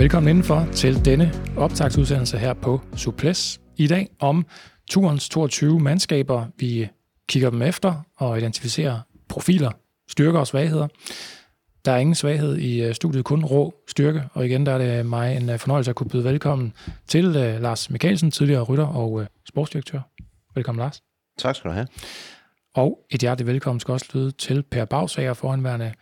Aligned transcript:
Velkommen 0.00 0.28
indenfor 0.28 0.68
til 0.72 1.04
denne 1.04 1.32
optagsudsendelse 1.56 2.38
her 2.38 2.54
på 2.54 2.80
Suples. 2.96 3.60
I 3.76 3.86
dag 3.86 4.08
om 4.18 4.46
turens 4.90 5.28
22 5.28 5.80
mandskaber. 5.80 6.46
Vi 6.58 6.88
kigger 7.28 7.50
dem 7.50 7.62
efter 7.62 7.94
og 8.16 8.38
identificerer 8.38 9.00
profiler, 9.28 9.70
styrker 10.08 10.38
og 10.38 10.46
svagheder. 10.46 10.88
Der 11.84 11.92
er 11.92 11.96
ingen 11.96 12.14
svaghed 12.14 12.56
i 12.56 12.82
øh, 12.82 12.94
studiet, 12.94 13.24
kun 13.24 13.44
rå 13.44 13.74
styrke. 13.88 14.22
Og 14.32 14.46
igen, 14.46 14.66
der 14.66 14.72
er 14.72 14.78
det 14.78 15.06
mig 15.06 15.36
en 15.36 15.50
øh, 15.50 15.58
fornøjelse 15.58 15.90
at 15.90 15.96
kunne 15.96 16.10
byde 16.10 16.24
velkommen 16.24 16.72
til 17.06 17.26
uh, 17.26 17.62
Lars 17.62 17.90
Mikkelsen, 17.90 18.30
tidligere 18.30 18.62
rytter 18.62 18.86
og 18.86 19.26
sportsdirektør. 19.48 20.00
Velkommen, 20.54 20.80
Lars. 20.80 21.02
Tak 21.38 21.56
skal 21.56 21.70
du 21.70 21.74
have. 21.74 21.86
Og 22.74 22.98
et 23.10 23.20
hjerteligt 23.20 23.46
velkommen 23.46 23.80
skal 23.80 23.92
også 23.92 24.06
lyde 24.14 24.30
til 24.30 24.62
Per 24.62 24.84
Bagsager, 24.84 25.34
foranværende 25.34 25.92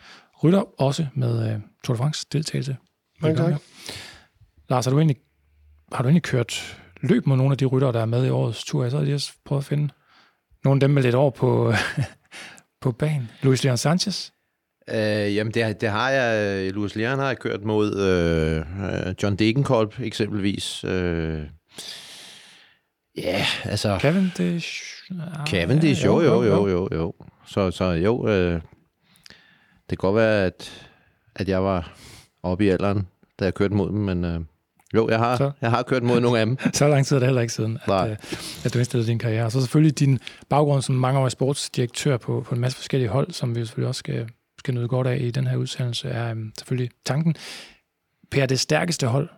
rytter, 0.44 0.80
også 0.80 1.06
med 1.14 1.60
Tour 1.84 1.94
de 1.94 1.98
France 1.98 2.26
deltagelse. 2.32 2.76
Mange 3.22 3.36
tak. 3.36 3.54
Lars, 4.68 4.84
har 4.84 4.92
du, 4.92 4.98
egentlig, 4.98 5.16
har 5.92 6.02
du 6.02 6.08
egentlig 6.08 6.22
kørt 6.22 6.80
løb 7.00 7.26
mod 7.26 7.36
nogle 7.36 7.52
af 7.52 7.58
de 7.58 7.64
ryttere, 7.64 7.92
der 7.92 8.00
er 8.00 8.06
med 8.06 8.26
i 8.26 8.30
årets 8.30 8.64
tur? 8.64 8.82
Jeg 8.82 8.90
så 8.90 9.02
lige 9.02 9.20
prøvet 9.44 9.62
at 9.62 9.66
finde 9.66 9.88
nogle 10.64 10.76
af 10.76 10.80
dem 10.80 10.90
med 10.90 11.02
lidt 11.02 11.14
over 11.14 11.30
på, 11.30 11.72
på 12.82 12.92
banen. 12.92 13.30
Luis 13.42 13.64
Leon 13.64 13.76
Sanchez? 13.76 14.30
Uh, 14.92 15.34
jamen, 15.34 15.54
det, 15.54 15.80
det 15.80 15.88
har 15.88 16.10
jeg. 16.10 16.72
Luis 16.72 16.96
Leon 16.96 17.18
har 17.18 17.26
jeg 17.26 17.38
kørt 17.38 17.64
mod 17.64 17.90
uh, 17.90 19.14
John 19.22 19.36
Degenkolb 19.36 20.00
eksempelvis. 20.00 20.84
Uh, 20.84 20.90
ja, 20.90 21.42
yeah, 23.18 23.66
altså... 23.66 23.98
Cavendish? 24.00 24.82
Cavendish, 25.46 26.04
jo, 26.04 26.20
jo, 26.20 26.42
jo, 26.42 26.68
jo, 26.68 26.88
jo. 26.92 27.14
Så, 27.46 27.70
så 27.70 27.84
jo, 27.84 28.16
uh, 28.18 28.60
det 29.90 29.90
kan 29.90 29.96
godt 29.96 30.16
være, 30.16 30.44
at, 30.44 30.88
at 31.34 31.48
jeg 31.48 31.64
var 31.64 31.98
oppe 32.48 32.64
i 32.64 32.68
alderen, 32.68 33.06
da 33.40 33.44
jeg 33.44 33.54
kørte 33.54 33.74
mod 33.74 33.88
dem, 33.88 33.98
men 33.98 34.24
uh, 34.24 34.44
jo, 34.94 35.08
jeg 35.08 35.18
har, 35.18 35.36
så, 35.36 35.50
jeg 35.60 35.70
har 35.70 35.82
kørt 35.82 36.02
mod 36.02 36.20
nogle 36.20 36.40
af 36.40 36.46
dem. 36.46 36.58
så 36.74 36.88
lang 36.88 37.06
tid 37.06 37.16
er 37.16 37.20
det 37.20 37.28
heller 37.28 37.42
ikke 37.42 37.54
siden, 37.54 37.78
at, 37.84 38.10
uh, 38.10 38.16
at 38.64 38.74
du 38.74 38.78
indstillede 38.78 39.08
din 39.08 39.18
karriere. 39.18 39.50
Så 39.50 39.60
selvfølgelig 39.60 39.98
din 39.98 40.18
baggrund 40.48 40.82
som 40.82 40.94
mangeårig 40.94 41.32
sportsdirektør 41.32 42.16
på, 42.16 42.44
på 42.46 42.54
en 42.54 42.60
masse 42.60 42.76
forskellige 42.78 43.08
hold, 43.08 43.32
som 43.32 43.56
vi 43.56 43.64
selvfølgelig 43.64 43.88
også 43.88 43.98
skal, 43.98 44.28
skal 44.58 44.74
nyde 44.74 44.88
godt 44.88 45.06
af 45.06 45.18
i 45.20 45.30
den 45.30 45.46
her 45.46 45.56
udsendelse, 45.56 46.08
er 46.08 46.32
um, 46.32 46.52
selvfølgelig 46.58 46.90
tanken. 47.04 47.34
Per, 48.30 48.46
det 48.46 48.60
stærkeste 48.60 49.06
hold, 49.06 49.28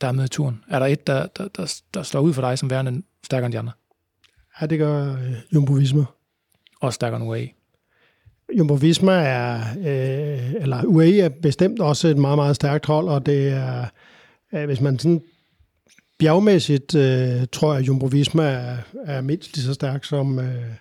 der 0.00 0.08
er 0.08 0.12
med 0.12 0.24
i 0.24 0.28
turen, 0.28 0.64
er 0.68 0.78
der 0.78 0.86
et, 0.86 1.06
der, 1.06 1.26
der, 1.26 1.48
der, 1.48 1.80
der 1.94 2.02
slår 2.02 2.20
ud 2.20 2.32
for 2.32 2.42
dig 2.42 2.58
som 2.58 2.70
værende 2.70 3.02
stærkere 3.24 3.46
end 3.46 3.52
de 3.52 3.58
andre? 3.58 3.72
Ja, 4.60 4.66
det 4.66 4.78
gør 4.78 5.12
uh, 5.12 5.54
Jumbo 5.54 5.72
Visma. 5.72 6.04
Og 6.80 6.94
stærkere 6.94 7.20
end 7.20 7.28
UAE? 7.28 7.59
Jumbo 8.58 8.74
Visma 8.74 9.12
er, 9.12 9.60
øh, 9.78 10.54
eller 10.62 10.84
UAE 10.84 11.20
er 11.20 11.28
bestemt 11.28 11.80
også 11.80 12.08
et 12.08 12.18
meget, 12.18 12.38
meget 12.38 12.56
stærkt 12.56 12.86
hold, 12.86 13.08
og 13.08 13.26
det 13.26 13.48
er, 13.48 13.84
øh, 14.54 14.64
hvis 14.64 14.80
man 14.80 14.98
sådan 14.98 15.20
bjergmæssigt 16.18 16.94
øh, 16.94 17.46
tror 17.52 17.72
jeg, 17.72 17.80
at 17.80 17.88
Jumbo 17.88 18.06
Visma 18.06 18.42
er, 18.42 18.76
er 19.06 19.20
mindst 19.20 19.56
lige 19.56 19.64
så 19.64 19.74
stærk 19.74 20.04
som, 20.04 20.38
øh, 20.38 20.74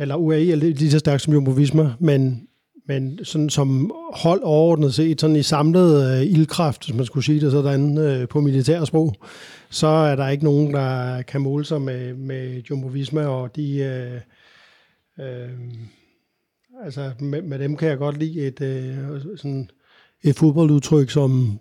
eller 0.00 0.16
UAE 0.16 0.52
er 0.52 0.56
lige 0.56 0.90
så 0.90 0.98
stærk 0.98 1.20
som 1.20 1.32
Jumbo 1.32 1.50
Visma, 1.50 1.92
men, 2.00 2.48
men 2.88 3.24
sådan 3.24 3.50
som 3.50 3.92
hold 4.14 4.40
overordnet 4.42 4.94
set, 4.94 5.20
sådan 5.20 5.36
i 5.36 5.42
samlet 5.42 6.18
øh, 6.18 6.22
ildkraft, 6.26 6.84
hvis 6.84 6.96
man 6.96 7.06
skulle 7.06 7.24
sige 7.24 7.40
det 7.40 7.52
sådan 7.52 7.98
øh, 7.98 8.28
på 8.28 8.40
militærsprog, 8.40 9.14
så 9.70 9.86
er 9.86 10.16
der 10.16 10.28
ikke 10.28 10.44
nogen, 10.44 10.74
der 10.74 11.22
kan 11.22 11.40
måle 11.40 11.64
sig 11.64 11.82
med, 11.82 12.14
med 12.14 12.62
Jumbo 12.70 12.86
Visma, 12.86 13.26
og 13.26 13.56
de... 13.56 13.78
Øh, 13.78 14.20
Øh, 15.20 15.50
altså 16.84 17.10
med, 17.20 17.42
med 17.42 17.58
dem 17.58 17.76
kan 17.76 17.88
jeg 17.88 17.98
godt 17.98 18.18
lide 18.18 18.46
et, 18.46 18.60
øh, 18.60 19.20
sådan 19.36 19.70
et 20.24 20.36
fodboldudtryk 20.36 21.10
som, 21.10 21.58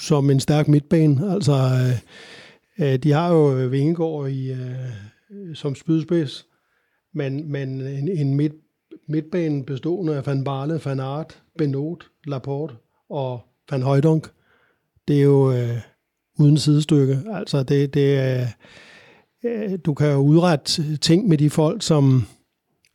som 0.00 0.30
en 0.30 0.40
stærk 0.40 0.68
midtbane. 0.68 1.32
Altså 1.32 1.52
øh, 1.52 2.88
øh 2.88 2.98
de 2.98 3.12
har 3.12 3.32
jo 3.32 3.68
Vingegaard 3.68 4.28
i, 4.28 4.52
øh, 4.52 5.54
som 5.54 5.74
spydspids, 5.74 6.46
men, 7.14 7.52
men 7.52 7.80
en, 7.80 8.08
en 8.08 8.34
midt, 8.34 8.52
midtbane 9.08 9.64
bestående 9.64 10.16
af 10.16 10.26
Van 10.26 10.44
Barle, 10.44 10.80
Van 10.84 11.00
Aert, 11.00 11.42
Benot, 11.58 12.04
Laporte 12.26 12.74
og 13.10 13.40
Van 13.70 13.82
Højdonk. 13.82 14.30
Det 15.08 15.18
er 15.18 15.22
jo 15.22 15.52
øh, 15.52 15.78
uden 16.38 16.58
sidestykke. 16.58 17.22
Altså 17.32 17.62
det, 17.62 17.94
det 17.94 18.18
er, 18.18 18.46
øh, 19.44 19.78
du 19.84 19.94
kan 19.94 20.12
jo 20.12 20.18
udrette 20.18 20.96
ting 20.96 21.28
med 21.28 21.38
de 21.38 21.50
folk, 21.50 21.82
som 21.82 22.26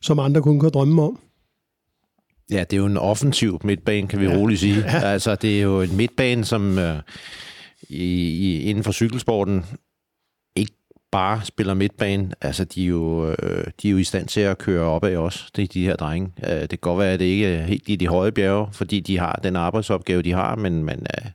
som 0.02 0.18
andre 0.18 0.42
kun 0.42 0.60
kan 0.60 0.70
drømme 0.70 1.02
om. 1.02 1.18
Ja, 2.50 2.60
det 2.60 2.72
er 2.72 2.76
jo 2.76 2.86
en 2.86 2.96
offensiv 2.96 3.60
midtbane, 3.64 4.08
kan 4.08 4.20
vi 4.20 4.26
ja. 4.26 4.36
roligt 4.36 4.60
sige. 4.60 4.78
Ja. 4.78 5.00
Altså, 5.00 5.34
det 5.34 5.58
er 5.58 5.62
jo 5.62 5.80
en 5.82 5.96
midtbane, 5.96 6.44
som 6.44 6.78
øh, 6.78 6.98
i, 7.88 8.04
i, 8.30 8.62
inden 8.62 8.84
for 8.84 8.92
cykelsporten 8.92 9.64
ikke 10.56 10.72
bare 11.12 11.40
spiller 11.44 11.74
midtbane. 11.74 12.32
Altså, 12.40 12.64
de 12.64 12.82
er 12.82 12.88
jo, 12.88 13.30
øh, 13.30 13.64
de 13.82 13.88
er 13.88 13.92
jo 13.92 13.98
i 13.98 14.04
stand 14.04 14.28
til 14.28 14.40
at 14.40 14.58
køre 14.58 14.84
opad 14.84 15.16
også, 15.16 15.50
det 15.56 15.62
er 15.62 15.66
de 15.66 15.84
her 15.84 15.96
drenge. 15.96 16.32
Øh, 16.44 16.60
det 16.60 16.68
kan 16.68 16.78
godt 16.80 16.98
være, 16.98 17.12
at 17.12 17.20
det 17.20 17.26
ikke 17.26 17.46
er 17.46 17.62
helt 17.62 17.88
i 17.88 17.96
de 17.96 18.08
høje 18.08 18.32
bjerge, 18.32 18.68
fordi 18.72 19.00
de 19.00 19.18
har 19.18 19.40
den 19.42 19.56
arbejdsopgave, 19.56 20.22
de 20.22 20.32
har, 20.32 20.56
men, 20.56 20.84
men 20.84 21.06
øh, 21.16 21.30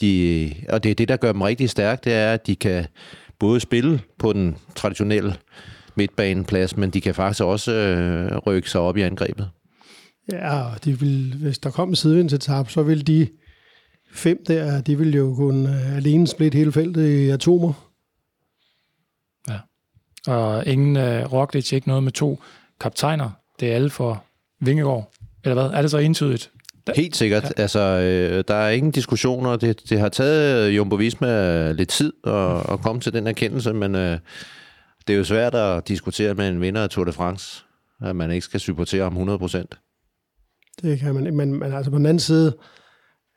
de, 0.00 0.54
og 0.68 0.82
det 0.82 0.90
er 0.90 0.94
det, 0.94 1.08
der 1.08 1.16
gør 1.16 1.32
dem 1.32 1.42
rigtig 1.42 1.70
stærke, 1.70 2.00
det 2.04 2.12
er, 2.12 2.32
at 2.32 2.46
de 2.46 2.56
kan 2.56 2.86
både 3.38 3.60
spille 3.60 4.00
på 4.18 4.32
den 4.32 4.56
traditionelle 4.74 5.36
midtbaneplads, 5.96 6.76
men 6.76 6.90
de 6.90 7.00
kan 7.00 7.14
faktisk 7.14 7.44
også 7.44 7.72
øh, 7.72 8.36
rykke 8.36 8.70
sig 8.70 8.80
op 8.80 8.96
i 8.96 9.02
angrebet. 9.02 9.50
Ja, 10.32 10.64
de 10.84 11.00
vil, 11.00 11.34
hvis 11.40 11.58
der 11.58 11.70
kom 11.70 11.88
en 12.04 12.28
tab, 12.28 12.70
så 12.70 12.82
vil 12.82 13.06
de 13.06 13.28
fem 14.12 14.44
der, 14.48 14.80
de 14.80 14.98
vil 14.98 15.14
jo 15.14 15.34
kunne 15.34 15.68
uh, 15.68 15.96
alene 15.96 16.26
splitte 16.26 16.58
hele 16.58 16.72
feltet 16.72 17.08
i 17.08 17.28
atomer. 17.28 17.92
Ja. 19.48 19.58
Og 20.32 20.66
ingen 20.66 20.96
uh, 20.96 21.32
Roglic, 21.32 21.72
ikke 21.72 21.88
noget 21.88 22.02
med 22.02 22.12
to 22.12 22.40
kaptajner. 22.80 23.30
Det 23.60 23.70
er 23.70 23.74
alle 23.74 23.90
for 23.90 24.24
Vingegaard. 24.60 25.12
Eller 25.44 25.54
hvad? 25.54 25.78
Er 25.78 25.82
det 25.82 25.90
så 25.90 25.98
entydigt? 25.98 26.50
Helt 26.96 27.16
sikkert. 27.16 27.44
Ja. 27.44 27.62
Altså, 27.62 27.80
øh, 27.80 28.44
der 28.48 28.54
er 28.54 28.70
ingen 28.70 28.92
diskussioner. 28.92 29.56
Det, 29.56 29.90
det 29.90 30.00
har 30.00 30.08
taget 30.08 30.70
Jumbo 30.70 30.96
Visma 30.96 31.72
lidt 31.72 31.88
tid 31.88 32.12
at, 32.24 32.72
at 32.72 32.80
komme 32.80 33.00
til 33.00 33.12
den 33.12 33.26
erkendelse, 33.26 33.72
men 33.72 33.94
øh, 33.94 34.18
det 35.06 35.12
er 35.12 35.16
jo 35.16 35.24
svært 35.24 35.54
at 35.54 35.88
diskutere 35.88 36.34
med 36.34 36.48
en 36.48 36.60
vinder 36.60 36.82
af 36.82 36.90
Tour 36.90 37.04
de 37.04 37.12
France, 37.12 37.64
at 38.02 38.16
man 38.16 38.30
ikke 38.30 38.44
skal 38.44 38.60
supportere 38.60 39.02
ham 39.02 39.12
100 39.12 39.38
procent. 39.38 39.78
Det 40.82 40.98
kan 40.98 41.14
man 41.14 41.36
men, 41.36 41.58
men 41.58 41.72
altså 41.72 41.90
på 41.90 41.98
den 41.98 42.06
anden 42.06 42.20
side, 42.20 42.56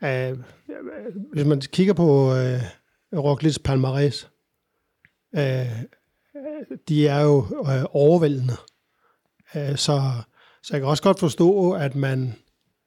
øh, 0.03 0.37
hvis 1.33 1.45
man 1.45 1.61
kigger 1.61 1.93
på 1.93 2.35
øh, 2.35 2.61
Roglic 3.13 3.57
Palmares, 3.63 4.29
øh, 5.35 5.67
de 6.89 7.07
er 7.07 7.21
jo 7.21 7.45
øh, 7.65 7.83
overvældende. 7.91 8.53
Øh, 9.55 9.75
så, 9.75 10.01
så 10.63 10.69
jeg 10.71 10.81
kan 10.81 10.89
også 10.89 11.03
godt 11.03 11.19
forstå, 11.19 11.71
at 11.71 11.95
man, 11.95 12.35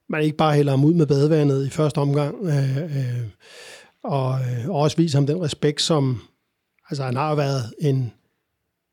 man 0.09 0.23
ikke 0.23 0.37
bare 0.37 0.55
hælder 0.55 0.73
ham 0.73 0.85
ud 0.85 0.95
med 0.95 1.07
badevandet 1.07 1.67
i 1.67 1.71
første 1.71 1.99
omgang, 1.99 2.47
øh, 2.47 2.77
øh, 2.77 3.29
og, 4.05 4.41
øh, 4.41 4.69
og 4.69 4.77
også 4.77 4.97
viser 4.97 5.19
ham 5.19 5.27
den 5.27 5.43
respekt, 5.43 5.83
som 5.83 6.23
altså 6.91 7.05
han 7.05 7.17
har 7.17 7.35
været 7.35 7.75
en 7.81 8.13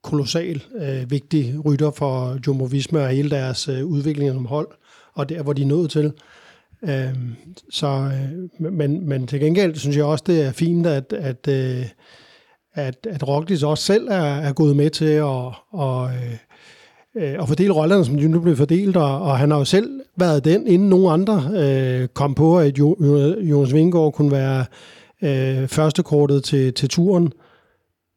kolossal 0.03 0.63
øh, 0.81 1.11
vigtig 1.11 1.65
rytter 1.65 1.91
for 1.91 2.37
Jumbo 2.47 2.63
Visma 2.63 3.03
og 3.03 3.09
hele 3.09 3.29
deres 3.29 3.69
øh, 3.69 3.85
udvikling 3.85 4.33
som 4.33 4.45
hold, 4.45 4.67
og 5.13 5.29
der, 5.29 5.43
hvor 5.43 5.53
de 5.53 5.61
er 5.61 5.65
nået 5.65 5.91
til. 5.91 6.13
Øh, 6.83 7.15
så, 7.71 7.87
øh, 7.87 8.71
men, 8.73 9.09
men 9.09 9.27
til 9.27 9.39
gengæld 9.39 9.75
synes 9.75 9.97
jeg 9.97 10.05
også, 10.05 10.23
det 10.27 10.45
er 10.45 10.51
fint, 10.51 10.87
at, 10.87 11.13
at, 11.13 11.47
øh, 11.47 11.85
at, 12.73 13.07
at 13.09 13.27
Roglic 13.27 13.63
også 13.63 13.83
selv 13.83 14.07
er, 14.07 14.35
er 14.35 14.53
gået 14.53 14.75
med 14.75 14.89
til 14.89 15.05
at, 15.05 15.53
og, 15.71 16.09
øh, 16.09 16.37
øh, 17.15 17.41
at 17.41 17.47
fordele 17.47 17.73
rollerne, 17.73 18.05
som 18.05 18.17
de 18.17 18.27
nu 18.27 18.39
blev 18.39 18.55
fordelt, 18.55 18.97
og, 18.97 19.21
og 19.21 19.37
han 19.37 19.51
har 19.51 19.57
jo 19.57 19.65
selv 19.65 20.01
været 20.15 20.45
den, 20.45 20.67
inden 20.67 20.89
nogen 20.89 21.13
andre 21.21 21.51
øh, 21.55 22.07
kom 22.07 22.35
på, 22.35 22.59
at 22.59 22.77
Jonas 22.77 23.73
Vingård 23.73 24.13
kunne 24.13 24.31
være 24.31 24.65
øh, 25.23 25.67
førstekortet 25.67 26.43
til, 26.43 26.73
til 26.73 26.89
turen 26.89 27.31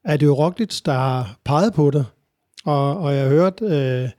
er 0.04 0.16
det 0.16 0.26
jo 0.26 0.34
Roglic, 0.34 0.80
der 0.80 0.92
har 0.92 1.38
peget 1.44 1.72
på 1.74 1.90
det. 1.90 2.06
Og, 2.64 2.96
og 2.96 3.14
jeg 3.14 3.22
har 3.22 3.30
hørt 3.30 3.62
øh, 3.62 4.10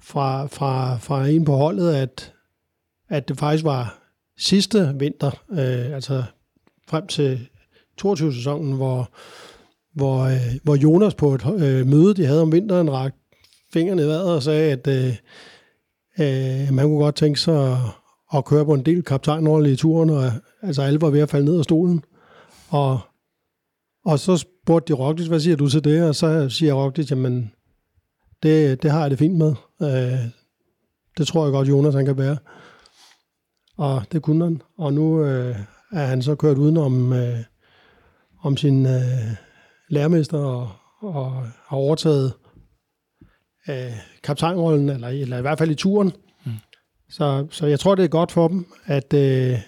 fra, 0.00 0.46
fra, 0.46 0.96
fra 0.96 1.26
en 1.26 1.44
på 1.44 1.56
holdet, 1.56 1.94
at, 1.94 2.32
at 3.08 3.28
det 3.28 3.38
faktisk 3.38 3.64
var 3.64 3.98
sidste 4.38 4.94
vinter, 4.98 5.30
øh, 5.50 5.94
altså 5.94 6.24
frem 6.88 7.06
til 7.06 7.48
22-sæsonen, 8.02 8.72
hvor, 8.72 9.10
hvor, 9.94 10.18
øh, 10.22 10.54
hvor 10.62 10.76
Jonas 10.76 11.14
på 11.14 11.34
et 11.34 11.46
øh, 11.46 11.86
møde, 11.86 12.14
de 12.14 12.26
havde 12.26 12.42
om 12.42 12.52
vinteren, 12.52 12.92
rakte 12.92 13.18
fingrene 13.72 14.02
i 14.02 14.06
vejret 14.06 14.34
og 14.34 14.42
sagde, 14.42 14.72
at 14.72 14.86
øh, 14.86 15.16
øh, 16.18 16.74
man 16.74 16.84
kunne 16.84 16.98
godt 16.98 17.16
tænke 17.16 17.40
sig 17.40 17.72
at, 17.72 17.78
at 18.34 18.44
køre 18.44 18.64
på 18.64 18.74
en 18.74 18.86
del 18.86 19.02
kaptajnrolle 19.02 19.72
i 19.72 19.76
turen, 19.76 20.10
og 20.10 20.32
altså 20.62 20.82
alle 20.82 21.00
var 21.00 21.10
ved 21.10 21.20
at 21.20 21.30
falde 21.30 21.44
ned 21.44 21.58
af 21.58 21.64
stolen. 21.64 22.04
Og, 22.68 23.00
og 24.04 24.18
så 24.18 24.46
spurgte 24.68 24.92
de 24.92 24.98
Roglic, 24.98 25.26
hvad 25.26 25.40
siger 25.40 25.56
du 25.56 25.68
til 25.68 25.84
det? 25.84 26.08
Og 26.08 26.14
så 26.14 26.48
siger 26.48 26.74
Roglic, 26.74 27.10
jamen, 27.10 27.52
det, 28.42 28.82
det 28.82 28.90
har 28.90 29.00
jeg 29.00 29.10
det 29.10 29.18
fint 29.18 29.36
med. 29.36 29.54
Øh, 29.82 30.30
det 31.18 31.26
tror 31.26 31.44
jeg 31.44 31.52
godt, 31.52 31.68
Jonas 31.68 31.94
han 31.94 32.04
kan 32.04 32.16
bære. 32.16 32.36
Og 33.76 34.02
det 34.12 34.22
kunne 34.22 34.44
han. 34.44 34.62
Og 34.78 34.92
nu 34.92 35.24
øh, 35.24 35.56
er 35.92 36.06
han 36.06 36.22
så 36.22 36.34
kørt 36.34 36.58
udenom 36.58 37.12
øh, 37.12 37.38
om 38.42 38.56
sin 38.56 38.86
øh, 38.86 39.34
lærermester 39.88 40.38
og, 40.38 40.70
og 41.00 41.32
har 41.66 41.76
overtaget 41.76 42.32
øh, 43.68 43.92
kaptajnrollen, 44.22 44.88
eller, 44.88 45.08
eller 45.08 45.38
i 45.38 45.40
hvert 45.40 45.58
fald 45.58 45.70
i 45.70 45.74
turen. 45.74 46.12
Mm. 46.46 46.52
Så, 47.10 47.46
så 47.50 47.66
jeg 47.66 47.80
tror, 47.80 47.94
det 47.94 48.04
er 48.04 48.08
godt 48.08 48.32
for 48.32 48.48
dem, 48.48 48.66
at, 48.84 49.14
øh, 49.14 49.58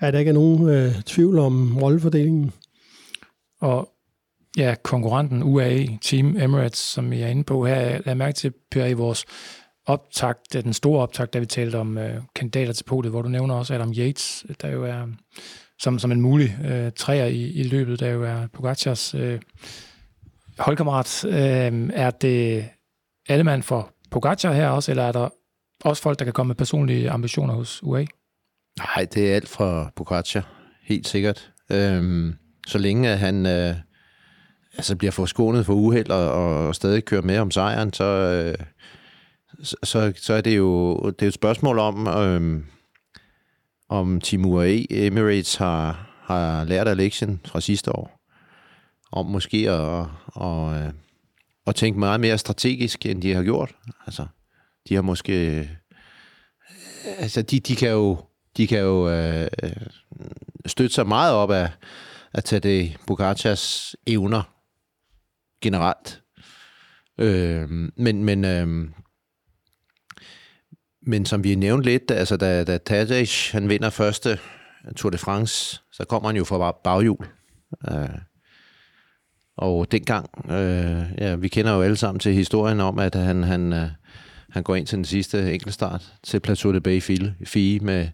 at 0.00 0.12
der 0.12 0.18
ikke 0.18 0.28
er 0.28 0.34
nogen 0.34 0.68
øh, 0.68 1.02
tvivl 1.02 1.38
om 1.38 1.78
rollefordelingen. 1.78 2.52
Og 3.64 3.88
ja, 4.56 4.74
konkurrenten 4.82 5.42
UAE, 5.42 5.98
Team 6.02 6.36
Emirates, 6.36 6.78
som 6.78 7.12
jeg 7.12 7.22
er 7.22 7.28
inde 7.28 7.44
på 7.44 7.66
her, 7.66 8.00
lad 8.04 8.14
mærke 8.14 8.34
til, 8.34 8.52
Per, 8.70 8.86
i 8.86 8.92
vores 8.92 9.24
optakt, 9.86 10.52
den 10.52 10.72
store 10.72 11.02
optakt, 11.02 11.34
da 11.34 11.38
vi 11.38 11.46
talte 11.46 11.76
om 11.76 11.98
øh, 11.98 12.22
kandidater 12.34 12.72
til 12.72 12.84
podiet, 12.84 13.12
hvor 13.12 13.22
du 13.22 13.28
nævner 13.28 13.54
også 13.54 13.74
Adam 13.74 13.92
Yates, 13.96 14.46
der 14.62 14.68
jo 14.68 14.84
er 14.84 15.06
som, 15.78 15.98
som 15.98 16.12
en 16.12 16.20
mulig 16.20 16.58
øh, 16.64 16.92
træer 16.96 17.26
i, 17.26 17.42
i 17.42 17.62
løbet, 17.62 18.00
der 18.00 18.08
jo 18.08 18.24
er 18.24 18.46
Pogacars 18.52 19.14
øh, 19.14 19.40
holdkammerat. 20.58 21.24
Øh, 21.24 21.90
er 21.94 22.10
det 22.10 22.68
alle 23.28 23.44
mand 23.44 23.62
for 23.62 23.90
Pogacar 24.10 24.52
her 24.52 24.68
også, 24.68 24.92
eller 24.92 25.02
er 25.02 25.12
der 25.12 25.28
også 25.84 26.02
folk, 26.02 26.18
der 26.18 26.24
kan 26.24 26.34
komme 26.34 26.48
med 26.48 26.56
personlige 26.56 27.10
ambitioner 27.10 27.54
hos 27.54 27.82
UAE? 27.82 28.06
Nej, 28.78 29.06
det 29.14 29.30
er 29.30 29.34
alt 29.34 29.48
fra 29.48 29.90
Pogacar, 29.96 30.48
helt 30.82 31.08
sikkert. 31.08 31.52
Øhm, 31.70 32.34
så 32.66 32.78
længe 32.78 33.08
at 33.08 33.18
han 33.18 33.46
øh, 33.46 33.74
altså 34.76 34.96
bliver 34.96 35.10
forskånet 35.10 35.66
for 35.66 35.74
uheld 35.74 36.10
og, 36.10 36.32
og 36.32 36.74
stadig 36.74 37.04
kører 37.04 37.22
med 37.22 37.38
om 37.38 37.50
sejren, 37.50 37.92
så, 37.92 38.04
øh, 38.04 38.66
så, 39.62 40.12
så 40.16 40.34
er 40.34 40.40
det 40.40 40.56
jo 40.56 40.96
det 41.10 41.22
er 41.22 41.28
et 41.28 41.34
spørgsmål 41.34 41.78
om, 41.78 42.06
øh, 42.08 42.62
om 43.88 44.20
Team 44.20 44.44
UAE 44.44 44.86
Emirates 44.90 45.54
har, 45.54 46.10
har 46.22 46.64
lært 46.64 46.88
af 46.88 46.96
lektion 46.96 47.40
fra 47.44 47.60
sidste 47.60 47.96
år. 47.96 48.20
Om 49.12 49.26
måske 49.26 49.70
at, 49.70 50.06
og, 50.26 50.76
at, 50.76 50.92
at 51.66 51.74
tænke 51.74 51.98
meget 51.98 52.20
mere 52.20 52.38
strategisk, 52.38 53.06
end 53.06 53.22
de 53.22 53.34
har 53.34 53.42
gjort. 53.42 53.74
Altså, 54.06 54.26
de 54.88 54.94
har 54.94 55.02
måske... 55.02 55.58
Øh, 55.58 55.68
altså, 57.18 57.42
de, 57.42 57.60
de 57.60 57.76
kan 57.76 57.90
jo, 57.90 58.18
de 58.56 58.66
kan 58.66 58.78
jo 58.78 59.10
øh, 59.10 59.48
øh 59.62 59.72
støtte 60.66 60.94
sig 60.94 61.06
meget 61.06 61.34
op 61.34 61.50
af 61.50 61.70
at 62.34 62.44
tage 62.44 62.60
det 62.60 62.96
Bogacars 63.06 63.96
evner 64.06 64.42
generelt. 65.60 66.22
Øh, 67.18 67.70
men 67.96 68.24
men 68.24 68.44
øh, 68.44 68.88
men 71.06 71.26
som 71.26 71.44
vi 71.44 71.54
nævnte 71.54 71.90
lidt, 71.90 72.10
altså 72.10 72.36
da, 72.36 72.64
da 72.64 72.78
Tadej, 72.78 73.26
han 73.52 73.68
vinder 73.68 73.90
første 73.90 74.38
Tour 74.96 75.10
de 75.10 75.18
France, 75.18 75.80
så 75.92 76.04
kommer 76.04 76.28
han 76.28 76.36
jo 76.36 76.44
fra 76.44 76.72
baghjul. 76.84 77.26
Øh, 77.90 78.18
og 79.56 79.92
dengang, 79.92 80.50
øh, 80.50 81.02
ja, 81.18 81.34
vi 81.34 81.48
kender 81.48 81.74
jo 81.74 81.82
alle 81.82 81.96
sammen 81.96 82.20
til 82.20 82.34
historien 82.34 82.80
om, 82.80 82.98
at 82.98 83.14
han, 83.14 83.42
han, 83.42 83.72
øh, 83.72 83.88
han 84.50 84.62
går 84.62 84.74
ind 84.74 84.86
til 84.86 84.96
den 84.96 85.04
sidste 85.04 85.52
enkeltstart 85.52 86.14
til 86.22 86.40
Plateau 86.40 86.72
de 86.72 86.80
Bay 86.80 87.02
Fie 87.46 87.80
med, 87.80 88.08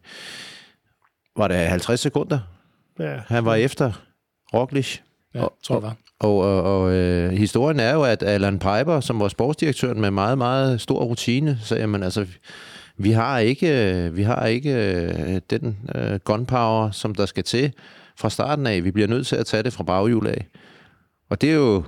var 1.36 1.48
det 1.48 1.56
50 1.56 2.00
sekunder? 2.00 2.38
Ja. 2.98 3.20
Han 3.26 3.44
var 3.44 3.54
efter 3.54 3.92
Roglic. 4.54 4.98
Ja, 5.34 5.42
og, 5.42 5.52
tror 5.62 5.74
jeg 5.74 5.82
var. 5.82 5.96
Og, 6.20 6.38
og, 6.38 6.62
og 6.62 6.92
øh, 6.92 7.30
historien 7.30 7.80
er 7.80 7.94
jo, 7.94 8.02
at 8.02 8.22
Alan 8.22 8.58
Piper, 8.58 9.00
som 9.00 9.20
var 9.20 9.28
sportsdirektøren 9.28 10.00
med 10.00 10.10
meget, 10.10 10.38
meget 10.38 10.80
stor 10.80 11.04
rutine, 11.04 11.58
sagde, 11.62 11.80
jamen 11.80 12.02
altså, 12.02 12.26
vi 12.96 13.10
har 13.10 13.38
ikke, 13.38 14.10
vi 14.12 14.22
har 14.22 14.46
ikke 14.46 14.74
øh, 14.74 15.40
den 15.50 15.78
øh, 15.94 16.18
gunpower, 16.24 16.90
som 16.90 17.14
der 17.14 17.26
skal 17.26 17.44
til 17.44 17.72
fra 18.16 18.30
starten 18.30 18.66
af. 18.66 18.84
Vi 18.84 18.90
bliver 18.90 19.08
nødt 19.08 19.26
til 19.26 19.36
at 19.36 19.46
tage 19.46 19.62
det 19.62 19.72
fra 19.72 19.84
baghjul 19.84 20.26
af. 20.26 20.46
Og 21.30 21.40
det 21.40 21.50
er 21.50 21.54
jo, 21.54 21.84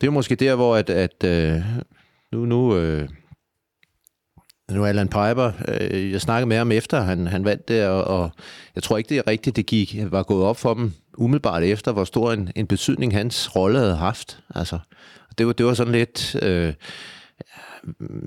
det 0.00 0.06
er 0.06 0.10
måske 0.10 0.34
der, 0.34 0.54
hvor 0.54 0.76
at, 0.76 0.90
at 0.90 1.24
øh, 1.24 1.62
nu, 2.32 2.44
nu, 2.44 2.76
øh, 2.76 3.08
nu 4.74 4.84
Alan 4.84 5.08
Piper, 5.08 5.52
øh, 5.68 6.12
jeg 6.12 6.20
snakkede 6.20 6.48
med 6.48 6.56
ham 6.56 6.72
efter, 6.72 7.00
han, 7.00 7.26
han 7.26 7.44
vandt 7.44 7.68
det, 7.68 7.86
og, 7.86 8.04
og 8.04 8.30
jeg 8.74 8.82
tror 8.82 8.98
ikke, 8.98 9.08
det 9.08 9.18
er 9.18 9.26
rigtigt, 9.26 9.56
det 9.56 9.66
gik, 9.66 9.96
var 10.10 10.22
gået 10.22 10.44
op 10.44 10.56
for 10.56 10.74
dem 10.74 10.92
umiddelbart 11.18 11.62
efter, 11.62 11.92
hvor 11.92 12.04
stor 12.04 12.32
en, 12.32 12.50
en 12.56 12.66
betydning 12.66 13.14
hans 13.14 13.56
rolle 13.56 13.78
havde 13.78 13.96
haft. 13.96 14.38
Altså, 14.54 14.78
det, 15.38 15.46
var, 15.46 15.52
det 15.52 15.66
var 15.66 15.74
sådan 15.74 15.92
lidt, 15.92 16.36
øh, 16.42 16.74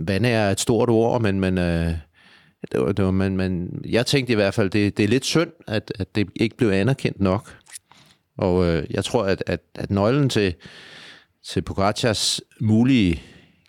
vand 0.08 0.26
er 0.26 0.50
et 0.50 0.60
stort 0.60 0.90
ord, 0.90 1.22
men, 1.22 1.40
men 1.40 1.58
øh, 1.58 1.94
det 2.72 2.82
var, 2.82 2.92
det 2.92 3.06
var, 3.06 3.12
man, 3.12 3.38
man, 3.38 3.82
jeg 3.90 4.06
tænkte 4.06 4.34
i 4.34 4.36
hvert 4.36 4.54
fald, 4.54 4.70
det, 4.70 4.98
det 4.98 5.04
er 5.04 5.08
lidt 5.08 5.26
synd, 5.26 5.52
at, 5.68 5.94
at 6.00 6.16
det 6.16 6.30
ikke 6.36 6.58
blev 6.58 6.70
anerkendt 6.70 7.20
nok. 7.20 7.56
Og 8.38 8.66
øh, 8.66 8.86
jeg 8.90 9.04
tror, 9.04 9.24
at, 9.24 9.44
at, 9.48 9.60
at 9.76 9.92
nøglen 9.92 10.30
til, 10.30 10.54
til 11.46 11.62
Pogacars 11.62 12.42
mulige 12.62 13.22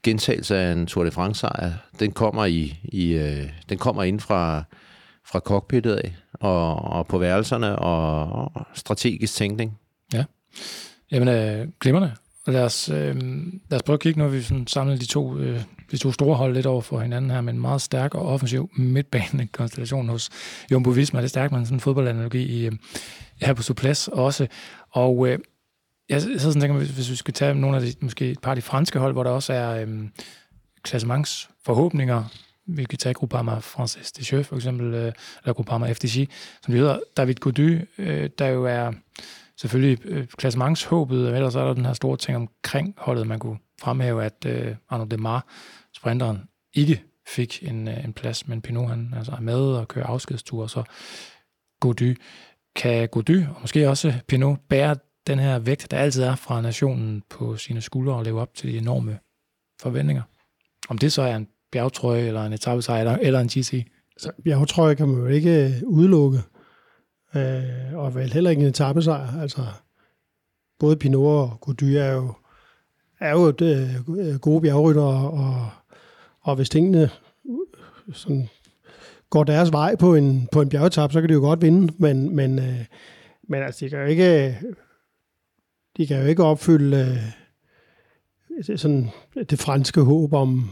gentagelse 0.04 0.56
af 0.56 0.72
en 0.72 0.86
Tour 0.86 1.04
de 1.04 1.10
France-sejr, 1.10 1.72
den 2.00 2.12
kommer 2.12 2.44
i, 2.44 2.78
i 2.84 3.12
øh, 3.12 3.48
den 3.68 3.78
kommer 3.78 4.02
ind 4.02 4.20
fra, 4.20 4.64
fra 5.26 5.38
cockpittet 5.38 5.94
af, 5.94 6.14
og, 6.32 6.76
og 6.76 7.06
på 7.06 7.18
værelserne, 7.18 7.78
og, 7.78 8.26
og 8.54 8.66
strategisk 8.74 9.34
tænkning. 9.34 9.78
Ja. 10.12 10.24
Jamen, 11.10 11.28
øh, 11.28 11.68
glimrende. 11.80 12.12
Lad 12.46 12.62
os, 12.62 12.88
øh, 12.88 13.16
lad 13.70 13.76
os 13.76 13.82
prøve 13.82 13.94
at 13.94 14.00
kigge, 14.00 14.18
når 14.18 14.28
vi 14.28 14.42
sådan 14.42 14.66
samler 14.66 14.96
de 14.96 15.06
to, 15.06 15.38
øh, 15.38 15.60
de 15.90 15.96
to 15.96 16.12
store 16.12 16.36
hold 16.36 16.54
lidt 16.54 16.66
over 16.66 16.80
for 16.80 17.00
hinanden 17.00 17.30
her, 17.30 17.40
med 17.40 17.52
en 17.52 17.60
meget 17.60 17.82
stærk 17.82 18.14
og 18.14 18.26
offensiv 18.26 18.70
midtbanekonstellation 18.76 20.08
hos 20.08 20.30
Jumbo 20.72 20.90
Visma. 20.90 21.18
Det 21.18 21.24
er 21.24 21.28
stærkt 21.28 21.52
med 21.52 21.60
en 21.60 21.66
sådan 21.66 21.80
fodboldanalogi 21.80 22.42
i, 22.42 22.66
øh, 22.66 22.72
her 23.42 23.54
på 23.54 23.62
Suples 23.62 24.08
også. 24.08 24.46
Og 24.90 25.28
øh, 25.28 25.38
jeg 26.08 26.22
så 26.22 26.38
sådan 26.38 26.60
tænker, 26.60 26.78
hvis, 26.78 26.90
hvis 26.90 27.10
vi 27.10 27.16
skal 27.16 27.34
tage 27.34 27.54
nogle 27.54 27.76
af 27.76 27.82
de, 27.82 27.92
måske 28.00 28.30
et 28.30 28.40
par 28.40 28.50
af 28.50 28.56
de 28.56 28.62
franske 28.62 28.98
hold, 28.98 29.12
hvor 29.12 29.22
der 29.22 29.30
også 29.30 29.52
er 29.52 29.82
øhm, 29.82 30.10
klassementsforhåbninger, 30.82 32.24
vi 32.66 32.84
kan 32.84 32.98
tage 32.98 33.14
Groupama 33.14 33.58
Frances 33.58 34.12
de 34.12 34.24
Chef, 34.24 34.46
for 34.46 34.56
eksempel, 34.56 34.94
øh, 34.94 35.12
eller 35.42 35.52
Groupama 35.52 35.92
FDG, 35.92 36.28
som 36.62 36.72
det 36.72 36.80
hedder, 36.80 36.98
David 37.16 37.34
Gody, 37.34 37.80
øh, 37.98 38.30
der 38.38 38.46
jo 38.46 38.64
er 38.64 38.92
selvfølgelig 39.56 39.98
øh, 40.04 40.26
klassementshåbet, 40.26 41.28
og 41.28 41.34
ellers 41.34 41.54
er 41.54 41.64
der 41.64 41.74
den 41.74 41.86
her 41.86 41.92
store 41.92 42.16
ting 42.16 42.36
omkring 42.36 42.94
holdet, 42.98 43.26
man 43.26 43.38
kunne 43.38 43.58
fremhæve, 43.80 44.24
at 44.24 44.46
øh, 44.46 44.74
Arnaud 44.88 45.08
Demar, 45.08 45.46
sprinteren, 45.96 46.48
ikke 46.74 47.02
fik 47.28 47.62
en, 47.62 47.88
øh, 47.88 48.04
en 48.04 48.12
plads, 48.12 48.48
men 48.48 48.62
Pinot 48.62 48.88
han 48.88 49.14
altså 49.16 49.32
er 49.32 49.40
med 49.40 49.60
og 49.60 49.88
kører 49.88 50.06
afskedstur, 50.06 50.66
så 50.66 50.82
Gody 51.80 52.18
kan 52.76 53.08
Gody, 53.08 53.46
og 53.46 53.56
måske 53.60 53.88
også 53.88 54.14
Pinot, 54.28 54.58
bære 54.68 54.96
den 55.26 55.38
her 55.38 55.58
vægt, 55.58 55.90
der 55.90 55.96
altid 55.96 56.22
er 56.22 56.34
fra 56.34 56.60
nationen 56.60 57.22
på 57.30 57.56
sine 57.56 57.80
skuldre 57.80 58.14
og 58.14 58.24
leve 58.24 58.40
op 58.40 58.54
til 58.54 58.72
de 58.72 58.78
enorme 58.78 59.18
forventninger. 59.80 60.22
Om 60.88 60.98
det 60.98 61.12
så 61.12 61.22
er 61.22 61.36
en 61.36 61.48
bjergtrøje, 61.72 62.22
eller 62.22 62.44
en 62.44 62.52
etappesejr, 62.52 62.98
eller, 62.98 63.16
eller 63.16 63.40
en 63.40 63.48
GC. 63.48 63.86
Så 64.16 64.32
bjergtrøje 64.44 64.94
kan 64.94 65.08
man 65.08 65.20
jo 65.20 65.26
ikke 65.26 65.64
øh, 65.64 65.72
udelukke 65.86 66.38
øh, 67.34 67.94
og 67.94 68.14
vel 68.14 68.32
heller 68.32 68.50
ikke 68.50 68.62
en 68.62 68.68
etappesejr. 68.68 69.40
Altså, 69.40 69.66
både 70.78 70.96
Pinot 70.96 71.50
og 71.50 71.60
Gody 71.60 71.84
er 71.84 72.12
jo, 72.12 72.32
er 73.20 73.30
jo 73.30 73.50
det, 73.50 74.04
øh, 74.18 74.38
gode 74.38 74.60
bjergrytter, 74.60 75.02
og, 75.02 75.70
og 76.40 76.56
hvis 76.56 76.70
tingene 76.70 77.10
øh, 77.48 78.14
sådan, 78.14 78.48
går 79.30 79.44
deres 79.44 79.72
vej 79.72 79.96
på 79.96 80.14
en, 80.14 80.48
på 80.52 80.60
en 80.60 80.68
bjergetap, 80.68 81.12
så 81.12 81.20
kan 81.20 81.28
de 81.28 81.34
jo 81.34 81.40
godt 81.40 81.62
vinde, 81.62 81.92
men, 81.98 82.36
men, 82.36 82.58
øh, 82.58 82.84
men 83.48 83.62
altså, 83.62 83.84
de 83.84 83.90
kan 83.90 83.98
jo 83.98 84.06
ikke, 84.06 84.58
de 85.96 86.06
kan 86.06 86.20
jo 86.20 86.26
ikke 86.26 86.44
opfylde 86.44 87.20
øh, 88.60 88.76
sådan 88.76 89.10
det 89.50 89.58
franske 89.58 90.00
håb 90.00 90.32
om, 90.32 90.70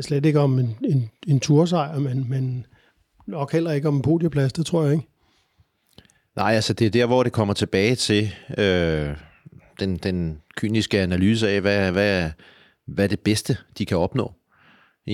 slet 0.00 0.26
ikke 0.26 0.40
om 0.40 0.58
en, 0.58 0.76
en, 0.84 1.10
en 1.26 1.40
tursejr, 1.40 1.98
men, 1.98 2.30
men 2.30 2.66
nok 3.26 3.52
heller 3.52 3.72
ikke 3.72 3.88
om 3.88 3.96
en 3.96 4.02
podieplads, 4.02 4.52
det 4.52 4.66
tror 4.66 4.84
jeg 4.84 4.92
ikke. 4.92 5.06
Nej, 6.36 6.52
altså 6.52 6.72
det 6.72 6.86
er 6.86 6.90
der, 6.90 7.06
hvor 7.06 7.22
det 7.22 7.32
kommer 7.32 7.54
tilbage 7.54 7.94
til 7.94 8.34
øh, 8.58 9.16
den, 9.80 9.96
den 9.96 10.40
kyniske 10.56 11.00
analyse 11.00 11.48
af, 11.48 11.60
hvad, 11.60 11.92
hvad, 11.92 12.30
hvad 12.86 13.04
er 13.04 13.08
det 13.08 13.20
bedste, 13.20 13.56
de 13.78 13.86
kan 13.86 13.98
opnå 13.98 14.32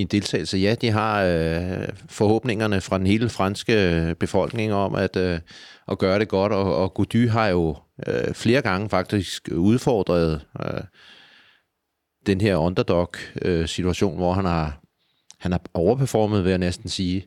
en 0.01 0.07
deltagelse. 0.07 0.59
Ja, 0.59 0.75
de 0.75 0.91
har 0.91 1.23
øh, 1.25 1.89
forhåbningerne 2.09 2.81
fra 2.81 2.99
den 2.99 3.07
hele 3.07 3.29
franske 3.29 3.91
øh, 3.91 4.15
befolkning 4.15 4.73
om 4.73 4.95
at, 4.95 5.17
øh, 5.17 5.41
at 5.89 5.99
gøre 5.99 6.19
det 6.19 6.29
godt, 6.29 6.53
og, 6.53 6.77
og 6.77 6.95
Gody 6.95 7.29
har 7.29 7.49
jo 7.49 7.77
øh, 8.07 8.35
flere 8.35 8.63
gange 8.63 8.89
faktisk 8.89 9.49
udfordret 9.53 10.41
øh, 10.61 10.81
den 12.27 12.41
her 12.41 12.57
underdog-situation, 12.57 14.13
øh, 14.13 14.19
hvor 14.19 14.33
han 14.33 14.45
har, 14.45 14.81
han 15.39 15.53
har 15.53 15.61
overperformet, 15.75 16.45
vil 16.45 16.51
jeg 16.51 16.59
næsten 16.59 16.89
sige. 16.89 17.27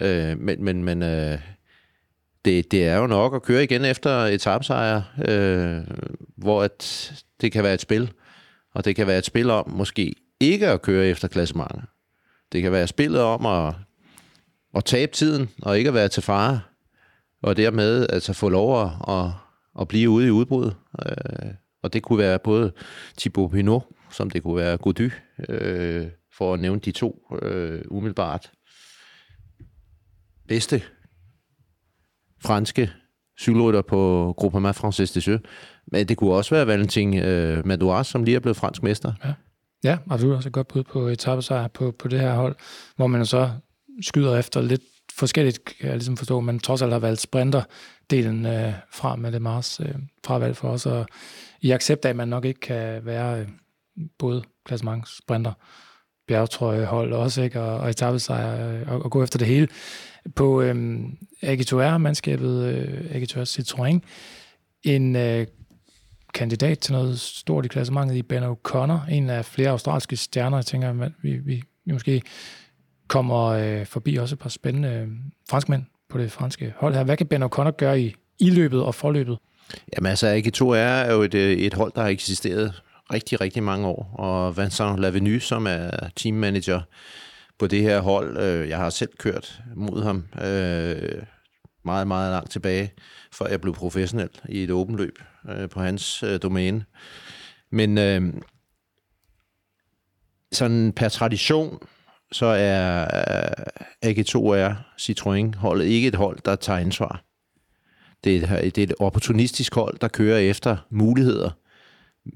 Øh, 0.00 0.38
men 0.38 0.64
men, 0.64 0.84
men 0.84 1.02
øh, 1.02 1.38
det, 2.44 2.70
det 2.72 2.86
er 2.86 2.96
jo 2.96 3.06
nok 3.06 3.34
at 3.34 3.42
køre 3.42 3.64
igen 3.64 3.84
efter 3.84 4.10
etapsejr, 4.10 5.02
øh, 5.28 5.96
hvor 6.36 6.62
at 6.62 7.12
det 7.40 7.52
kan 7.52 7.64
være 7.64 7.74
et 7.74 7.80
spil, 7.80 8.12
og 8.74 8.84
det 8.84 8.96
kan 8.96 9.06
være 9.06 9.18
et 9.18 9.26
spil 9.26 9.50
om 9.50 9.70
måske 9.70 10.14
ikke 10.40 10.68
at 10.68 10.82
køre 10.82 11.06
efter 11.06 11.28
klassementet. 11.28 11.82
Det 12.52 12.62
kan 12.62 12.72
være 12.72 12.86
spillet 12.86 13.20
om 13.20 13.46
at, 13.46 13.74
at 14.74 14.84
tabe 14.84 15.12
tiden 15.12 15.48
og 15.62 15.78
ikke 15.78 15.88
at 15.88 15.94
være 15.94 16.08
til 16.08 16.22
fare, 16.22 16.60
og 17.42 17.56
dermed 17.56 18.06
altså 18.10 18.32
få 18.32 18.48
lov 18.48 18.82
at, 18.82 18.90
at, 19.08 19.30
at 19.80 19.88
blive 19.88 20.10
ude 20.10 20.26
i 20.26 20.30
udbrud. 20.30 20.70
Øh, 21.06 21.50
og 21.82 21.92
det 21.92 22.02
kunne 22.02 22.18
være 22.18 22.38
både 22.38 22.72
Thibaut 23.18 23.50
Pinot, 23.50 23.82
som 24.10 24.30
det 24.30 24.42
kunne 24.42 24.56
være 24.56 24.76
Gody, 24.76 25.12
øh, 25.48 26.06
for 26.36 26.54
at 26.54 26.60
nævne 26.60 26.80
de 26.80 26.92
to 26.92 27.36
øh, 27.42 27.82
umiddelbart 27.90 28.50
bedste 30.48 30.82
franske 32.42 32.90
cykelrytter 33.40 33.82
på 33.82 34.34
Groupama 34.36 34.70
Francis 34.70 35.12
des 35.12 35.28
Jeux. 35.28 35.40
Men 35.86 36.08
det 36.08 36.16
kunne 36.16 36.32
også 36.32 36.54
være 36.54 36.66
Valentin 36.66 37.18
øh, 37.18 37.66
Madouas, 37.66 38.06
som 38.06 38.24
lige 38.24 38.34
er 38.34 38.40
blevet 38.40 38.56
fransk 38.56 38.82
mester. 38.82 39.12
Ja, 39.24 39.32
ja 39.84 39.98
absolut 40.10 40.36
også 40.36 40.48
et 40.48 40.52
godt 40.52 40.68
bud 40.68 40.82
på 40.82 41.06
etappesejr 41.06 41.68
på, 41.68 41.90
på 41.90 42.08
det 42.08 42.20
her 42.20 42.34
hold, 42.34 42.56
hvor 42.96 43.06
man 43.06 43.26
så 43.26 43.50
skyder 44.00 44.36
efter 44.36 44.60
lidt 44.60 44.82
forskelligt, 45.14 45.64
kan 45.64 45.86
jeg 45.86 45.96
ligesom 45.96 46.16
forstå, 46.16 46.40
men 46.40 46.58
trods 46.58 46.82
alt 46.82 46.92
har 46.92 46.98
valgt 46.98 47.20
sprinterdelen 47.20 48.46
øh, 48.46 48.72
fra 48.92 49.16
med 49.16 49.32
det 49.32 49.42
Mars 49.42 49.80
øh, 49.80 49.94
fravalg 50.26 50.56
for 50.56 50.68
os, 50.68 50.86
og 50.86 51.06
i 51.60 51.70
accept 51.70 52.04
af, 52.04 52.10
at 52.10 52.16
man 52.16 52.28
nok 52.28 52.44
ikke 52.44 52.60
kan 52.60 53.06
være 53.06 53.40
øh, 53.40 53.46
både 54.18 54.42
klassement, 54.64 55.08
sprinter, 55.08 55.52
bjergtrøje, 56.28 56.84
hold 56.84 57.12
også, 57.12 57.42
ikke? 57.42 57.60
og, 57.60 57.78
og 57.78 57.90
etappesejr, 57.90 58.70
øh, 58.70 58.92
og, 58.92 59.02
og 59.02 59.10
gå 59.10 59.22
efter 59.22 59.38
det 59.38 59.48
hele. 59.48 59.68
På 60.34 60.62
øh, 60.62 61.04
AG2R-mandskabet, 61.42 62.64
øh, 62.64 63.10
AG2R 63.10 63.44
Citroën, 63.44 63.98
en 64.82 65.16
øh, 65.16 65.46
kandidat 66.36 66.78
til 66.78 66.92
noget 66.92 67.20
stort 67.20 67.64
i 67.64 67.68
klassementet 67.68 68.16
i 68.16 68.22
Ben 68.22 68.42
O'Connor, 68.42 69.10
en 69.10 69.30
af 69.30 69.44
flere 69.44 69.70
australske 69.70 70.16
stjerner. 70.16 70.56
Jeg 70.56 70.66
tænker, 70.66 70.90
at 70.90 71.12
vi, 71.22 71.36
vi, 71.36 71.62
vi 71.84 71.92
måske 71.92 72.22
kommer 73.08 73.44
øh, 73.44 73.86
forbi 73.86 74.16
også 74.16 74.34
et 74.34 74.38
par 74.38 74.48
spændende 74.48 74.88
øh, 74.88 75.08
franskmænd 75.50 75.84
på 76.10 76.18
det 76.18 76.32
franske 76.32 76.74
hold 76.76 76.94
her. 76.94 77.04
Hvad 77.04 77.16
kan 77.16 77.26
Ben 77.26 77.42
O'Connor 77.42 77.70
gøre 77.70 78.00
i, 78.00 78.14
i 78.38 78.50
løbet 78.50 78.82
og 78.82 78.94
forløbet? 78.94 79.38
Jamen 79.96 80.10
altså, 80.10 80.26
AG2R 80.36 80.76
er 80.76 81.12
jo 81.12 81.22
et, 81.22 81.34
øh, 81.34 81.52
et 81.52 81.74
hold, 81.74 81.92
der 81.94 82.02
har 82.02 82.08
eksisteret 82.08 82.82
rigtig, 83.12 83.40
rigtig 83.40 83.62
mange 83.62 83.86
år, 83.86 84.14
og 84.18 84.56
Vincent 84.56 84.98
Lavenu, 84.98 85.40
som 85.40 85.66
er 85.66 85.90
teammanager 86.16 86.80
på 87.58 87.66
det 87.66 87.82
her 87.82 88.00
hold, 88.00 88.38
øh, 88.38 88.68
jeg 88.68 88.78
har 88.78 88.90
selv 88.90 89.10
kørt 89.18 89.60
mod 89.74 90.02
ham 90.02 90.24
øh, 90.44 91.22
meget, 91.86 92.06
meget 92.06 92.32
langt 92.32 92.50
tilbage, 92.50 92.92
før 93.32 93.46
jeg 93.46 93.60
blev 93.60 93.74
professionel 93.74 94.30
i 94.48 94.62
et 94.62 94.70
åbent 94.70 94.98
løb 94.98 95.18
øh, 95.48 95.68
på 95.68 95.80
hans 95.80 96.22
øh, 96.22 96.42
domæne. 96.42 96.84
Men 97.70 97.98
øh, 97.98 98.34
sådan 100.52 100.92
per 100.92 101.08
tradition, 101.08 101.78
så 102.32 102.46
er 102.46 103.02
øh, 104.04 104.10
AG2R 104.10 104.74
Citroën 105.00 105.58
holdet 105.58 105.84
ikke 105.84 106.08
et 106.08 106.14
hold, 106.14 106.38
der 106.44 106.56
tager 106.56 106.78
ansvar. 106.78 107.22
Det 108.24 108.44
er, 108.44 108.58
et, 108.58 108.76
det 108.76 108.82
er 108.82 108.86
et 108.86 108.94
opportunistisk 109.00 109.74
hold, 109.74 109.98
der 109.98 110.08
kører 110.08 110.38
efter 110.38 110.76
muligheder, 110.90 111.50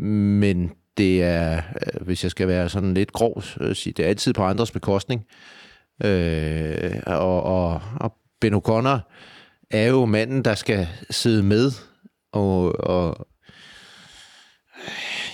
men 0.03 0.73
det 0.97 1.23
er, 1.23 1.57
øh, 1.57 2.07
hvis 2.07 2.23
jeg 2.23 2.31
skal 2.31 2.49
være 2.49 2.69
sådan 2.69 2.95
lidt 2.95 3.13
grov, 3.13 3.43
sige, 3.73 3.93
det 3.93 4.05
er 4.05 4.09
altid 4.09 4.33
på 4.33 4.45
andres 4.45 4.71
bekostning. 4.71 5.27
Øh, 6.05 7.03
og, 7.07 7.43
og, 7.43 7.83
og 8.01 8.15
Ben 8.41 8.55
O'Connor 8.55 8.99
er 9.71 9.87
jo 9.87 10.05
manden, 10.05 10.45
der 10.45 10.55
skal 10.55 10.89
sidde 11.11 11.43
med 11.43 11.73
og, 12.33 12.81
og 12.81 13.29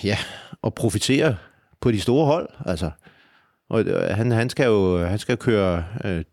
ja, 0.03 0.17
og 0.61 0.73
profitere 0.73 1.37
på 1.81 1.91
de 1.91 2.01
store 2.01 2.25
hold. 2.25 2.49
Altså, 2.65 2.91
og 3.69 3.81
øh, 3.81 4.15
han, 4.15 4.31
han 4.31 4.49
skal 4.49 4.65
jo 4.65 5.05
han 5.05 5.19
skal 5.19 5.37
køre 5.37 5.85
øh, 6.05 6.23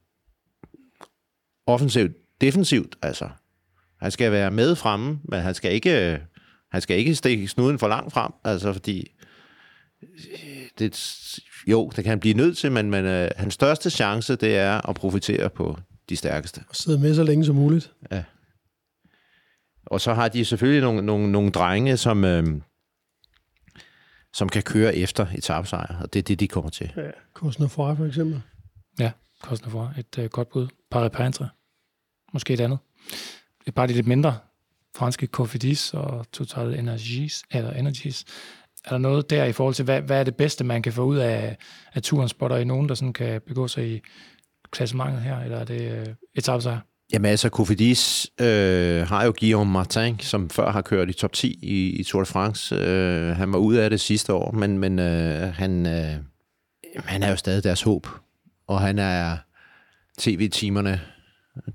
offensivt, 1.66 2.12
defensivt, 2.40 2.96
altså. 3.02 3.28
Han 4.00 4.10
skal 4.10 4.32
være 4.32 4.50
med 4.50 4.76
fremme, 4.76 5.20
men 5.24 5.40
han 5.40 5.54
skal 5.54 5.72
ikke 5.72 6.12
øh, 6.12 6.18
han 6.72 6.80
skal 6.80 6.98
ikke 6.98 7.14
stikke 7.14 7.48
snuden 7.48 7.78
for 7.78 7.88
langt 7.88 8.12
frem, 8.12 8.32
altså 8.44 8.72
fordi 8.72 9.14
øh, 10.02 10.68
det, 10.78 11.20
jo, 11.66 11.88
det 11.96 12.04
kan 12.04 12.10
han 12.10 12.20
blive 12.20 12.34
nødt 12.34 12.58
til, 12.58 12.72
men, 12.72 12.90
men 12.90 13.04
øh, 13.04 13.30
hans 13.36 13.54
største 13.54 13.90
chance, 13.90 14.36
det 14.36 14.56
er 14.56 14.88
at 14.88 14.94
profitere 14.94 15.50
på 15.50 15.78
de 16.08 16.16
stærkeste. 16.16 16.64
Og 16.68 16.76
sidde 16.76 16.98
med 16.98 17.14
så 17.14 17.22
længe 17.22 17.44
som 17.44 17.54
muligt. 17.54 17.92
Ja. 18.10 18.24
Og 19.86 20.00
så 20.00 20.14
har 20.14 20.28
de 20.28 20.44
selvfølgelig 20.44 20.82
nogle, 20.82 21.02
nogle, 21.02 21.32
nogle 21.32 21.50
drenge, 21.50 21.96
som, 21.96 22.24
øh, 22.24 22.44
som 24.34 24.48
kan 24.48 24.62
køre 24.62 24.96
efter 24.96 25.26
etappesejr, 25.34 26.00
og 26.02 26.12
det 26.12 26.18
er 26.18 26.22
det, 26.22 26.40
de 26.40 26.48
kommer 26.48 26.70
til. 26.70 26.92
Ja, 26.96 27.10
Kostner 27.34 27.68
for 27.68 28.06
eksempel. 28.06 28.42
Ja, 28.98 29.12
Kostner 29.42 29.70
for 29.70 29.94
et 29.98 30.18
øh, 30.18 30.30
godt 30.30 30.48
bud. 30.48 30.68
Paris 30.90 31.10
Pantre. 31.12 31.48
Måske 32.32 32.54
et 32.54 32.60
andet. 32.60 32.78
Det 33.60 33.66
er 33.66 33.72
bare 33.72 33.86
de 33.86 33.92
lidt 33.92 34.06
mindre 34.06 34.38
franske 34.96 35.26
Cofidis 35.26 35.94
og 35.94 36.26
Total 36.32 36.74
Energies, 36.74 37.42
eller 37.50 37.72
Energies. 37.72 38.24
Er 38.84 38.90
der 38.90 38.98
noget 38.98 39.30
der 39.30 39.44
i 39.44 39.52
forhold 39.52 39.74
til, 39.74 39.84
hvad, 39.84 40.02
hvad 40.02 40.20
er 40.20 40.24
det 40.24 40.36
bedste, 40.36 40.64
man 40.64 40.82
kan 40.82 40.92
få 40.92 41.04
ud 41.04 41.16
af, 41.16 41.56
af 41.94 42.02
turen? 42.02 42.28
Spotter 42.28 42.56
I 42.56 42.64
nogen, 42.64 42.88
der 42.88 42.94
sådan 42.94 43.12
kan 43.12 43.40
begå 43.46 43.68
sig 43.68 43.96
i 43.96 44.00
klassementet 44.74 45.22
her, 45.22 45.40
eller 45.40 45.58
er 45.58 45.64
det 45.64 45.80
øh, 45.80 46.06
etabesejr? 46.34 46.78
Jamen 47.12 47.30
altså, 47.30 47.48
Cofidis 47.48 48.30
øh, 48.40 49.06
har 49.06 49.24
jo 49.24 49.34
Guillaume 49.40 49.72
Martin, 49.72 50.18
som 50.18 50.50
før 50.50 50.70
har 50.70 50.82
kørt 50.82 51.10
i 51.10 51.12
top 51.12 51.32
10 51.32 51.58
i, 51.62 52.00
i 52.00 52.04
Tour 52.04 52.22
de 52.22 52.26
France. 52.26 52.74
Øh, 52.74 53.36
han 53.36 53.52
var 53.52 53.58
ude 53.58 53.82
af 53.82 53.90
det 53.90 54.00
sidste 54.00 54.32
år, 54.32 54.52
men, 54.52 54.78
men 54.78 54.98
øh, 54.98 55.54
han, 55.54 55.86
øh, 55.86 56.14
han 56.96 57.22
er 57.22 57.30
jo 57.30 57.36
stadig 57.36 57.64
deres 57.64 57.82
håb. 57.82 58.06
Og 58.66 58.80
han 58.80 58.98
er 58.98 59.36
tv-timerne, 60.18 61.00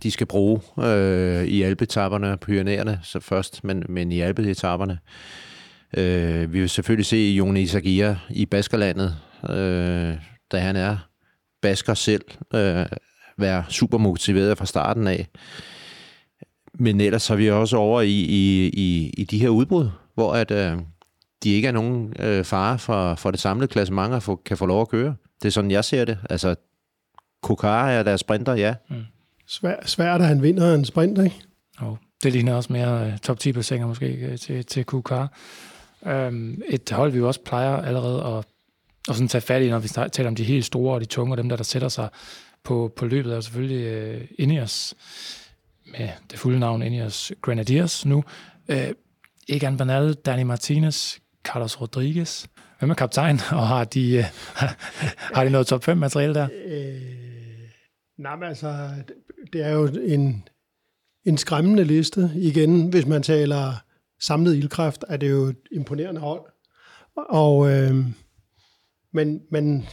de 0.04 0.12
skal 0.12 0.28
bruge 0.28 0.62
øh, 0.80 1.46
i 1.46 1.62
alpetapperne 1.62 2.38
på 2.38 2.46
Pyrenæerne 2.46 3.00
så 3.04 3.20
først, 3.20 3.64
men, 3.64 3.84
men 3.90 4.12
i 4.12 4.22
alpetapperne. 4.22 5.00
Øh, 5.98 6.54
vi 6.54 6.60
vil 6.60 6.70
selvfølgelig 6.70 7.06
se 7.06 7.18
Joni 7.18 7.62
Isagia 7.62 8.18
i 8.30 8.46
Baskerlandet, 8.46 9.16
øh, 9.50 10.16
da 10.52 10.60
han 10.60 10.76
er 10.76 11.09
basker 11.62 11.94
selv, 11.94 12.26
øh, 12.54 12.86
være 13.38 13.64
super 13.70 13.98
motiveret 13.98 14.58
fra 14.58 14.66
starten 14.66 15.08
af. 15.08 15.28
Men 16.74 17.02
ellers 17.02 17.28
har 17.28 17.36
vi 17.36 17.50
også 17.50 17.78
over 17.78 18.02
i, 18.02 18.20
i, 18.20 18.68
i, 18.68 19.14
i 19.18 19.24
de 19.24 19.40
her 19.40 19.50
udbrud, 19.50 19.90
hvor 20.16 20.34
at, 20.34 20.52
øh, 20.52 20.78
de 21.44 21.50
ikke 21.50 21.68
er 21.68 21.72
nogen 21.72 22.14
øh, 22.20 22.44
fare 22.44 22.80
for, 22.80 23.16
for 23.16 23.32
det 23.32 23.40
samlede 23.40 23.68
klassement 23.68 24.14
og 24.14 24.24
for, 24.24 24.42
kan 24.46 24.58
få 24.58 24.66
lov 24.66 24.82
at 24.82 24.90
køre. 24.90 25.16
Det 25.42 25.48
er 25.48 25.52
sådan, 25.52 25.72
jeg 25.72 25.86
ser 25.86 26.06
det. 26.06 26.18
Altså, 26.30 26.56
Kokar 27.42 27.90
er 27.90 28.04
deres 28.04 28.22
sprinter, 28.22 28.54
ja. 28.54 28.76
Mm. 28.90 28.96
Svær, 29.48 29.76
svært, 29.86 30.22
at 30.22 30.28
han 30.28 30.42
vinder 30.42 30.76
en 30.76 30.86
sprint, 30.86 31.18
ikke? 31.18 31.42
Oh, 31.82 31.98
det 32.24 32.34
ligner 32.34 32.54
også 32.54 32.74
mere 32.74 33.08
uh, 33.08 33.18
top 33.18 33.40
10 33.40 33.54
placeringer 33.54 33.88
måske 33.88 34.30
uh, 34.32 34.40
til, 34.40 34.66
til 34.66 34.86
Kokar. 34.86 35.34
Um, 36.02 36.62
et 36.68 36.90
hold, 36.92 37.12
vi 37.12 37.18
jo 37.18 37.28
også 37.28 37.42
plejer 37.44 37.78
allerede 37.78 38.24
at, 38.24 38.46
og 39.10 39.16
sådan 39.16 39.28
tage 39.28 39.42
fat 39.42 39.62
i, 39.62 39.70
når 39.70 39.80
vi 39.80 39.88
taler 39.88 40.28
om 40.28 40.36
de 40.36 40.44
helt 40.44 40.66
store 40.66 40.94
og 40.94 41.02
de 41.02 41.06
tunge, 41.06 41.34
og 41.34 41.38
dem 41.38 41.50
der, 41.50 41.56
der 41.56 41.64
sætter 41.64 41.90
sig 41.90 42.10
på, 42.64 42.94
på 42.96 43.06
løbet, 43.06 43.32
er 43.32 43.36
jo 43.36 43.42
selvfølgelig 43.42 44.16
uh, 44.16 44.22
Ineos, 44.38 44.96
med 45.92 46.10
det 46.32 46.40
fulde 46.40 46.60
navn 46.60 46.82
Ineos 46.82 47.32
Grenadiers 47.42 48.06
nu. 48.06 48.24
Uh, 48.70 48.76
Egan 49.50 49.78
Bernal, 49.78 50.14
Danny 50.14 50.44
Martinez, 50.44 51.18
Carlos 51.44 51.82
Rodriguez. 51.82 52.46
Hvem 52.80 52.90
er 52.90 52.94
kaptajn, 52.94 53.40
og 53.52 53.68
har 53.68 53.84
de, 53.84 54.18
uh, 54.20 54.26
har 55.36 55.44
de 55.44 55.50
noget 55.50 55.68
top 55.68 55.84
5 55.84 55.98
materiale 55.98 56.34
der? 56.34 56.48
Øh, 56.66 57.02
nej, 58.18 58.36
men 58.36 58.44
altså, 58.44 58.90
det 59.54 59.66
er 59.66 59.72
jo 59.72 59.86
en, 59.86 60.48
en 61.26 61.38
skræmmende 61.38 61.84
liste. 61.84 62.32
Igen, 62.36 62.90
hvis 62.90 63.06
man 63.06 63.24
taler 63.24 63.74
samlet 64.22 64.56
ildkræft, 64.56 65.06
er 65.10 65.18
det 65.18 65.30
jo 65.30 65.44
et 65.44 65.58
imponerende 65.72 66.22
hold. 66.22 66.42
Og, 67.30 67.72
øh, 67.72 67.96
men, 69.14 69.42
men 69.52 69.86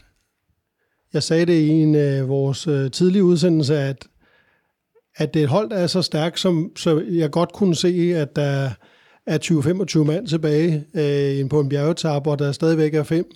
jeg 1.12 1.22
sagde 1.22 1.46
det 1.46 1.60
i 1.60 1.68
en 1.68 1.94
af 1.94 2.28
vores 2.28 2.66
øh, 2.66 2.90
tidlige 2.90 3.24
udsendelse, 3.24 3.78
at, 3.78 4.06
at 5.16 5.34
det 5.34 5.40
er 5.40 5.44
et 5.44 5.50
hold, 5.50 5.70
der 5.70 5.76
er 5.76 5.86
så 5.86 6.02
stærkt, 6.02 6.40
som, 6.40 6.72
så 6.76 7.04
jeg 7.10 7.30
godt 7.30 7.52
kunne 7.52 7.74
se, 7.74 8.12
at 8.16 8.36
der 8.36 8.70
er 9.26 9.38
20-25 9.98 10.04
mand 10.04 10.26
tilbage 10.26 10.84
øh, 10.94 11.48
på 11.48 11.60
en 11.60 11.68
bjergetap, 11.68 12.26
og 12.26 12.38
der 12.38 12.52
stadigvæk 12.52 12.94
er 12.94 13.02
fem 13.02 13.26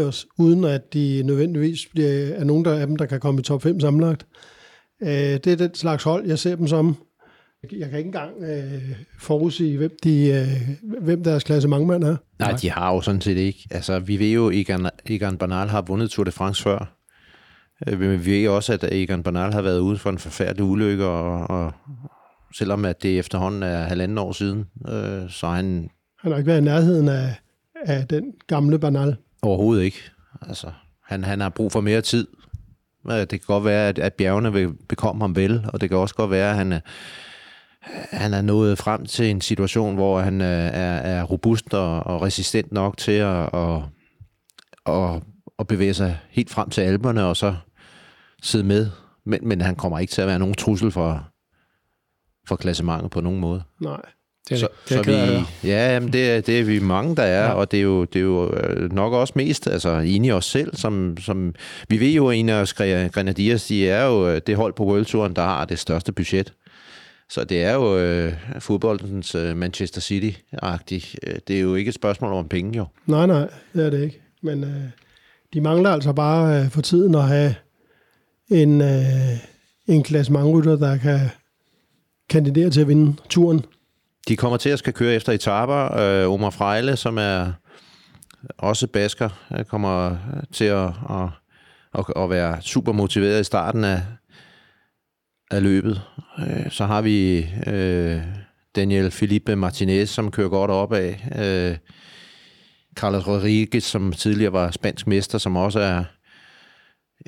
os 0.00 0.26
uden 0.38 0.64
at 0.64 0.94
de 0.94 1.22
nødvendigvis 1.24 1.86
bliver, 1.86 2.34
er 2.34 2.44
nogen 2.44 2.64
der, 2.64 2.74
af 2.74 2.86
dem, 2.86 2.96
der 2.96 3.06
kan 3.06 3.20
komme 3.20 3.40
i 3.40 3.42
top 3.42 3.62
5 3.62 3.80
sammenlagt. 3.80 4.26
Øh, 5.02 5.08
det 5.08 5.46
er 5.46 5.56
den 5.56 5.74
slags 5.74 6.04
hold, 6.04 6.26
jeg 6.26 6.38
ser 6.38 6.56
dem 6.56 6.66
som. 6.66 6.96
Jeg 7.62 7.90
kan 7.90 7.98
ikke 7.98 8.08
engang 8.08 8.42
øh, 8.42 8.82
forudsige, 9.18 9.76
hvem, 9.76 9.96
de, 10.04 10.28
øh, 10.28 11.02
hvem 11.02 11.24
deres 11.24 11.44
klasse 11.44 11.68
mand 11.68 12.04
er. 12.04 12.16
Nej, 12.38 12.52
de 12.62 12.70
har 12.70 12.94
jo 12.94 13.00
sådan 13.00 13.20
set 13.20 13.36
ikke. 13.36 13.68
Altså, 13.70 13.98
vi 13.98 14.18
ved 14.18 14.30
jo, 14.30 14.48
at 14.48 14.54
Egan, 14.54 14.90
Egan 15.06 15.38
Bernal 15.38 15.68
har 15.68 15.82
vundet 15.82 16.10
Tour 16.10 16.24
de 16.24 16.30
France 16.32 16.62
før. 16.62 16.94
Øh, 17.86 18.00
men 18.00 18.24
vi 18.24 18.30
ved 18.30 18.48
også, 18.48 18.72
at 18.72 18.84
Egan 18.84 19.22
Bernal 19.22 19.52
har 19.52 19.62
været 19.62 19.78
ude 19.78 19.98
for 19.98 20.10
en 20.10 20.18
forfærdelig 20.18 20.64
ulykke, 20.64 21.04
og, 21.04 21.50
og 21.50 21.72
selvom 22.54 22.84
at 22.84 23.02
det 23.02 23.18
efterhånden 23.18 23.62
er 23.62 23.82
halvanden 23.82 24.18
år 24.18 24.32
siden, 24.32 24.66
øh, 24.88 25.30
så 25.30 25.46
han... 25.46 25.90
Han 26.20 26.32
har 26.32 26.38
ikke 26.38 26.48
været 26.48 26.60
i 26.60 26.64
nærheden 26.64 27.08
af, 27.08 27.34
af 27.86 28.06
den 28.06 28.32
gamle 28.46 28.78
Bernal. 28.78 29.16
Overhovedet 29.42 29.82
ikke. 29.82 30.02
Altså, 30.42 30.70
han, 31.04 31.24
han 31.24 31.40
har 31.40 31.48
brug 31.48 31.72
for 31.72 31.80
mere 31.80 32.00
tid. 32.00 32.26
Det 33.08 33.28
kan 33.28 33.40
godt 33.46 33.64
være, 33.64 33.88
at, 33.88 33.98
at 33.98 34.14
bjergene 34.14 34.52
vil 34.52 34.68
bekomme 34.88 35.22
ham 35.22 35.36
vel, 35.36 35.64
og 35.72 35.80
det 35.80 35.88
kan 35.88 35.98
også 35.98 36.14
godt 36.14 36.30
være, 36.30 36.50
at 36.50 36.56
han, 36.56 36.80
han 38.10 38.34
er 38.34 38.42
nået 38.42 38.78
frem 38.78 39.06
til 39.06 39.30
en 39.30 39.40
situation, 39.40 39.94
hvor 39.94 40.20
han 40.20 40.40
er, 40.40 40.68
er 40.98 41.22
robust 41.22 41.74
og, 41.74 42.06
og 42.06 42.22
resistent 42.22 42.72
nok 42.72 42.96
til 42.96 43.12
at, 43.12 43.54
at, 43.54 43.82
at, 44.86 45.22
at 45.58 45.66
bevæge 45.66 45.94
sig 45.94 46.18
helt 46.30 46.50
frem 46.50 46.70
til 46.70 46.80
alberne, 46.80 47.24
og 47.24 47.36
så 47.36 47.54
sidde 48.42 48.64
med. 48.64 48.90
Men, 49.26 49.40
men 49.42 49.60
han 49.60 49.76
kommer 49.76 49.98
ikke 49.98 50.10
til 50.10 50.22
at 50.22 50.28
være 50.28 50.38
nogen 50.38 50.54
trussel 50.54 50.90
for, 50.90 51.28
for 52.48 52.56
klassementet 52.56 53.10
på 53.10 53.20
nogen 53.20 53.40
måde. 53.40 53.62
Nej. 53.80 54.00
Det 54.48 54.54
er, 54.54 54.58
så, 54.58 54.68
det 54.88 54.96
er 54.96 55.02
så 55.02 55.10
vi, 55.10 55.68
ja, 55.68 55.92
jamen 55.92 56.12
det, 56.12 56.30
er, 56.30 56.40
det 56.40 56.60
er 56.60 56.64
vi 56.64 56.80
mange, 56.80 57.16
der 57.16 57.22
er, 57.22 57.44
ja. 57.44 57.52
og 57.52 57.70
det 57.70 57.78
er, 57.78 57.82
jo, 57.82 58.04
det 58.04 58.18
er 58.18 58.24
jo 58.24 58.54
øh, 58.54 58.92
nok 58.92 59.12
også 59.12 59.32
mest 59.36 59.66
altså, 59.66 59.98
enige 59.98 60.34
os 60.34 60.44
selv. 60.44 60.76
Som, 60.76 61.16
som, 61.20 61.54
vi 61.88 62.00
ved 62.00 62.10
jo, 62.10 62.28
at 62.28 62.36
en 62.36 62.48
af 62.48 62.54
os 62.54 62.74
Grenadiers, 62.74 63.66
de 63.66 63.88
er 63.88 64.04
jo 64.04 64.28
øh, 64.28 64.40
det 64.46 64.56
hold 64.56 64.72
på 64.72 64.84
World 64.84 65.04
Touren, 65.04 65.36
der 65.36 65.42
har 65.42 65.64
det 65.64 65.78
største 65.78 66.12
budget. 66.12 66.52
Så 67.30 67.44
det 67.44 67.62
er 67.62 67.74
jo 67.74 67.98
øh, 67.98 68.32
fodboldens 68.58 69.34
øh, 69.34 69.56
Manchester 69.56 70.00
City-agtigt. 70.00 71.14
Det 71.48 71.56
er 71.56 71.60
jo 71.60 71.74
ikke 71.74 71.88
et 71.88 71.94
spørgsmål 71.94 72.32
om 72.32 72.48
penge, 72.48 72.76
jo. 72.76 72.86
Nej, 73.06 73.26
nej, 73.26 73.48
det 73.72 73.86
er 73.86 73.90
det 73.90 74.02
ikke. 74.02 74.20
Men 74.42 74.64
øh, 74.64 74.84
de 75.54 75.60
mangler 75.60 75.90
altså 75.90 76.12
bare 76.12 76.60
øh, 76.60 76.70
for 76.70 76.82
tiden 76.82 77.14
at 77.14 77.22
have 77.22 77.54
en, 78.50 78.80
øh, 78.80 79.38
en 79.86 80.02
klasse 80.02 80.32
rytter, 80.32 80.76
der 80.76 80.96
kan 80.96 81.20
kandidere 82.28 82.70
til 82.70 82.80
at 82.80 82.88
vinde 82.88 83.16
turen. 83.28 83.64
De 84.28 84.36
kommer 84.36 84.56
til 84.56 84.70
at 84.70 84.78
skal 84.78 84.92
køre 84.92 85.14
efter 85.14 85.32
etaper. 85.32 85.98
Øh, 85.98 86.32
Omar 86.32 86.50
Frejle, 86.50 86.96
som 86.96 87.18
er 87.18 87.52
også 88.58 88.86
basker, 88.86 89.28
kommer 89.68 90.16
til 90.52 90.64
at, 90.64 90.86
at, 91.10 91.28
at, 91.94 92.04
at 92.16 92.30
være 92.30 92.62
super 92.62 92.92
motiveret 92.92 93.40
i 93.40 93.44
starten 93.44 93.84
af, 93.84 94.02
af 95.50 95.62
løbet. 95.62 96.02
Øh, 96.38 96.70
så 96.70 96.86
har 96.86 97.02
vi 97.02 97.46
øh, 97.66 98.22
Daniel 98.76 99.10
Felipe 99.10 99.56
Martinez, 99.56 100.10
som 100.10 100.30
kører 100.30 100.48
godt 100.48 100.70
op 100.70 100.92
af. 100.92 101.28
Øh, 101.38 101.78
Carlos 102.94 103.26
Rodriguez, 103.26 103.84
som 103.84 104.12
tidligere 104.12 104.52
var 104.52 104.70
spansk 104.70 105.06
mester, 105.06 105.38
som 105.38 105.56
også 105.56 105.80
er 105.80 106.04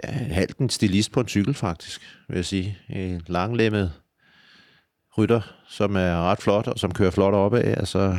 ja, 0.05 0.11
halvt 0.13 0.59
en 0.59 0.71
stilist 0.71 1.13
på 1.13 1.21
en 1.21 1.29
cykel, 1.29 1.55
faktisk, 1.55 2.01
vil 2.29 2.37
jeg 2.37 2.45
sige. 2.45 2.79
En 2.91 3.23
langlemmet 3.27 3.93
rytter, 5.19 5.41
som 5.69 5.97
er 5.97 6.31
ret 6.31 6.39
flot, 6.39 6.67
og 6.67 6.79
som 6.79 6.93
kører 6.93 7.11
flot 7.11 7.35
op 7.35 7.55
af. 7.55 7.75
Altså, 7.77 8.19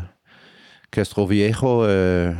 Castro 0.91 1.23
Viejo, 1.23 1.87
øh, 1.87 2.35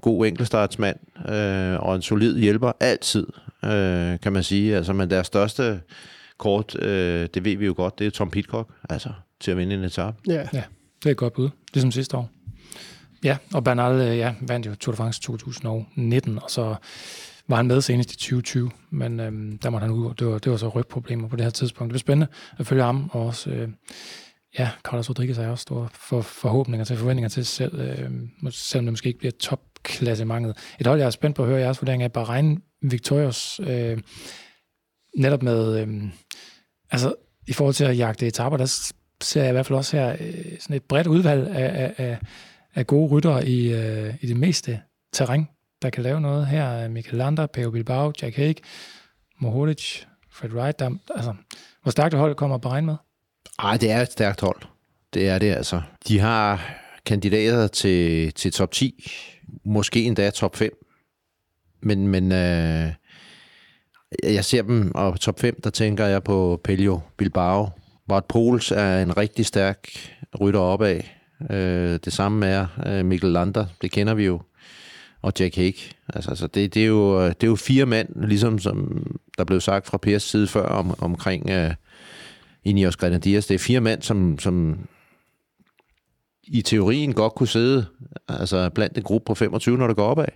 god 0.00 0.26
enkeltstartsmand, 0.26 0.96
øh, 1.28 1.80
og 1.80 1.96
en 1.96 2.02
solid 2.02 2.38
hjælper, 2.38 2.72
altid, 2.80 3.26
øh, 3.64 4.20
kan 4.20 4.32
man 4.32 4.42
sige. 4.42 4.76
Altså, 4.76 4.92
men 4.92 5.10
deres 5.10 5.26
største 5.26 5.80
kort, 6.40 6.82
øh, 6.82 7.28
det 7.34 7.44
ved 7.44 7.56
vi 7.56 7.66
jo 7.66 7.74
godt, 7.76 7.98
det 7.98 8.06
er 8.06 8.10
Tom 8.10 8.30
Pitcock, 8.30 8.70
altså, 8.90 9.08
til 9.40 9.50
at 9.50 9.56
vinde 9.56 9.74
en 9.74 9.84
etape. 9.84 10.16
Ja. 10.26 10.48
ja, 10.52 10.62
det 11.02 11.06
er 11.06 11.10
et 11.10 11.16
godt 11.16 11.32
bud, 11.32 11.48
ligesom 11.74 11.92
sidste 11.92 12.16
år. 12.16 12.30
Ja, 13.24 13.36
og 13.54 13.64
Bernal 13.64 14.00
øh, 14.00 14.18
ja, 14.18 14.34
vandt 14.40 14.66
jo 14.66 14.74
Tour 14.74 14.92
de 14.92 14.96
France 14.96 15.20
2019, 15.20 16.38
og 16.42 16.50
så 16.50 16.74
var 17.48 17.56
han 17.56 17.66
med 17.66 17.80
senest 17.80 18.12
i 18.12 18.16
2020, 18.16 18.70
men 18.90 19.20
øhm, 19.20 19.58
der 19.58 19.70
måtte 19.70 19.84
han 19.84 19.94
ud, 19.94 20.14
det 20.14 20.26
var, 20.26 20.38
det 20.38 20.52
var 20.52 20.58
så 20.58 20.68
rygproblemer 20.68 21.28
på 21.28 21.36
det 21.36 21.44
her 21.44 21.50
tidspunkt. 21.50 21.88
Det 21.88 21.92
bliver 21.92 21.98
spændende 21.98 22.26
at 22.58 22.66
følge 22.66 22.82
ham, 22.82 23.10
og 23.12 23.26
også, 23.26 23.50
øh, 23.50 23.68
ja, 24.58 24.70
Carlos 24.82 25.08
Rodriguez 25.08 25.36
har 25.36 25.48
også 25.48 25.62
store 25.62 25.88
for, 25.92 26.20
forhåbninger 26.20 26.84
til, 26.84 26.96
forventninger 26.96 27.28
til 27.28 27.46
sig 27.46 27.56
selv, 27.56 27.80
øh, 27.80 28.10
selvom 28.50 28.84
det 28.84 28.92
måske 28.92 29.06
ikke 29.06 29.18
bliver 29.18 29.32
topklassementet. 29.40 30.56
Et 30.80 30.86
hold, 30.86 30.98
jeg 30.98 31.06
er 31.06 31.10
spændt 31.10 31.36
på 31.36 31.42
at 31.42 31.48
høre 31.48 31.60
jeres 31.60 31.82
vurdering 31.82 32.02
af 32.02 32.12
Bahrain 32.12 32.62
Victorious, 32.82 33.60
øh, 33.66 33.98
netop 35.16 35.42
med, 35.42 35.80
øh, 35.80 36.04
altså 36.90 37.14
i 37.46 37.52
forhold 37.52 37.74
til 37.74 37.84
at 37.84 37.98
jagte 37.98 38.26
etaper, 38.26 38.56
der 38.56 38.92
ser 39.20 39.40
jeg 39.40 39.50
i 39.50 39.52
hvert 39.52 39.66
fald 39.66 39.78
også 39.78 39.96
her 39.96 40.16
øh, 40.20 40.58
sådan 40.60 40.76
et 40.76 40.82
bredt 40.82 41.06
udvalg 41.06 41.48
af, 41.48 41.84
af, 41.84 41.94
af, 41.96 42.18
af 42.74 42.86
gode 42.86 43.10
ryttere 43.10 43.48
i, 43.48 43.72
øh, 43.72 44.14
i 44.20 44.26
det 44.26 44.36
meste 44.36 44.80
terræn 45.12 45.46
der 45.82 45.90
kan 45.90 46.02
lave 46.02 46.20
noget. 46.20 46.46
Her 46.46 46.88
Michael 46.88 47.18
Lander, 47.18 47.46
Peo 47.46 47.70
Bilbao, 47.70 48.12
Jack 48.22 48.36
Haig, 48.36 48.56
Mohoric, 49.38 50.02
Fred 50.30 50.50
Wright. 50.50 50.78
Der, 50.78 50.90
altså, 51.14 51.34
hvor 51.82 51.90
stærkt 51.90 52.14
hold 52.14 52.34
kommer 52.34 52.58
Bahrain 52.58 52.86
med? 52.86 52.96
Ej, 53.58 53.76
det 53.76 53.90
er 53.90 54.00
et 54.00 54.12
stærkt 54.12 54.40
hold. 54.40 54.62
Det 55.14 55.28
er 55.28 55.38
det 55.38 55.54
altså. 55.54 55.82
De 56.08 56.18
har 56.18 56.74
kandidater 57.06 57.66
til, 57.66 58.32
til 58.32 58.52
top 58.52 58.72
10, 58.72 59.10
måske 59.64 60.04
endda 60.04 60.30
top 60.30 60.56
5. 60.56 60.70
Men, 61.82 62.08
men 62.08 62.32
øh, 62.32 62.92
jeg 64.22 64.44
ser 64.44 64.62
dem, 64.62 64.92
og 64.94 65.20
top 65.20 65.40
5, 65.40 65.60
der 65.64 65.70
tænker 65.70 66.06
jeg 66.06 66.22
på 66.22 66.60
Peljo 66.64 67.00
Bilbao. 67.16 67.68
Bart 68.08 68.24
Pols 68.24 68.70
er 68.70 69.02
en 69.02 69.16
rigtig 69.16 69.46
stærk 69.46 69.88
rytter 70.40 70.60
opad. 70.60 71.00
Øh, 71.50 71.98
det 72.04 72.12
samme 72.12 72.46
er 72.46 72.66
øh, 72.86 73.04
Mikkel 73.04 73.30
Lander, 73.30 73.66
det 73.82 73.90
kender 73.90 74.14
vi 74.14 74.24
jo 74.24 74.40
og 75.22 75.32
Jack 75.40 75.56
Hake. 75.56 75.96
Altså, 76.08 76.30
altså 76.30 76.46
det, 76.46 76.74
det, 76.74 76.82
er 76.82 76.86
jo, 76.86 77.20
øh, 77.20 77.28
det 77.28 77.42
er 77.42 77.46
jo 77.46 77.56
fire 77.56 77.86
mænd, 77.86 78.08
ligesom 78.26 78.58
som 78.58 79.06
der 79.38 79.44
blev 79.44 79.60
sagt 79.60 79.86
fra 79.86 79.98
Pers 79.98 80.22
side 80.22 80.46
før 80.46 80.66
om, 80.66 80.94
omkring 80.98 81.50
øh, 81.50 81.74
Ineos 82.64 82.96
Grenadiers. 82.96 83.46
Det 83.46 83.54
er 83.54 83.58
fire 83.58 83.80
mænd, 83.80 84.02
som, 84.02 84.38
som 84.38 84.78
i 86.44 86.62
teorien 86.62 87.12
godt 87.12 87.34
kunne 87.34 87.48
sidde 87.48 87.86
altså 88.28 88.70
blandt 88.70 88.96
en 88.96 89.02
gruppe 89.02 89.26
på 89.26 89.34
25, 89.34 89.78
når 89.78 89.86
det 89.86 89.96
går 89.96 90.06
opad. 90.06 90.26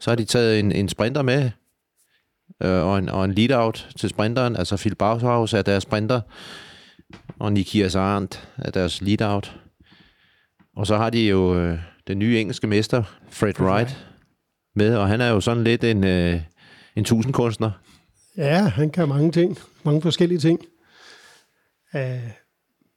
Så 0.00 0.10
har 0.10 0.16
de 0.16 0.24
taget 0.24 0.58
en, 0.58 0.72
en 0.72 0.88
sprinter 0.88 1.22
med, 1.22 1.50
øh, 2.62 2.86
og, 2.86 2.98
en, 2.98 3.08
og 3.08 3.24
en 3.24 3.34
lead-out 3.34 3.88
til 3.96 4.08
sprinteren. 4.08 4.56
Altså 4.56 4.76
Phil 4.76 4.94
Bauhaus 4.94 5.52
er 5.52 5.62
deres 5.62 5.82
sprinter, 5.82 6.20
og 7.38 7.52
Nikias 7.52 7.94
Arendt 7.94 8.48
er 8.58 8.70
deres 8.70 9.00
lead-out. 9.00 9.56
Og 10.76 10.86
så 10.86 10.96
har 10.96 11.10
de 11.10 11.28
jo 11.28 11.58
øh, 11.58 11.78
den 12.06 12.18
nye 12.18 12.40
engelske 12.40 12.66
mester, 12.66 13.02
Fred 13.30 13.60
Wright, 13.60 14.06
med, 14.74 14.96
og 14.96 15.08
han 15.08 15.20
er 15.20 15.28
jo 15.28 15.40
sådan 15.40 15.64
lidt 15.64 15.84
en, 15.84 16.04
øh, 16.04 16.40
en 16.96 17.04
tusindkunstner. 17.04 17.70
Ja, 18.36 18.58
han 18.58 18.90
kan 18.90 19.08
mange 19.08 19.32
ting, 19.32 19.58
mange 19.84 20.02
forskellige 20.02 20.38
ting. 20.38 20.60
Uh, 21.94 22.00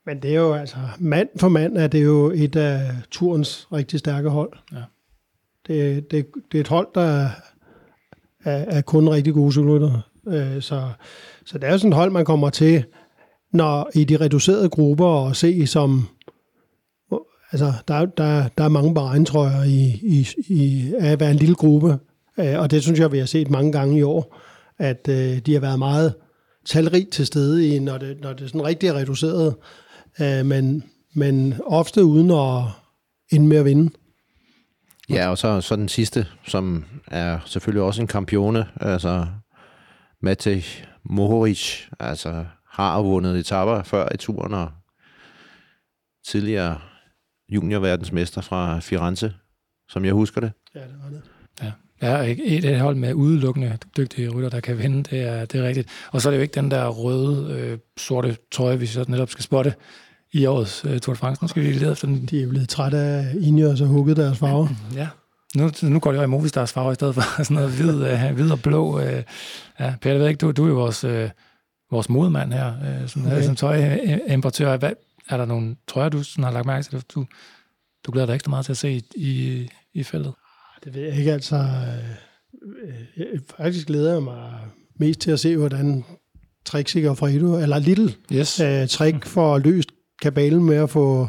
men 0.05 0.21
det 0.21 0.31
er 0.31 0.35
jo 0.39 0.53
altså, 0.53 0.77
mand 0.99 1.29
for 1.39 1.49
mand 1.49 1.77
er 1.77 1.87
det 1.87 2.03
jo 2.03 2.31
et 2.35 2.55
af 2.55 2.91
turens 3.11 3.67
rigtig 3.73 3.99
stærke 3.99 4.29
hold. 4.29 4.53
Ja. 4.71 4.83
Det, 5.67 6.11
det, 6.11 6.27
det 6.51 6.57
er 6.57 6.61
et 6.61 6.67
hold, 6.67 6.87
der 6.95 7.29
er, 8.43 8.65
er 8.77 8.81
kun 8.81 9.09
rigtig 9.09 9.33
gode 9.33 9.51
cykelryttere. 9.51 10.01
Øh, 10.27 10.61
så, 10.61 10.89
så 11.45 11.57
det 11.57 11.67
er 11.67 11.71
jo 11.71 11.77
sådan 11.77 11.91
et 11.91 11.97
hold, 11.97 12.11
man 12.11 12.25
kommer 12.25 12.49
til, 12.49 12.83
når 13.53 13.89
i 13.95 14.03
de 14.03 14.17
reducerede 14.17 14.69
grupper 14.69 15.05
og 15.05 15.35
se 15.35 15.67
som 15.67 16.07
Altså, 17.51 17.73
der, 17.87 18.05
der, 18.05 18.47
der 18.57 18.63
er 18.63 18.69
mange 18.69 18.93
Bahrein-trøjer 18.93 19.63
i, 19.63 19.99
i, 20.03 20.27
i, 20.47 20.93
af 20.99 21.11
at 21.11 21.19
være 21.19 21.31
en 21.31 21.37
lille 21.37 21.55
gruppe, 21.55 21.97
øh, 22.39 22.59
og 22.59 22.71
det 22.71 22.81
synes 22.81 22.99
jeg, 22.99 23.11
vi 23.11 23.19
har 23.19 23.25
set 23.25 23.49
mange 23.49 23.71
gange 23.71 23.97
i 23.97 24.01
år, 24.01 24.37
at 24.79 25.07
øh, 25.09 25.37
de 25.37 25.53
har 25.53 25.59
været 25.59 25.79
meget 25.79 26.13
talrig 26.65 27.07
til 27.07 27.25
stede, 27.25 27.67
i, 27.67 27.79
når, 27.79 27.97
det, 27.97 28.17
når 28.21 28.33
det 28.33 28.49
sådan 28.49 28.65
rigtig 28.65 28.89
er 28.89 28.93
reduceret, 28.93 29.55
øh, 30.21 30.45
men, 30.45 30.83
men 31.15 31.55
ofte 31.65 32.03
uden 32.03 32.31
at 32.31 32.63
ende 33.31 33.47
med 33.47 33.57
at 33.57 33.65
vinde. 33.65 33.89
Ja, 35.09 35.29
og 35.29 35.37
så, 35.37 35.61
så 35.61 35.75
den 35.75 35.87
sidste, 35.87 36.27
som 36.43 36.85
er 37.07 37.39
selvfølgelig 37.45 37.83
også 37.83 38.01
en 38.01 38.07
kampione, 38.07 38.67
altså 38.81 39.25
Matej 40.21 40.63
Mohoric, 41.03 41.87
altså 41.99 42.45
har 42.71 43.01
vundet 43.01 43.39
etapper 43.39 43.83
før 43.83 44.07
i 44.13 44.17
turen, 44.17 44.53
og 44.53 44.71
tidligere 46.27 46.79
juniorverdensmester 47.49 48.41
fra 48.41 48.79
Firenze, 48.79 49.33
som 49.89 50.05
jeg 50.05 50.13
husker 50.13 50.41
det. 50.41 50.51
Ja, 50.75 50.79
det 50.79 50.95
var 51.03 51.09
det. 51.09 51.21
Ja. 51.61 51.71
Ja, 52.01 52.17
et, 52.17 52.65
et 52.65 52.79
hold 52.79 52.95
med 52.95 53.13
udelukkende 53.13 53.77
dygtige 53.97 54.29
rytter, 54.29 54.49
der 54.49 54.59
kan 54.59 54.77
vinde, 54.77 55.03
det 55.03 55.21
er, 55.21 55.45
det 55.45 55.59
er 55.59 55.67
rigtigt. 55.67 55.89
Og 56.11 56.21
så 56.21 56.29
er 56.29 56.31
det 56.31 56.37
jo 56.37 56.41
ikke 56.41 56.55
den 56.55 56.71
der 56.71 56.87
røde, 56.87 57.53
øh, 57.53 57.79
sorte 57.97 58.37
trøje, 58.51 58.79
vi 58.79 58.85
så 58.85 59.05
netop 59.07 59.29
skal 59.29 59.43
spotte 59.43 59.73
i 60.33 60.45
årets 60.45 60.85
øh, 60.85 60.99
Tour 60.99 61.13
de 61.13 61.19
France. 61.19 61.43
Nu 61.43 61.47
skal 61.47 61.63
vi 61.63 61.71
lede 61.71 61.91
efter 61.91 62.07
den. 62.07 62.25
De 62.25 62.43
er 62.43 62.47
blevet 62.47 62.69
trætte 62.69 62.97
af 62.97 63.35
Ineos 63.41 63.81
og 63.81 63.87
hugget 63.87 64.17
deres 64.17 64.37
farver. 64.37 64.67
Ja, 64.95 65.07
Nu, 65.55 65.71
nu 65.83 65.99
går 65.99 66.11
det 66.11 66.17
jo 66.17 66.23
i 66.23 66.27
Movistars 66.27 66.73
farver 66.73 66.91
i 66.91 66.95
stedet 66.95 67.15
for 67.15 67.21
sådan 67.43 67.55
noget 67.55 67.71
hvid, 67.71 68.05
øh, 68.05 68.33
hvid 68.33 68.51
og 68.51 68.61
blå. 68.61 68.99
Øh, 68.99 69.23
ja, 69.79 69.93
Per, 70.01 70.11
jeg 70.11 70.19
ved 70.19 70.27
ikke, 70.27 70.37
du, 70.37 70.51
du 70.51 70.63
er 70.63 70.67
jo 70.67 70.73
vores, 70.73 71.03
øh, 71.03 71.29
vores 71.91 72.09
modemand 72.09 72.53
her, 72.53 72.73
øh, 73.01 73.09
som, 73.09 73.25
okay. 73.25 73.43
som 73.43 73.55
tøjimportør. 73.55 74.77
Hvad, 74.77 74.91
er 75.29 75.37
der 75.37 75.45
nogle 75.45 75.75
trøjer, 75.87 76.09
du 76.09 76.23
sådan 76.23 76.43
har 76.43 76.51
lagt 76.51 76.65
mærke 76.65 76.83
til, 76.83 77.03
du, 77.15 77.25
du 78.05 78.11
glæder 78.11 78.25
dig 78.25 78.35
ekstra 78.35 78.49
meget 78.49 78.65
til 78.65 78.73
at 78.73 78.77
se 78.77 78.91
i, 78.91 79.03
i, 79.15 79.67
i 79.93 80.03
feltet? 80.03 80.33
Det 80.83 80.95
ved 80.95 81.01
jeg 81.01 81.17
ikke, 81.17 81.33
altså. 81.33 81.55
Øh, 81.55 82.93
jeg, 83.17 83.25
faktisk 83.57 83.87
glæder 83.87 84.13
jeg 84.13 84.23
mig 84.23 84.53
mest 84.99 85.19
til 85.19 85.31
at 85.31 85.39
se, 85.39 85.57
hvordan 85.57 86.05
Trixie 86.65 87.09
og 87.09 87.17
Fredo, 87.17 87.57
eller 87.57 87.79
Little, 87.79 88.13
yes. 88.33 88.59
øh, 88.59 88.87
Trick 88.87 89.25
får 89.25 89.57
løst 89.57 89.89
kabalen 90.21 90.63
med 90.63 90.75
at 90.75 90.89
få 90.89 91.27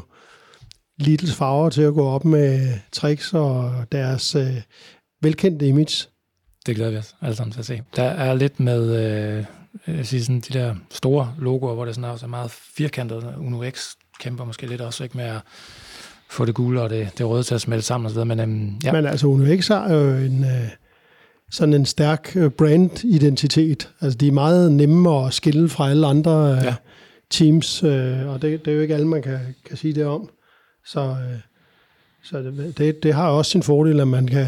Littles 0.98 1.34
farver 1.34 1.70
til 1.70 1.82
at 1.82 1.94
gå 1.94 2.08
op 2.08 2.24
med 2.24 2.72
Trix 2.92 3.34
og 3.34 3.72
deres 3.92 4.34
øh, 4.34 4.56
velkendte 5.22 5.66
image. 5.66 6.08
Det 6.66 6.76
glæder 6.76 6.90
vi 6.90 6.96
os 6.96 7.14
alle 7.20 7.36
sammen 7.36 7.52
til 7.52 7.60
at 7.60 7.66
se. 7.66 7.82
Der 7.96 8.02
er 8.02 8.34
lidt 8.34 8.60
med 8.60 8.96
øh, 9.38 9.44
jeg 9.86 10.06
siger 10.06 10.22
sådan, 10.22 10.40
de 10.40 10.58
der 10.58 10.74
store 10.90 11.34
logoer, 11.38 11.74
hvor 11.74 11.84
det 11.84 11.94
sådan 11.94 12.10
er, 12.10 12.26
meget 12.26 12.50
firkantet. 12.50 13.34
Uno 13.38 13.70
X 13.70 13.90
kæmper 14.20 14.44
måske 14.44 14.66
lidt 14.66 14.80
også 14.80 15.04
ikke 15.04 15.16
med 15.16 15.24
at 15.24 15.40
få 16.30 16.44
det 16.44 16.54
gule 16.54 16.82
og 16.82 16.90
det, 16.90 17.10
det 17.18 17.28
røde 17.28 17.42
til 17.42 17.54
at 17.54 17.60
smelte 17.60 17.86
sammen 17.86 18.10
osv. 18.10 18.24
Men, 18.24 18.40
øhm, 18.40 18.80
ja. 18.84 18.92
Men 18.92 19.06
altså 19.06 19.26
Uno 19.26 19.56
X 19.60 19.68
har 19.68 19.92
jo 19.92 20.14
en, 20.14 20.44
øh, 20.44 20.68
sådan 21.50 21.74
en 21.74 21.86
stærk 21.86 22.32
øh, 22.36 22.50
brand-identitet. 22.50 23.90
Altså 24.00 24.18
de 24.18 24.28
er 24.28 24.32
meget 24.32 24.72
nemme 24.72 25.26
at 25.26 25.34
skille 25.34 25.68
fra 25.68 25.90
alle 25.90 26.06
andre 26.06 26.56
øh, 26.56 26.64
ja 26.64 26.74
teams, 27.32 27.82
øh, 27.82 28.28
og 28.28 28.42
det, 28.42 28.64
det 28.64 28.70
er 28.70 28.74
jo 28.74 28.80
ikke 28.82 28.94
alle, 28.94 29.08
man 29.08 29.22
kan, 29.22 29.38
kan 29.64 29.76
sige 29.76 29.94
det 29.94 30.06
om. 30.06 30.30
Så, 30.86 31.00
øh, 31.00 31.40
så 32.22 32.38
det, 32.38 32.78
det, 32.78 33.02
det 33.02 33.14
har 33.14 33.28
også 33.28 33.50
sin 33.50 33.62
fordel, 33.62 34.00
at 34.00 34.08
man 34.08 34.26
kan 34.26 34.46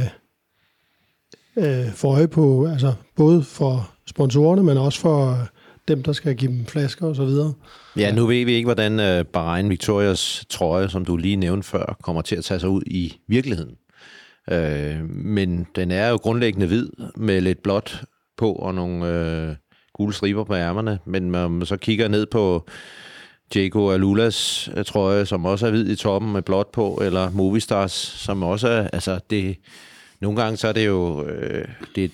øh, 1.57 1.93
få 1.93 2.09
øje 2.09 2.29
på, 2.29 2.67
altså 2.67 2.95
både 3.17 3.43
for 3.43 3.91
sponsorerne, 4.07 4.63
men 4.63 4.77
også 4.77 5.01
for 5.01 5.31
øh, 5.31 5.39
dem, 5.89 6.03
der 6.03 6.13
skal 6.13 6.37
give 6.37 6.53
dem 6.53 6.67
flasker 6.67 7.07
og 7.07 7.17
så 7.17 7.25
videre. 7.25 7.53
Ja, 7.97 8.15
nu 8.15 8.27
ved 8.27 8.45
vi 8.45 8.53
ikke, 8.53 8.67
hvordan 8.67 9.01
øh, 9.01 9.25
Bahrain 9.25 9.71
Victorias 9.71 10.45
trøje, 10.51 10.89
som 10.89 11.05
du 11.05 11.17
lige 11.17 11.37
nævnte 11.37 11.69
før, 11.69 11.97
kommer 12.03 12.23
til 12.23 12.37
at 12.37 12.45
tage 12.45 12.61
sig 12.61 12.69
ud 12.69 12.83
i 12.87 13.17
virkeligheden. 13.29 13.75
Øh, 14.51 15.05
men 15.11 15.67
den 15.77 15.91
er 15.91 16.09
jo 16.09 16.17
grundlæggende 16.17 16.67
hvid 16.67 16.89
med 17.17 17.41
lidt 17.41 17.63
blåt 17.63 18.05
på 18.37 18.53
og 18.53 18.75
nogle 18.75 19.07
Øh, 19.07 19.57
gule 19.95 20.15
striber 20.15 20.45
på 20.45 20.55
ærmerne. 20.55 20.99
Men 21.05 21.23
når 21.23 21.49
man 21.49 21.67
så 21.67 21.77
kigger 21.77 22.09
ned 22.09 22.27
på 22.27 22.67
Jago 23.55 23.91
Alulas 23.91 24.71
øh, 24.77 24.85
trøje, 24.85 25.27
som 25.27 25.45
også 25.45 25.67
er 25.67 25.71
hvid 25.71 25.89
i 25.89 25.97
toppen 25.97 26.33
med 26.33 26.43
blåt 26.43 26.69
på, 26.73 27.01
eller 27.03 27.31
Movistars, 27.31 27.93
som 27.93 28.43
også 28.43 28.69
er, 28.69 28.89
altså 28.93 29.21
det, 29.31 29.57
nogle 30.21 30.43
gange 30.43 30.57
så 30.57 30.69
er 30.69 30.73
det 30.73 30.87
jo, 30.87 31.25
øh, 31.27 31.69
det, 31.95 32.11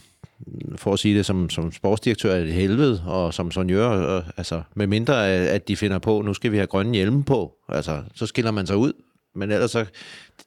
for 0.77 0.93
at 0.93 0.99
sige 0.99 1.17
det 1.17 1.27
som, 1.27 1.51
som 1.51 1.73
sportsdirektør, 1.73 2.35
er 2.35 2.45
det 2.45 2.53
helvede, 2.53 3.03
og 3.07 3.35
som 3.35 3.51
sonjør, 3.51 3.87
og, 3.87 4.25
altså, 4.37 4.63
med 4.75 4.87
mindre 4.87 5.15
øh, 5.15 5.55
at 5.55 5.69
de 5.69 5.77
finder 5.77 5.99
på, 5.99 6.23
nu 6.23 6.35
skal 6.35 6.53
vi 6.53 6.57
have 6.57 6.67
grønne 6.67 6.95
hjelme 6.95 7.25
på, 7.25 7.53
altså, 7.69 8.03
så 8.15 8.27
skiller 8.27 8.51
man 8.51 8.67
sig 8.67 8.77
ud. 8.77 8.93
Men 9.35 9.51
ellers 9.51 9.71
så, 9.71 9.85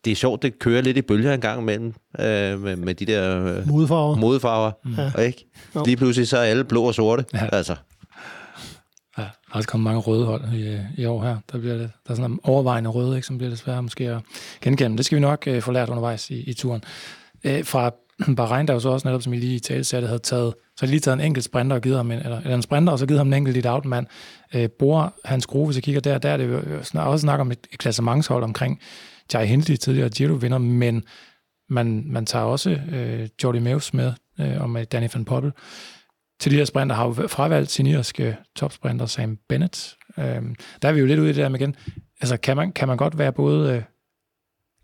det 0.06 0.12
er 0.12 0.15
sjovt, 0.15 0.41
det 0.41 0.60
kører 0.60 0.82
lidt 0.82 0.98
i 0.98 1.02
bølger 1.02 1.34
en 1.34 1.41
gang 1.41 1.62
imellem, 1.62 1.93
øh, 2.19 2.62
med, 2.62 2.76
med 2.76 2.96
de 2.96 3.06
der 3.06 3.46
øh, 3.46 3.67
modefarver. 3.67 4.15
modefarver 4.15 4.72
mm. 4.84 5.22
ikke? 5.22 5.46
Jo. 5.76 5.84
Lige 5.86 5.98
pludselig 5.98 6.28
så 6.28 6.38
er 6.38 6.43
alle 6.43 6.63
blå 6.63 6.84
og 6.84 6.96
sorte, 6.96 7.26
ja. 7.34 7.50
altså. 7.52 7.76
Ja, 9.17 9.24
der 9.24 9.54
er 9.54 9.56
også 9.56 9.69
kommet 9.69 9.84
mange 9.84 10.00
røde 10.00 10.26
hold 10.26 10.54
i, 10.54 10.80
i 11.02 11.06
år 11.06 11.24
her. 11.24 11.38
Der, 11.52 11.58
bliver 11.58 11.78
det, 11.78 11.91
der 12.08 12.12
er 12.12 12.15
sådan 12.15 12.32
en 12.32 12.39
overvejende 12.43 12.89
røde, 12.89 13.15
ikke, 13.15 13.28
som 13.28 13.38
bliver 13.38 13.50
det 13.50 13.60
svært 13.60 13.84
måske 13.84 14.10
at 14.10 14.22
genkende. 14.62 14.98
Det 14.98 15.06
skal 15.06 15.15
vi 15.15 15.22
nok 15.22 15.48
øh, 15.48 15.62
få 15.62 15.72
lært 15.72 15.89
undervejs 15.89 16.30
i, 16.30 16.41
i 16.50 16.54
turen. 16.54 16.84
Øh, 17.43 17.65
fra 17.65 17.91
Bahrein, 18.38 18.67
der 18.67 18.74
jo 18.74 18.80
så 18.80 18.89
også 18.89 19.08
netop, 19.08 19.22
som 19.22 19.34
I 19.34 19.38
lige 19.38 19.56
i 19.56 19.60
tale 19.60 19.84
satte, 19.84 20.08
havde 20.08 20.19
taget, 20.19 20.54
så 20.54 20.86
havde 20.86 20.91
lige 20.91 21.00
taget 21.00 21.13
en 21.13 21.26
enkelt 21.26 21.46
sprinter 21.46 21.76
og 21.76 21.82
givet 21.82 21.98
ham 21.98 22.12
en, 22.12 22.19
eller, 22.19 22.38
eller 22.39 22.56
en 22.56 22.62
sprinter, 22.62 22.93
og 22.93 23.00
så 23.00 23.06
givet 23.06 23.19
ham 23.19 23.28
en 23.28 23.34
enkelt 23.34 23.54
lidt 23.54 23.65
outmand. 23.65 24.08
Øh, 24.54 24.70
Bor 24.80 25.13
hans 25.26 25.46
gruppe, 25.48 25.68
hvis 25.68 25.78
jeg 25.78 25.84
kigger 25.84 26.02
der, 26.02 26.18
der 26.18 26.30
er 26.30 26.38
det 26.38 26.50
jo 26.50 26.62
også 26.96 27.22
snak 27.22 27.39
om 27.39 27.52
et, 27.52 27.68
et 27.74 27.80
klassementshold 27.80 28.44
omkring 28.44 28.80
Jai 29.34 29.46
Hindley, 29.46 29.76
tidligere 29.76 30.10
Giro-vinder, 30.10 30.58
men 30.58 31.04
man, 31.70 32.04
man 32.06 32.26
tager 32.26 32.46
også 32.46 32.70
øh, 32.70 33.30
Jordi 33.44 33.60
Meus 33.60 33.94
med, 33.94 34.13
øh, 34.39 34.62
og 34.62 34.70
med 34.70 34.86
Danny 34.86 35.08
van 35.13 35.26
Poppel. 35.26 35.52
Til 36.39 36.52
de 36.52 36.58
her 36.58 36.66
sprinter 36.66 36.96
har 36.96 37.06
jo 37.06 37.28
fravalgt 37.28 37.72
sin 37.72 37.88
irske 37.88 38.38
topsprinter 38.56 39.06
Sam 39.06 39.38
Bennett. 39.50 39.96
Øh, 40.18 40.42
der 40.82 40.88
er 40.88 40.92
vi 40.92 41.00
jo 41.00 41.06
lidt 41.06 41.20
ude 41.20 41.30
i 41.30 41.34
det 41.34 41.42
der 41.42 41.50
med 41.50 41.60
igen. 41.60 41.76
Altså, 42.22 42.38
kan 42.38 42.58
man, 42.58 42.72
kan 42.72 42.88
man 42.88 42.98
godt 42.98 43.18
være 43.18 43.32
både 43.32 43.74
øh, 43.74 43.82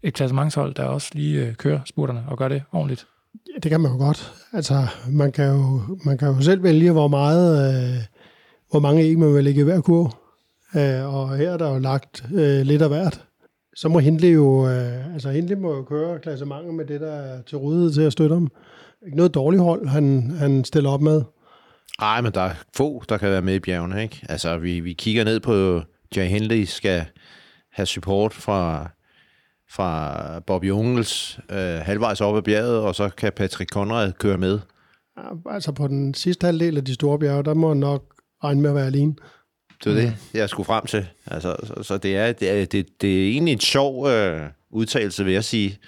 et 0.03 0.13
klassementshold, 0.13 0.75
der 0.75 0.83
også 0.83 1.09
lige 1.13 1.45
øh, 1.45 1.55
kører 1.55 1.79
spurterne 1.85 2.23
og 2.27 2.37
gør 2.37 2.47
det 2.47 2.63
ordentligt? 2.71 3.07
Ja, 3.47 3.59
det 3.63 3.71
kan 3.71 3.81
man 3.81 3.91
jo 3.91 3.97
godt. 3.97 4.33
Altså, 4.53 4.87
man 5.07 5.31
kan 5.31 5.47
jo, 5.47 5.81
man 6.05 6.17
kan 6.17 6.27
jo 6.27 6.41
selv 6.41 6.63
vælge, 6.63 6.91
hvor 6.91 7.07
meget, 7.07 7.73
øh, 7.73 8.03
hvor 8.71 8.79
mange 8.79 9.03
æg 9.03 9.19
man 9.19 9.33
vil 9.33 9.43
lægge 9.43 9.61
i 9.61 9.63
hver 9.63 9.81
kur. 9.81 10.19
Øh, 10.75 11.15
og 11.15 11.37
her 11.37 11.51
er 11.51 11.57
der 11.57 11.73
jo 11.73 11.79
lagt 11.79 12.25
øh, 12.33 12.61
lidt 12.61 12.81
af 12.81 12.89
hvert. 12.89 13.25
Så 13.75 13.89
må 13.89 13.99
Hindley 13.99 14.33
jo, 14.35 14.67
øh, 14.67 15.13
altså 15.13 15.29
Hindley 15.29 15.57
må 15.57 15.75
jo 15.75 15.83
køre 15.83 16.19
klassementet 16.19 16.73
med 16.73 16.85
det, 16.85 17.01
der 17.01 17.11
er 17.11 17.41
til 17.41 17.57
rådighed 17.57 17.91
til 17.91 18.01
at 18.01 18.11
støtte 18.11 18.33
ham. 18.33 18.51
Ikke 19.05 19.17
noget 19.17 19.33
dårligt 19.33 19.63
hold, 19.63 19.87
han, 19.87 20.31
han 20.39 20.63
stiller 20.65 20.89
op 20.89 21.01
med. 21.01 21.21
Nej, 22.01 22.21
men 22.21 22.31
der 22.31 22.41
er 22.41 22.53
få, 22.77 23.03
der 23.09 23.17
kan 23.17 23.29
være 23.29 23.41
med 23.41 23.55
i 23.55 23.59
bjergene, 23.59 24.03
ikke? 24.03 24.25
Altså, 24.29 24.57
vi, 24.57 24.79
vi 24.79 24.93
kigger 24.93 25.23
ned 25.23 25.39
på, 25.39 25.81
Jay 26.15 26.27
Hindley 26.27 26.63
skal 26.63 27.05
have 27.71 27.85
support 27.85 28.33
fra 28.33 28.89
fra 29.71 30.39
Bobby 30.39 30.71
Ungels 30.71 31.39
øh, 31.49 31.57
halvvejs 31.57 32.21
op 32.21 32.37
ad 32.37 32.41
bjerget, 32.41 32.79
og 32.79 32.95
så 32.95 33.09
kan 33.09 33.31
Patrick 33.35 33.71
Conrad 33.71 34.11
køre 34.11 34.37
med. 34.37 34.59
Altså 35.49 35.71
på 35.71 35.87
den 35.87 36.13
sidste 36.13 36.45
halvdel 36.45 36.77
af 36.77 36.85
de 36.85 36.93
store 36.93 37.19
bjerge, 37.19 37.43
der 37.43 37.53
må 37.53 37.73
nok 37.73 38.03
regne 38.43 38.61
med 38.61 38.69
at 38.69 38.75
være 38.75 38.85
alene. 38.85 39.15
Det 39.83 39.91
er 39.91 39.95
det, 39.95 40.15
jeg 40.33 40.49
skulle 40.49 40.65
frem 40.65 40.85
til. 40.85 41.07
Altså, 41.27 41.55
så, 41.63 41.83
så 41.83 41.97
det, 41.97 42.17
er, 42.17 42.31
det, 42.31 42.49
er, 42.61 42.65
det, 42.65 43.01
det 43.01 43.25
er 43.25 43.31
egentlig 43.31 43.51
en 43.51 43.59
sjov 43.59 44.07
øh, 44.07 44.41
udtalelse, 44.69 45.25
vil 45.25 45.33
jeg 45.33 45.43
sige. 45.43 45.79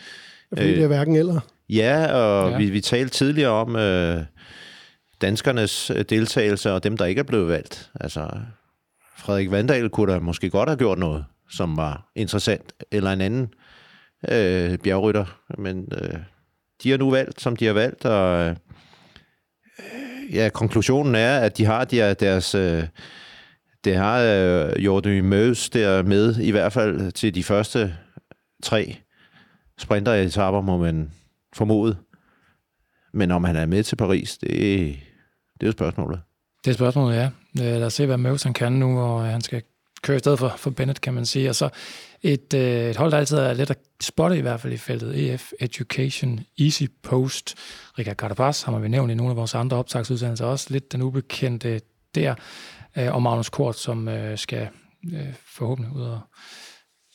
Fordi 0.53 0.69
øh, 0.69 0.75
det 0.75 0.83
er 0.83 0.87
hverken 0.87 1.15
eller. 1.15 1.39
Ja, 1.69 2.13
og 2.13 2.51
ja. 2.51 2.57
Vi, 2.57 2.69
vi 2.69 2.81
talte 2.81 3.13
tidligere 3.13 3.51
om 3.51 3.75
øh, 3.75 4.23
danskernes 5.21 5.91
øh, 5.91 6.05
deltagelse, 6.09 6.71
og 6.71 6.83
dem, 6.83 6.97
der 6.97 7.05
ikke 7.05 7.19
er 7.19 7.23
blevet 7.23 7.47
valgt. 7.47 7.91
Altså, 7.99 8.29
Frederik 9.17 9.51
Vandal 9.51 9.89
kunne 9.89 10.13
da 10.13 10.19
måske 10.19 10.49
godt 10.49 10.69
have 10.69 10.77
gjort 10.77 10.97
noget, 10.97 11.25
som 11.49 11.77
var 11.77 12.11
interessant, 12.15 12.73
eller 12.91 13.11
en 13.11 13.21
anden 13.21 13.53
øh, 14.29 14.77
bjergrytter, 14.77 15.25
men 15.57 15.87
øh, 16.01 16.19
de 16.83 16.91
har 16.91 16.97
nu 16.97 17.11
valgt, 17.11 17.41
som 17.41 17.55
de 17.55 17.65
har 17.65 17.73
valgt, 17.73 18.05
og 18.05 18.49
øh, 18.49 18.55
ja, 20.33 20.49
konklusionen 20.53 21.15
er, 21.15 21.39
at 21.39 21.57
de 21.57 21.65
har 21.65 21.85
de 21.85 22.13
deres... 22.13 22.55
Øh, 22.55 22.83
det 23.83 23.95
har 23.95 24.21
øh, 24.21 24.85
Jordi 24.85 25.21
Møs 25.21 25.69
der 25.69 26.03
med, 26.03 26.37
i 26.39 26.51
hvert 26.51 26.73
fald 26.73 27.11
til 27.11 27.35
de 27.35 27.43
første 27.43 27.95
tre 28.63 28.97
sprinter 29.77 30.13
må 30.61 30.77
man 30.77 31.11
formode. 31.55 31.97
Men 33.13 33.31
om 33.31 33.43
han 33.43 33.55
er 33.55 33.65
med 33.65 33.83
til 33.83 33.95
Paris, 33.95 34.37
det, 34.37 34.49
det 35.53 35.61
er 35.61 35.67
jo 35.67 35.71
spørgsmålet. 35.71 36.21
Det 36.65 36.71
er 36.71 36.75
spørgsmålet, 36.75 37.15
ja. 37.15 37.29
Øh, 37.59 37.79
lad 37.79 37.83
os 37.83 37.93
se, 37.93 38.05
hvad 38.05 38.17
Møs 38.17 38.43
han 38.43 38.53
kan 38.53 38.71
nu, 38.71 38.99
og 38.99 39.25
øh, 39.25 39.31
han 39.31 39.41
skal 39.41 39.63
kører 40.01 40.15
i 40.15 40.19
stedet 40.19 40.39
for, 40.39 40.53
for 40.57 40.69
Bennett, 40.69 41.01
kan 41.01 41.13
man 41.13 41.25
sige. 41.25 41.49
Og 41.49 41.55
så 41.55 41.69
et, 42.21 42.53
øh, 42.53 42.89
et 42.89 42.97
hold, 42.97 43.11
der 43.11 43.17
altid 43.17 43.37
er 43.37 43.53
let 43.53 43.69
at 43.69 43.79
spotte 44.01 44.37
i 44.37 44.41
hvert 44.41 44.59
fald 44.59 44.73
i 44.73 44.77
feltet. 44.77 45.33
EF 45.33 45.51
Education 45.59 46.39
Easy 46.59 46.83
Post. 47.03 47.55
Richard 47.99 48.15
Carapaz 48.15 48.61
har 48.61 48.71
man 48.71 48.83
vi 48.83 48.87
nævnt 48.87 49.11
i 49.11 49.15
nogle 49.15 49.31
af 49.31 49.37
vores 49.37 49.55
andre 49.55 49.77
optagsudsendelser 49.77 50.45
også. 50.45 50.67
Lidt 50.69 50.91
den 50.91 51.01
ubekendte 51.01 51.81
der. 52.15 52.35
Øh, 52.97 53.15
og 53.15 53.21
Magnus 53.21 53.49
Kort, 53.49 53.79
som 53.79 54.07
øh, 54.07 54.37
skal 54.37 54.67
øh, 55.13 55.33
forhåbentlig 55.45 55.95
ud 55.95 56.01
og, 56.01 56.19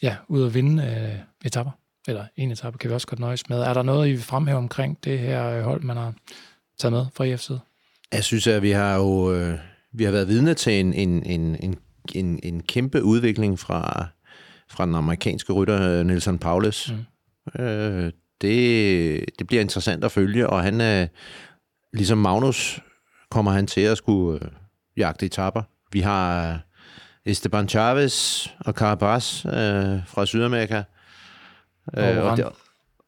ja, 0.02 0.16
ud 0.28 0.42
og 0.42 0.54
vinde 0.54 0.82
øh, 0.82 1.46
etapper. 1.46 1.72
Eller 2.08 2.24
en 2.36 2.50
etape 2.50 2.78
kan 2.78 2.90
vi 2.90 2.94
også 2.94 3.06
godt 3.06 3.20
nøjes 3.20 3.48
med. 3.48 3.60
Er 3.60 3.74
der 3.74 3.82
noget, 3.82 4.08
I 4.08 4.10
vil 4.10 4.22
fremhæve 4.22 4.58
omkring 4.58 5.04
det 5.04 5.18
her 5.18 5.46
øh, 5.46 5.62
hold, 5.62 5.82
man 5.82 5.96
har 5.96 6.14
taget 6.78 6.92
med 6.92 7.06
fra 7.14 7.24
EF 7.24 7.40
side? 7.40 7.60
Jeg 8.12 8.24
synes, 8.24 8.46
at 8.46 8.62
vi 8.62 8.70
har 8.70 8.96
jo 8.96 9.32
øh, 9.32 9.58
vi 9.96 10.04
har 10.04 10.12
været 10.12 10.28
vidne 10.28 10.54
til 10.54 10.80
en, 10.80 10.94
en, 10.94 11.22
en, 11.26 11.56
en, 11.60 11.76
en, 12.14 12.40
en 12.42 12.62
kæmpe 12.62 13.02
udvikling 13.02 13.58
fra 13.58 14.06
fra 14.68 14.86
den 14.86 14.94
amerikanske 14.94 15.52
rytter 15.52 15.82
øh, 15.82 16.06
Nelson 16.06 16.38
Paulus. 16.38 16.92
Mm. 16.92 17.62
Øh, 17.62 18.12
det, 18.40 19.24
det 19.38 19.46
bliver 19.46 19.60
interessant 19.60 20.04
at 20.04 20.12
følge, 20.12 20.50
og 20.50 20.62
han 20.62 20.80
er, 20.80 21.06
ligesom 21.92 22.18
Magnus, 22.18 22.80
kommer 23.30 23.52
han 23.52 23.66
til 23.66 23.80
at 23.80 23.98
skulle 23.98 24.44
øh, 24.44 24.50
jagte 24.96 25.26
etapper. 25.26 25.62
Vi 25.92 26.00
har 26.00 26.52
øh, 26.52 26.58
Esteban 27.26 27.68
Chavez 27.68 28.46
og 28.58 28.72
Carapaz 28.74 29.44
øh, 29.44 29.52
fra 30.06 30.26
Sydamerika. 30.26 30.82
Øh, 31.96 32.18
og, 32.18 32.24
og, 32.24 32.52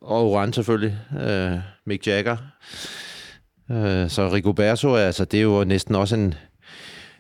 og 0.01 0.31
Oran 0.31 0.53
selvfølgelig. 0.53 0.99
Øh, 1.21 1.59
Mick 1.87 2.07
Jagger. 2.07 2.37
Øh, 3.71 4.11
så 4.11 4.31
Rigoberto, 4.33 4.95
altså, 4.95 5.25
det 5.25 5.39
er 5.39 5.43
jo 5.43 5.65
næsten 5.65 5.95
også 5.95 6.17
en, 6.17 6.35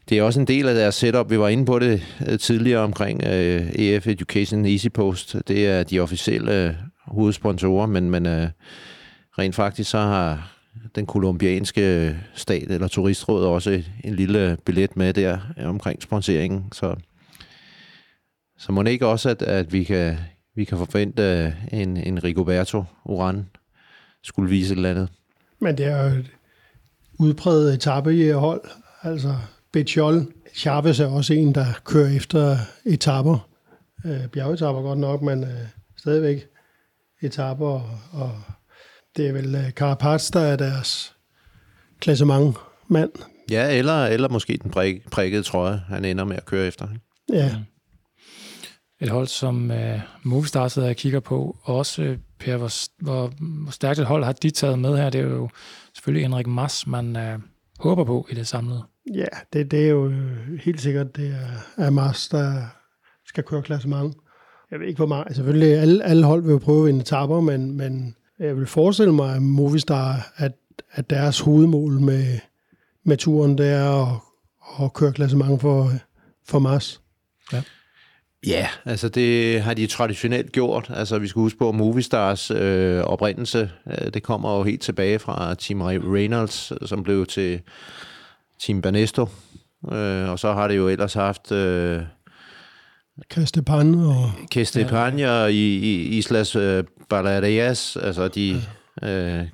det 0.09 0.19
er 0.19 0.23
også 0.23 0.41
en 0.41 0.47
del 0.47 0.69
af 0.69 0.75
deres 0.75 0.95
setup. 0.95 1.31
Vi 1.31 1.39
var 1.39 1.49
inde 1.49 1.67
på 1.67 1.79
det 1.79 2.03
øh, 2.27 2.39
tidligere 2.39 2.81
omkring 2.81 3.25
øh, 3.25 3.61
uh, 3.61 3.81
EF 3.81 4.07
Education 4.07 4.67
Easy 4.67 4.87
Post. 4.95 5.37
Det 5.49 5.67
er 5.67 5.83
de 5.83 6.01
officielle 6.01 6.65
øh, 6.65 6.75
hovedsponsorer, 7.07 7.87
men, 7.87 8.11
men 8.11 8.27
øh, 8.27 8.49
rent 9.39 9.55
faktisk 9.55 9.91
så 9.91 9.99
har 9.99 10.53
den 10.95 11.07
kolumbianske 11.07 12.17
stat 12.35 12.71
eller 12.71 12.89
turistråd 12.89 13.45
også 13.45 13.83
en 14.05 14.15
lille 14.15 14.57
billet 14.65 14.97
med 14.97 15.13
der 15.13 15.39
omkring 15.65 16.03
sponseringen. 16.03 16.65
Så, 16.73 16.97
så 18.59 18.73
må 18.73 18.83
det 18.83 18.91
ikke 18.91 19.07
også, 19.07 19.29
at, 19.29 19.43
at 19.43 19.73
vi, 19.73 19.85
kan, 19.85 20.17
vi 20.57 20.65
kan 20.65 20.79
forvente 20.79 21.55
en, 21.73 21.97
en 21.97 22.25
Rigoberto 22.25 22.85
Uran 23.05 23.47
skulle 24.23 24.51
vise 24.51 24.73
et 24.73 24.77
eller 24.77 24.91
andet. 24.91 25.09
Men 25.61 25.79
det 25.79 25.87
er 25.87 26.05
jo 26.05 26.19
et 26.19 26.31
udpræget 27.19 27.75
etape 27.75 28.17
i 28.17 28.31
hold. 28.31 28.61
Altså, 29.03 29.35
Betjol, 29.73 30.27
Chavez 30.55 31.01
er 31.01 31.07
også 31.07 31.35
en, 31.35 31.55
der 31.55 31.67
kører 31.85 32.17
efter 32.17 32.57
etapper. 32.87 33.49
Øh, 34.07 34.29
bjergetapper 34.29 34.83
godt 34.83 34.99
nok, 34.99 35.23
men 35.23 35.45
øh, 35.45 35.67
stadigvæk 35.97 36.47
etapper. 37.23 37.67
Og, 37.67 37.91
og 38.13 38.33
det 39.17 39.29
er 39.29 39.33
vel 39.33 39.55
øh, 39.55 39.71
Carapaz, 39.71 40.31
der 40.31 40.41
er 40.41 40.57
deres 40.57 41.15
klassement 42.01 42.57
mand. 42.89 43.11
Ja, 43.51 43.79
eller, 43.79 44.07
eller 44.07 44.29
måske 44.29 44.59
den 44.63 44.71
prik, 44.71 45.11
prikkede 45.11 45.43
trøje, 45.43 45.83
han 45.89 46.05
ender 46.05 46.25
med 46.25 46.37
at 46.37 46.45
køre 46.45 46.67
efter. 46.67 46.89
Ja. 47.33 47.57
Et 49.01 49.09
hold, 49.09 49.27
som 49.27 49.71
uh, 49.71 50.01
Movistar 50.23 50.69
sidder 50.69 50.89
og 50.89 50.97
kigger 50.97 51.21
på. 51.21 51.57
Også, 51.63 52.17
Per, 52.39 52.57
hvor, 52.57 53.03
hvor, 53.03 53.33
hvor 53.39 53.71
stærkt 53.71 53.99
et 53.99 54.07
hold 54.07 54.25
har 54.25 54.33
de 54.33 54.51
taget 54.51 54.79
med 54.79 54.97
her? 54.97 55.11
Det 55.11 55.21
er 55.21 55.25
jo 55.25 55.49
selvfølgelig 55.95 56.25
Henrik 56.25 56.47
Mas, 56.47 56.87
man 56.87 57.17
uh, 57.17 57.43
håber 57.79 58.05
på 58.05 58.27
i 58.31 58.35
det 58.35 58.47
samlede. 58.47 58.83
Ja, 59.15 59.27
det, 59.53 59.71
det 59.71 59.85
er 59.85 59.89
jo 59.89 60.13
helt 60.65 60.81
sikkert, 60.81 61.17
det 61.17 61.29
er, 61.29 61.85
er 61.85 61.91
Mas, 61.91 62.29
der 62.29 62.63
skal 63.27 63.45
køre 63.45 63.63
klassement. 63.63 64.17
Jeg 64.71 64.81
ved 64.81 64.87
ikke, 64.87 64.97
hvor 64.97 65.07
meget. 65.07 65.25
Altså, 65.27 65.35
selvfølgelig, 65.35 65.79
alle, 65.79 66.05
alle 66.05 66.25
hold 66.25 66.43
vil 66.43 66.53
jo 66.53 66.59
prøve 66.59 66.81
at 66.81 66.87
vinde 66.87 67.01
etapper, 67.01 67.41
men, 67.41 67.77
men 67.77 68.17
jeg 68.39 68.57
vil 68.57 68.67
forestille 68.67 69.13
mig, 69.15 69.35
at 69.35 69.43
Movistar, 69.43 70.33
at, 70.37 70.53
at 70.91 71.11
deres 71.11 71.41
hovedmål 71.41 72.01
med, 72.01 72.39
med 73.05 73.17
turen, 73.17 73.59
det 73.59 73.69
er 73.69 74.07
at, 74.07 74.21
at 74.85 74.93
køre 74.93 75.13
klassement 75.13 75.61
for, 75.61 75.91
for 76.49 76.59
Mars. 76.59 77.01
Ja. 77.53 77.63
Ja, 78.49 78.69
altså 78.85 79.09
det 79.09 79.61
har 79.63 79.75
de 79.75 79.87
traditionelt 79.87 80.53
gjort. 80.53 80.91
Altså 80.95 81.19
vi 81.19 81.29
skal 81.29 81.41
huske 81.41 81.59
på, 81.59 81.73
Movistars 81.73 82.51
øh, 82.51 83.01
oprindelse, 83.01 83.71
øh, 83.87 84.15
det 84.15 84.23
kommer 84.23 84.57
jo 84.59 84.63
helt 84.63 84.83
tilbage 84.83 85.19
fra 85.19 85.55
Team 85.55 85.83
Reynolds, 85.83 86.73
som 86.89 87.03
blev 87.03 87.27
til 87.27 87.61
Team 88.67 88.83
Banesto. 88.83 89.29
Øh, 89.93 90.31
og 90.31 90.39
så 90.39 90.53
har 90.53 90.69
det 90.69 90.77
jo 90.77 90.89
ellers 90.89 91.15
haft... 91.15 91.53
Øh, 91.53 92.03
Castepan 93.31 93.95
og... 93.95 94.33
Castepan 94.53 95.19
ja. 95.19 95.47
i, 95.47 95.77
i 95.77 96.19
Islas 96.19 96.57
øh, 96.57 96.85
Baleares, 97.09 97.97
altså 97.97 98.29
de 98.29 98.63
ja. 99.03 99.39
øh, 99.41 99.47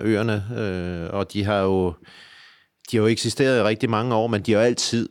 øerne, 0.00 0.44
øh, 0.58 1.14
og 1.14 1.32
de 1.32 1.44
har 1.44 1.58
jo 1.58 1.94
de 2.90 2.96
har 2.96 3.02
jo 3.02 3.06
eksisteret 3.06 3.58
i 3.58 3.62
rigtig 3.62 3.90
mange 3.90 4.14
år, 4.14 4.26
men 4.26 4.42
de 4.42 4.52
har 4.52 4.60
altid 4.60 5.08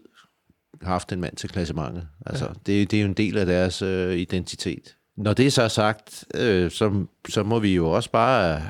haft 0.81 1.11
en 1.11 1.21
mand 1.21 1.35
til 1.35 1.49
klassementet. 1.49 2.07
Altså, 2.25 2.45
ja. 2.45 2.51
det, 2.65 2.91
det 2.91 2.97
er 2.97 3.01
jo 3.01 3.07
en 3.07 3.13
del 3.13 3.37
af 3.37 3.45
deres 3.45 3.81
øh, 3.81 4.17
identitet. 4.17 4.95
Når 5.17 5.33
det 5.33 5.45
er 5.47 5.51
så 5.51 5.67
sagt, 5.67 6.25
øh, 6.35 6.71
så, 6.71 7.05
så 7.29 7.43
må 7.43 7.59
vi 7.59 7.75
jo 7.75 7.91
også 7.91 8.11
bare 8.11 8.61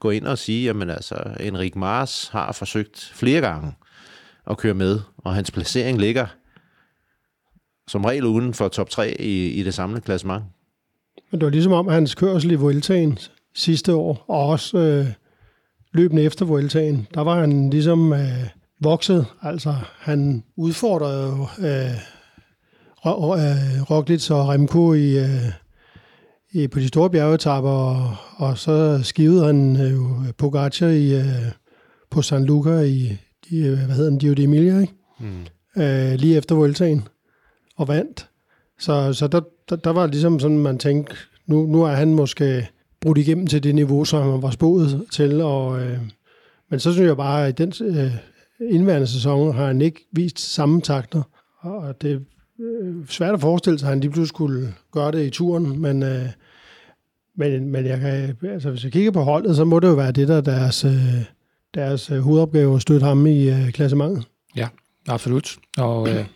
gå 0.00 0.10
ind 0.10 0.26
og 0.26 0.38
sige, 0.38 0.70
at 0.70 0.90
altså, 0.90 1.14
Enrik 1.40 1.76
Mars 1.76 2.28
har 2.28 2.52
forsøgt 2.52 3.12
flere 3.14 3.40
gange 3.40 3.72
at 4.50 4.58
køre 4.58 4.74
med, 4.74 5.00
og 5.16 5.34
hans 5.34 5.50
placering 5.50 5.98
ligger 5.98 6.26
som 7.88 8.04
regel 8.04 8.24
uden 8.24 8.54
for 8.54 8.68
top 8.68 8.90
3 8.90 9.20
i, 9.20 9.50
i 9.50 9.62
det 9.62 9.74
samlede 9.74 10.00
klassement. 10.00 10.44
Men 11.30 11.40
det 11.40 11.44
var 11.44 11.50
ligesom 11.50 11.72
om 11.72 11.88
hans 11.88 12.14
kørsel 12.14 12.50
i 12.50 12.54
Vueltaen 12.54 13.18
sidste 13.54 13.94
år, 13.94 14.24
og 14.28 14.46
også 14.46 14.78
øh, 14.78 15.06
løbende 15.92 16.22
efter 16.22 16.44
Vueltaen, 16.44 17.06
der 17.14 17.20
var 17.20 17.40
han 17.40 17.70
ligesom 17.70 18.12
øh, 18.12 18.48
vokset. 18.80 19.26
Altså, 19.42 19.74
han 19.98 20.44
udfordrede 20.56 21.26
jo 21.26 21.42
øh, 21.66 21.94
Roglic 23.90 24.30
og 24.30 24.48
Remco 24.48 24.92
i, 24.92 25.18
øh, 25.18 25.52
i, 26.52 26.68
på 26.68 26.78
de 26.78 26.88
store 26.88 27.10
bjergetapper, 27.10 27.70
og, 27.70 28.16
og 28.36 28.58
så 28.58 29.00
skivede 29.02 29.46
han 29.46 29.76
øh, 29.80 29.92
jo 29.92 30.16
Pogacar 30.38 30.86
i, 30.86 31.14
øh, 31.14 31.52
på 32.10 32.22
San 32.22 32.44
Luca 32.44 32.80
i, 32.80 33.18
de, 33.50 33.76
hvad 33.86 33.96
hedder 33.96 34.10
den, 34.10 34.36
de 34.36 34.42
Emilia, 34.42 34.80
ikke? 34.80 34.92
Mm. 35.20 35.82
Øh, 35.82 36.14
lige 36.14 36.36
efter 36.36 36.54
Vueltaen 36.54 37.08
og 37.76 37.88
vandt. 37.88 38.28
Så, 38.78 39.12
så 39.12 39.26
der, 39.26 39.40
der, 39.68 39.76
der 39.76 39.90
var 39.90 40.06
ligesom 40.06 40.40
sådan, 40.40 40.58
man 40.58 40.78
tænkte, 40.78 41.16
nu, 41.46 41.66
nu 41.66 41.82
er 41.82 41.92
han 41.92 42.14
måske 42.14 42.68
brudt 43.00 43.18
igennem 43.18 43.46
til 43.46 43.62
det 43.62 43.74
niveau, 43.74 44.04
som 44.04 44.30
han 44.30 44.42
var 44.42 44.50
spået 44.50 45.06
til. 45.10 45.40
Og, 45.40 45.80
øh, 45.80 45.98
men 46.70 46.80
så 46.80 46.92
synes 46.92 47.06
jeg 47.06 47.16
bare, 47.16 47.46
at 47.46 47.60
i 47.60 47.64
den 47.64 47.72
øh, 47.86 48.12
indværende 48.60 49.06
sæson 49.06 49.54
har 49.54 49.66
han 49.66 49.80
ikke 49.80 50.06
vist 50.12 50.38
samme 50.38 50.80
takter. 50.80 51.22
Og 51.60 52.02
det 52.02 52.12
er 52.12 52.18
svært 53.08 53.34
at 53.34 53.40
forestille 53.40 53.78
sig, 53.78 53.86
at 53.86 53.90
han 53.90 54.00
lige 54.00 54.10
pludselig 54.10 54.28
skulle 54.28 54.74
gøre 54.92 55.12
det 55.12 55.26
i 55.26 55.30
turen, 55.30 55.82
men... 55.82 56.02
Øh, 56.02 56.26
men, 57.40 57.68
men 57.68 57.86
jeg 57.86 58.00
kan, 58.00 58.36
altså, 58.50 58.70
hvis 58.70 58.84
jeg 58.84 58.92
kigger 58.92 59.10
på 59.10 59.22
holdet, 59.22 59.56
så 59.56 59.64
må 59.64 59.80
det 59.80 59.88
jo 59.88 59.92
være 59.92 60.12
det, 60.12 60.28
der 60.28 60.36
er 60.36 60.40
deres, 60.40 60.84
øh, 60.84 61.24
deres 61.74 62.10
øh, 62.10 62.18
hovedopgave 62.18 62.74
at 62.74 62.82
støtte 62.82 63.06
ham 63.06 63.26
i 63.26 63.50
øh, 63.50 63.70
klassementet. 63.72 64.24
Ja, 64.56 64.68
absolut. 65.08 65.56
Og 65.76 66.08
øh, 66.08 66.26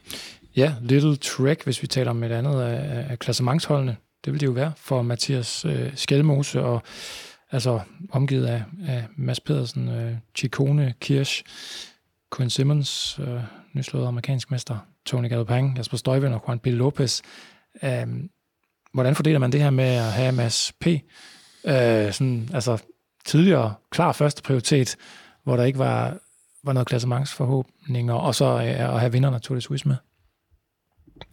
Ja, 0.57 0.75
Little 0.83 1.17
Trek, 1.17 1.65
hvis 1.65 1.83
vi 1.83 1.87
taler 1.87 2.11
om 2.11 2.23
et 2.23 2.33
andet 2.33 2.61
af, 2.61 3.07
af 3.11 3.19
klassementsholdene. 3.19 3.97
Det 4.25 4.33
vil 4.33 4.41
det 4.41 4.47
jo 4.47 4.53
være 4.53 4.73
for 4.77 5.03
Mathias 5.03 5.65
øh, 5.65 5.91
Skelmose, 5.95 6.63
og 6.63 6.83
altså 7.51 7.81
omgivet 8.11 8.47
af, 8.47 8.63
af 8.87 9.05
Mads 9.17 9.41
Pedersen, 9.41 9.89
øh, 9.89 10.13
Chikone, 10.37 10.95
Kirsch, 11.01 11.43
Quinn 12.37 12.51
Simmons, 12.51 13.19
øh, 13.19 13.41
nyslået 13.73 14.07
amerikansk 14.07 14.51
mester, 14.51 14.79
Tony 15.07 15.29
Galopang, 15.29 15.77
Jasper 15.77 15.97
Støjvind 15.97 16.35
og 16.35 16.45
Juan 16.49 16.59
P. 16.59 16.67
Lopez. 16.67 17.21
Øh, 17.85 18.07
hvordan 18.93 19.15
fordeler 19.15 19.39
man 19.39 19.53
det 19.53 19.61
her 19.61 19.71
med 19.71 19.85
at 19.85 20.13
have 20.13 20.33
Mads 20.33 20.73
P. 20.81 20.87
Øh, 20.87 22.13
sådan, 22.13 22.49
altså 22.55 22.79
tidligere 23.25 23.75
klar 23.91 24.13
første 24.13 24.43
prioritet, 24.43 24.97
hvor 25.45 25.57
der 25.57 25.65
ikke 25.65 25.79
var, 25.79 26.17
var 26.65 26.73
noget 26.73 26.87
klassementsforhåbninger, 26.87 28.15
og 28.15 28.35
så 28.35 28.45
øh, 28.45 28.95
at 28.95 29.01
have 29.01 29.13
vinder 29.13 29.31
naturligvis 29.31 29.65
Swiss 29.65 29.87
med? 29.87 29.97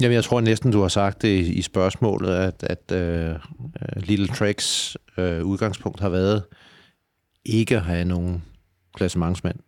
Jamen, 0.01 0.15
jeg 0.15 0.23
tror 0.23 0.41
næsten, 0.41 0.71
du 0.71 0.81
har 0.81 0.88
sagt 0.88 1.21
det 1.21 1.45
i 1.45 1.62
spørgsmålet, 1.62 2.35
at, 2.35 2.63
at 2.63 2.91
uh, 2.91 3.41
Little 3.95 4.27
Treks 4.27 4.97
uh, 5.17 5.23
udgangspunkt 5.23 5.99
har 5.99 6.09
været 6.09 6.43
ikke 7.45 7.75
at 7.75 7.81
have 7.81 8.05
nogen 8.05 8.43
klassementsmand. 8.95 9.59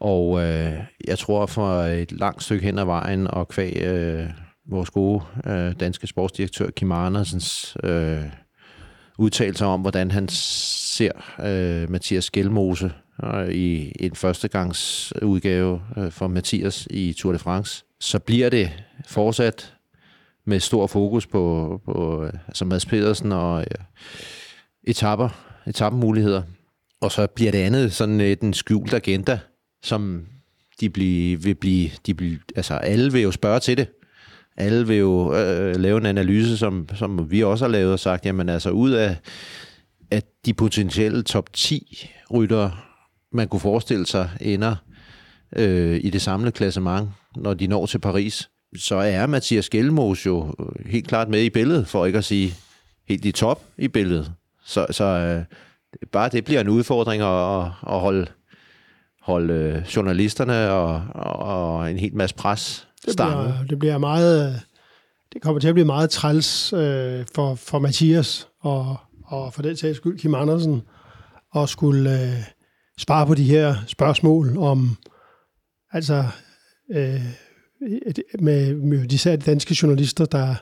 Og 0.00 0.40
øh, 0.40 0.72
jeg 1.06 1.18
tror 1.18 1.46
for 1.46 1.82
et 1.82 2.12
langt 2.12 2.42
stykke 2.42 2.64
hen 2.64 2.78
ad 2.78 2.84
vejen, 2.84 3.26
og 3.26 3.48
kvæg 3.48 3.82
øh, 3.82 4.26
vores 4.70 4.90
gode 4.90 5.22
øh, 5.46 5.72
danske 5.80 6.06
sportsdirektør 6.06 6.70
Kim 6.70 6.92
Andersens 6.92 7.76
øh, 7.84 8.24
udtalelser 9.18 9.66
om, 9.66 9.80
hvordan 9.80 10.10
han 10.10 10.28
ser 10.28 11.12
øh, 11.40 11.90
Mathias 11.90 12.24
Skelmose 12.24 12.92
øh, 13.24 13.48
i 13.48 13.92
en 14.00 14.14
førstegangsudgave 14.14 15.82
øh, 15.96 16.10
for 16.10 16.28
Mathias 16.28 16.88
i 16.90 17.12
Tour 17.12 17.32
de 17.32 17.38
France, 17.38 17.84
så 18.00 18.18
bliver 18.18 18.50
det 18.50 18.84
fortsat 19.06 19.74
med 20.46 20.60
stor 20.60 20.86
fokus 20.86 21.26
på, 21.26 21.80
på 21.84 22.24
altså 22.46 22.64
Mads 22.64 22.86
Pedersen 22.86 23.32
og 23.32 23.64
ja, 23.70 23.84
etapper, 24.84 25.28
etappemuligheder. 25.66 26.42
Og 27.00 27.12
så 27.12 27.26
bliver 27.26 27.52
det 27.52 27.58
andet 27.58 27.92
sådan 27.92 28.20
et, 28.20 28.40
en 28.40 28.54
skjult 28.54 28.94
agenda, 28.94 29.38
som 29.82 30.26
de 30.80 30.90
blive, 30.90 31.42
vil 31.42 31.54
blive, 31.54 31.90
de 32.06 32.14
blive, 32.14 32.38
altså 32.56 32.74
alle 32.74 33.12
vil 33.12 33.22
jo 33.22 33.30
spørge 33.30 33.60
til 33.60 33.76
det. 33.76 33.88
Alle 34.56 34.86
vil 34.86 34.96
jo 34.96 35.34
øh, 35.34 35.76
lave 35.76 35.98
en 35.98 36.06
analyse, 36.06 36.58
som, 36.58 36.88
som 36.94 37.30
vi 37.30 37.42
også 37.42 37.64
har 37.64 37.72
lavet 37.72 37.92
og 37.92 37.98
sagt, 37.98 38.26
jamen 38.26 38.48
altså 38.48 38.70
ud 38.70 38.90
af 38.90 39.16
at 40.10 40.24
de 40.46 40.54
potentielle 40.54 41.22
top 41.22 41.52
10 41.52 42.10
ryttere, 42.34 42.72
man 43.32 43.48
kunne 43.48 43.60
forestille 43.60 44.06
sig, 44.06 44.30
ender 44.40 44.76
øh, 45.56 46.00
i 46.02 46.10
det 46.10 46.22
samlede 46.22 46.52
klassement, 46.52 47.08
når 47.36 47.54
de 47.54 47.66
når 47.66 47.86
til 47.86 47.98
Paris, 47.98 48.50
så 48.76 48.96
er 48.96 49.26
Mathias 49.26 49.70
Gjelmos 49.70 50.26
jo 50.26 50.54
øh, 50.60 50.90
helt 50.90 51.08
klart 51.08 51.28
med 51.28 51.42
i 51.42 51.50
billedet, 51.50 51.86
for 51.86 52.06
ikke 52.06 52.18
at 52.18 52.24
sige 52.24 52.54
helt 53.08 53.24
i 53.24 53.32
top 53.32 53.62
i 53.78 53.88
billedet. 53.88 54.32
Så, 54.64 54.86
så 54.90 55.04
øh, 55.04 55.44
bare 56.12 56.28
det 56.28 56.44
bliver 56.44 56.60
en 56.60 56.68
udfordring 56.68 57.22
at, 57.22 57.62
at 57.94 58.00
holde, 58.00 58.26
holde 59.22 59.54
øh, 59.54 59.82
journalisterne 59.96 60.70
og, 60.70 61.02
og 61.14 61.90
en 61.90 61.98
helt 61.98 62.14
masse 62.14 62.36
pres 62.36 62.88
det 63.06 63.16
bliver, 63.16 63.64
det 63.70 63.78
bliver 63.78 63.98
meget, 63.98 64.62
det 65.32 65.42
kommer 65.42 65.60
til 65.60 65.68
at 65.68 65.74
blive 65.74 65.86
meget 65.86 66.10
træls 66.10 66.72
øh, 66.72 67.26
for, 67.34 67.54
for 67.54 67.78
Mathias 67.78 68.48
og, 68.60 68.96
og 69.24 69.54
for 69.54 69.62
den 69.62 69.76
sags 69.76 69.96
skyld 69.96 70.18
Kim 70.18 70.34
Andersen 70.34 70.82
at 71.56 71.68
skulle 71.68 72.22
øh, 72.22 72.42
svare 72.98 73.26
på 73.26 73.34
de 73.34 73.44
her 73.44 73.74
spørgsmål 73.86 74.58
om 74.58 74.96
altså 75.92 76.24
øh, 76.90 77.20
med, 78.40 78.74
med 78.74 79.12
især 79.12 79.36
de 79.36 79.50
danske 79.50 79.76
journalister, 79.82 80.24
der, 80.24 80.54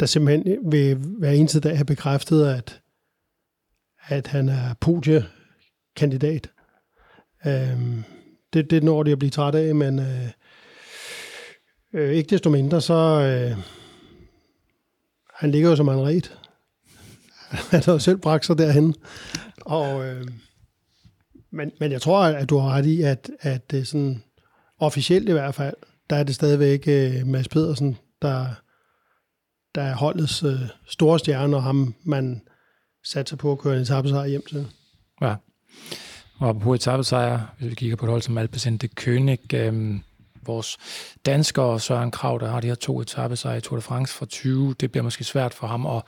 der 0.00 0.06
simpelthen 0.06 0.58
vil 0.70 0.94
hver 0.94 1.30
eneste 1.30 1.60
dag 1.60 1.76
have 1.76 1.84
bekræftet, 1.84 2.46
at, 2.46 2.80
at 4.06 4.26
han 4.26 4.48
er 4.48 4.74
podiekandidat. 4.80 6.50
Øhm, 7.46 8.04
det, 8.52 8.70
det 8.70 8.84
når 8.84 9.02
de 9.02 9.12
at 9.12 9.18
blive 9.18 9.30
træt 9.30 9.54
af, 9.54 9.74
men 9.74 9.98
øh, 9.98 10.30
øh, 11.92 12.10
ikke 12.10 12.30
desto 12.30 12.50
mindre, 12.50 12.80
så 12.80 12.94
øh, 12.94 13.58
han 15.34 15.50
ligger 15.50 15.70
jo 15.70 15.76
som 15.76 15.88
en 15.88 16.06
ret. 16.06 16.38
Han 17.70 17.82
har 17.82 17.98
selv 17.98 18.18
bragt 18.18 18.46
sig 18.46 18.58
derhen. 18.58 18.94
Og, 19.60 20.06
øh, 20.06 20.28
men, 21.52 21.72
men 21.80 21.92
jeg 21.92 22.02
tror, 22.02 22.22
at 22.22 22.50
du 22.50 22.58
har 22.58 22.70
ret 22.70 22.86
i, 22.86 23.02
at, 23.02 23.30
at 23.40 23.70
det 23.70 23.88
sådan 23.88 24.22
officielt 24.78 25.28
i 25.28 25.32
hvert 25.32 25.54
fald, 25.54 25.74
der 26.10 26.16
er 26.16 26.22
det 26.22 26.34
stadigvæk 26.34 26.84
øh, 26.88 27.26
Mads 27.26 27.48
Pedersen, 27.48 27.96
der, 28.22 28.46
der 29.74 29.82
er 29.82 29.94
holdets 29.94 30.42
øh, 30.42 30.60
store 30.86 31.18
stjerne, 31.18 31.56
og 31.56 31.62
ham 31.62 31.94
man 32.04 32.42
satser 33.04 33.36
på 33.36 33.52
at 33.52 33.58
køre 33.58 33.76
en 33.76 33.82
etappesejr 33.82 34.26
hjem 34.26 34.44
til. 34.48 34.66
Ja. 35.20 35.34
Og 36.38 36.60
på 36.60 36.74
etappesejr, 36.74 37.40
hvis 37.58 37.70
vi 37.70 37.74
kigger 37.74 37.96
på 37.96 38.06
et 38.06 38.10
hold 38.10 38.22
som 38.22 38.38
Alpecin 38.38 38.80
König, 39.00 39.54
øh, 39.54 40.00
vores 40.46 40.78
danskere 41.26 41.80
Søren 41.80 42.10
Krav, 42.10 42.38
der 42.40 42.50
har 42.50 42.60
de 42.60 42.66
her 42.66 42.74
to 42.74 43.00
etappesejre 43.00 43.58
i 43.58 43.60
Tour 43.60 43.76
de 43.76 43.82
France 43.82 44.14
fra 44.14 44.26
20, 44.26 44.74
det 44.80 44.90
bliver 44.90 45.04
måske 45.04 45.24
svært 45.24 45.54
for 45.54 45.66
ham 45.66 45.86
at, 45.86 46.02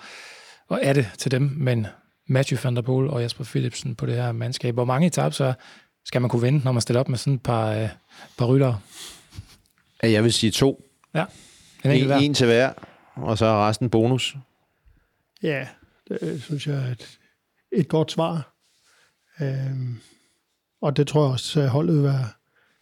at 0.71 0.79
er 0.83 0.93
det 0.93 1.11
til 1.19 1.31
dem, 1.31 1.43
men 1.57 1.87
Matthew 2.27 2.59
van 2.65 2.77
der 2.77 2.83
Poel 2.83 3.11
og 3.11 3.23
Jasper 3.23 3.45
Philipsen 3.45 3.95
på 3.95 4.07
det 4.07 4.15
her 4.15 4.33
mandskab. 4.33 4.75
Hvor 4.75 4.85
mange 4.85 5.07
etappesejre 5.07 5.55
skal 6.05 6.21
man 6.21 6.31
kunne 6.31 6.43
vinde, 6.43 6.65
når 6.65 6.73
man 6.73 6.83
stiller 6.83 7.01
op 7.01 7.09
med 7.09 7.19
sådan 7.19 7.35
et 7.35 7.43
par, 7.43 7.73
øh, 7.73 7.89
par 8.39 8.47
ryttere? 8.47 8.81
Ja, 10.03 10.11
jeg 10.11 10.25
vil 10.25 10.33
sige 10.33 10.51
to. 10.51 10.85
Ja, 11.15 11.25
en, 11.85 11.91
en, 11.91 12.13
en 12.13 12.35
til 12.35 12.47
hver, 12.47 12.73
og 13.15 13.39
så 13.39 13.47
er 13.47 13.69
resten 13.69 13.91
bonus. 13.91 14.37
Ja, 15.43 15.69
det 16.09 16.43
synes 16.43 16.67
jeg 16.67 16.77
er 16.77 16.93
et, 16.93 17.19
et 17.73 17.89
godt 17.89 18.13
svar. 18.13 18.53
Øhm, 19.41 20.01
og 20.87 20.97
det 20.97 21.07
tror 21.07 21.23
jeg 21.23 21.33
også, 21.33 21.61
at 21.61 21.69
holdet 21.69 21.97
vil 21.97 22.05
være 22.05 22.27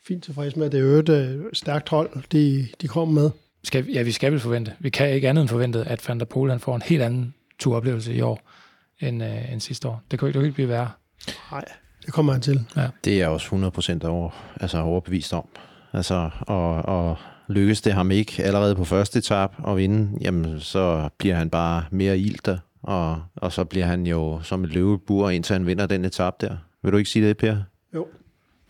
fint 0.06 0.24
tilfreds 0.24 0.56
med. 0.56 0.70
Det 0.70 0.80
er 0.80 0.84
jo 0.84 0.98
et 0.98 1.08
øh, 1.08 1.44
stærkt 1.52 1.88
hold, 1.88 2.10
de, 2.32 2.68
de 2.80 2.88
kommer 2.88 3.22
med. 3.22 3.30
Skal, 3.64 3.86
ja, 3.86 4.02
vi 4.02 4.12
skal 4.12 4.32
vel 4.32 4.40
forvente. 4.40 4.72
Vi 4.78 4.90
kan 4.90 5.10
ikke 5.10 5.28
andet 5.28 5.42
end 5.42 5.48
forvente, 5.48 5.84
at 5.84 6.08
Van 6.08 6.18
der 6.18 6.24
Poel 6.24 6.50
han 6.50 6.60
får 6.60 6.76
en 6.76 6.82
helt 6.82 7.02
anden 7.02 7.34
turoplevelse 7.58 8.14
i 8.14 8.20
år 8.20 8.40
end, 9.00 9.24
øh, 9.24 9.52
end 9.52 9.60
sidste 9.60 9.88
år. 9.88 10.02
Det 10.10 10.18
kan 10.18 10.28
jo 10.28 10.40
ikke 10.40 10.54
blive 10.54 10.68
værre. 10.68 10.90
Nej, 11.50 11.64
det 12.06 12.12
kommer 12.12 12.32
han 12.32 12.42
til. 12.42 12.60
Ja. 12.76 12.88
Det 13.04 13.12
er 13.12 13.16
jeg 13.16 13.28
også 13.28 13.72
100% 14.02 14.06
over, 14.06 14.30
altså 14.60 14.78
overbevist 14.78 15.32
om. 15.32 15.48
Altså, 15.92 16.30
og, 16.40 16.82
og 16.82 17.16
lykkes 17.48 17.80
det 17.80 17.92
ham 17.92 18.10
ikke 18.10 18.42
allerede 18.42 18.74
på 18.74 18.84
første 18.84 19.18
etap 19.18 19.68
at 19.68 19.76
vinde, 19.76 20.18
jamen 20.20 20.60
så 20.60 21.08
bliver 21.18 21.34
han 21.34 21.50
bare 21.50 21.84
mere 21.90 22.18
ilter, 22.18 22.58
og, 22.82 23.22
og 23.36 23.52
så 23.52 23.64
bliver 23.64 23.86
han 23.86 24.06
jo 24.06 24.40
som 24.42 24.64
et 24.64 24.70
løvebur, 24.70 25.30
indtil 25.30 25.54
han 25.54 25.66
vinder 25.66 25.86
den 25.86 26.04
etap 26.04 26.40
der. 26.40 26.56
Vil 26.82 26.92
du 26.92 26.96
ikke 26.96 27.10
sige 27.10 27.28
det, 27.28 27.36
Per? 27.36 27.56
Jo, 27.94 28.06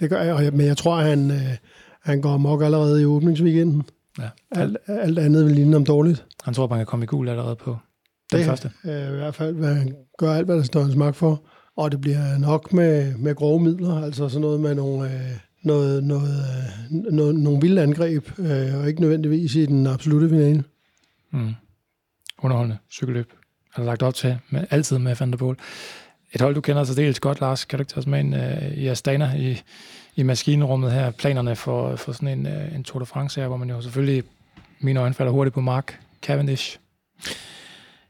det 0.00 0.10
gør 0.10 0.22
jeg, 0.22 0.52
men 0.52 0.66
jeg 0.66 0.76
tror, 0.76 0.96
han, 0.96 1.30
øh, 1.30 1.56
han 2.02 2.20
går 2.20 2.36
mok 2.36 2.62
allerede 2.62 3.02
i 3.02 3.04
åbningsweekenden. 3.04 3.82
Ja. 4.18 4.28
Alt, 4.50 4.76
alt 4.86 5.18
andet 5.18 5.44
vil 5.44 5.54
ligne 5.54 5.76
om 5.76 5.84
dårligt. 5.84 6.26
Han 6.44 6.54
tror, 6.54 6.64
at 6.64 6.70
man 6.70 6.78
kan 6.78 6.86
komme 6.86 7.02
i 7.02 7.06
gul 7.06 7.28
allerede 7.28 7.56
på 7.56 7.76
den 8.30 8.38
det, 8.38 8.46
første. 8.46 8.70
Øh, 8.84 9.12
I 9.12 9.16
hvert 9.16 9.34
fald, 9.34 9.54
hvad 9.54 9.74
han 9.74 9.96
gør 10.18 10.34
alt, 10.34 10.46
hvad 10.46 10.56
der 10.56 10.62
står 10.62 10.82
hans 10.82 10.96
magt 10.96 11.16
for. 11.16 11.42
Og 11.76 11.92
det 11.92 12.00
bliver 12.00 12.38
nok 12.38 12.72
med, 12.72 13.16
med 13.16 13.34
grove 13.34 13.60
midler, 13.60 14.02
altså 14.02 14.28
sådan 14.28 14.40
noget 14.40 14.60
med 14.60 14.74
nogle, 14.74 15.14
øh, 15.14 15.20
noget, 15.62 16.04
noget, 16.04 16.44
øh, 16.90 17.12
noget, 17.12 17.34
nogle 17.34 17.60
vilde 17.60 17.82
angreb, 17.82 18.38
øh, 18.38 18.80
og 18.80 18.88
ikke 18.88 19.00
nødvendigvis 19.00 19.54
i 19.54 19.66
den 19.66 19.86
absolute 19.86 20.28
finale. 20.28 20.64
Mm. 21.32 21.54
Underholdende 22.42 22.78
cykelløb. 22.90 23.32
Han 23.70 23.84
har 23.84 23.90
lagt 23.90 24.02
op 24.02 24.14
til, 24.14 24.38
med, 24.50 24.64
altid 24.70 24.98
med 24.98 25.14
Van 25.14 25.30
der 25.30 25.36
Poel. 25.36 25.56
Et 26.34 26.40
hold, 26.40 26.54
du 26.54 26.60
kender 26.60 26.84
så 26.84 26.94
dels 26.94 27.20
godt, 27.20 27.40
Lars. 27.40 27.64
Kan 27.64 27.78
du 27.78 27.82
ikke 27.82 27.90
tage 27.90 27.98
os 27.98 28.06
med 28.06 28.18
ind 28.18 28.36
øh, 28.36 28.72
i 28.76 28.86
Astana 28.86 29.32
i, 29.36 29.62
i 30.16 30.22
maskinrummet 30.22 30.92
her? 30.92 31.10
Planerne 31.10 31.56
for, 31.56 31.96
for 31.96 32.12
sådan 32.12 32.28
en, 32.28 32.46
øh, 32.46 32.74
en 32.74 32.84
Tour 32.84 33.00
de 33.00 33.06
France 33.06 33.40
her, 33.40 33.48
hvor 33.48 33.56
man 33.56 33.70
jo 33.70 33.80
selvfølgelig, 33.80 34.22
mine 34.80 35.00
øjne 35.00 35.14
falder 35.14 35.32
hurtigt 35.32 35.54
på 35.54 35.60
Mark 35.60 36.00
Cavendish. 36.22 36.78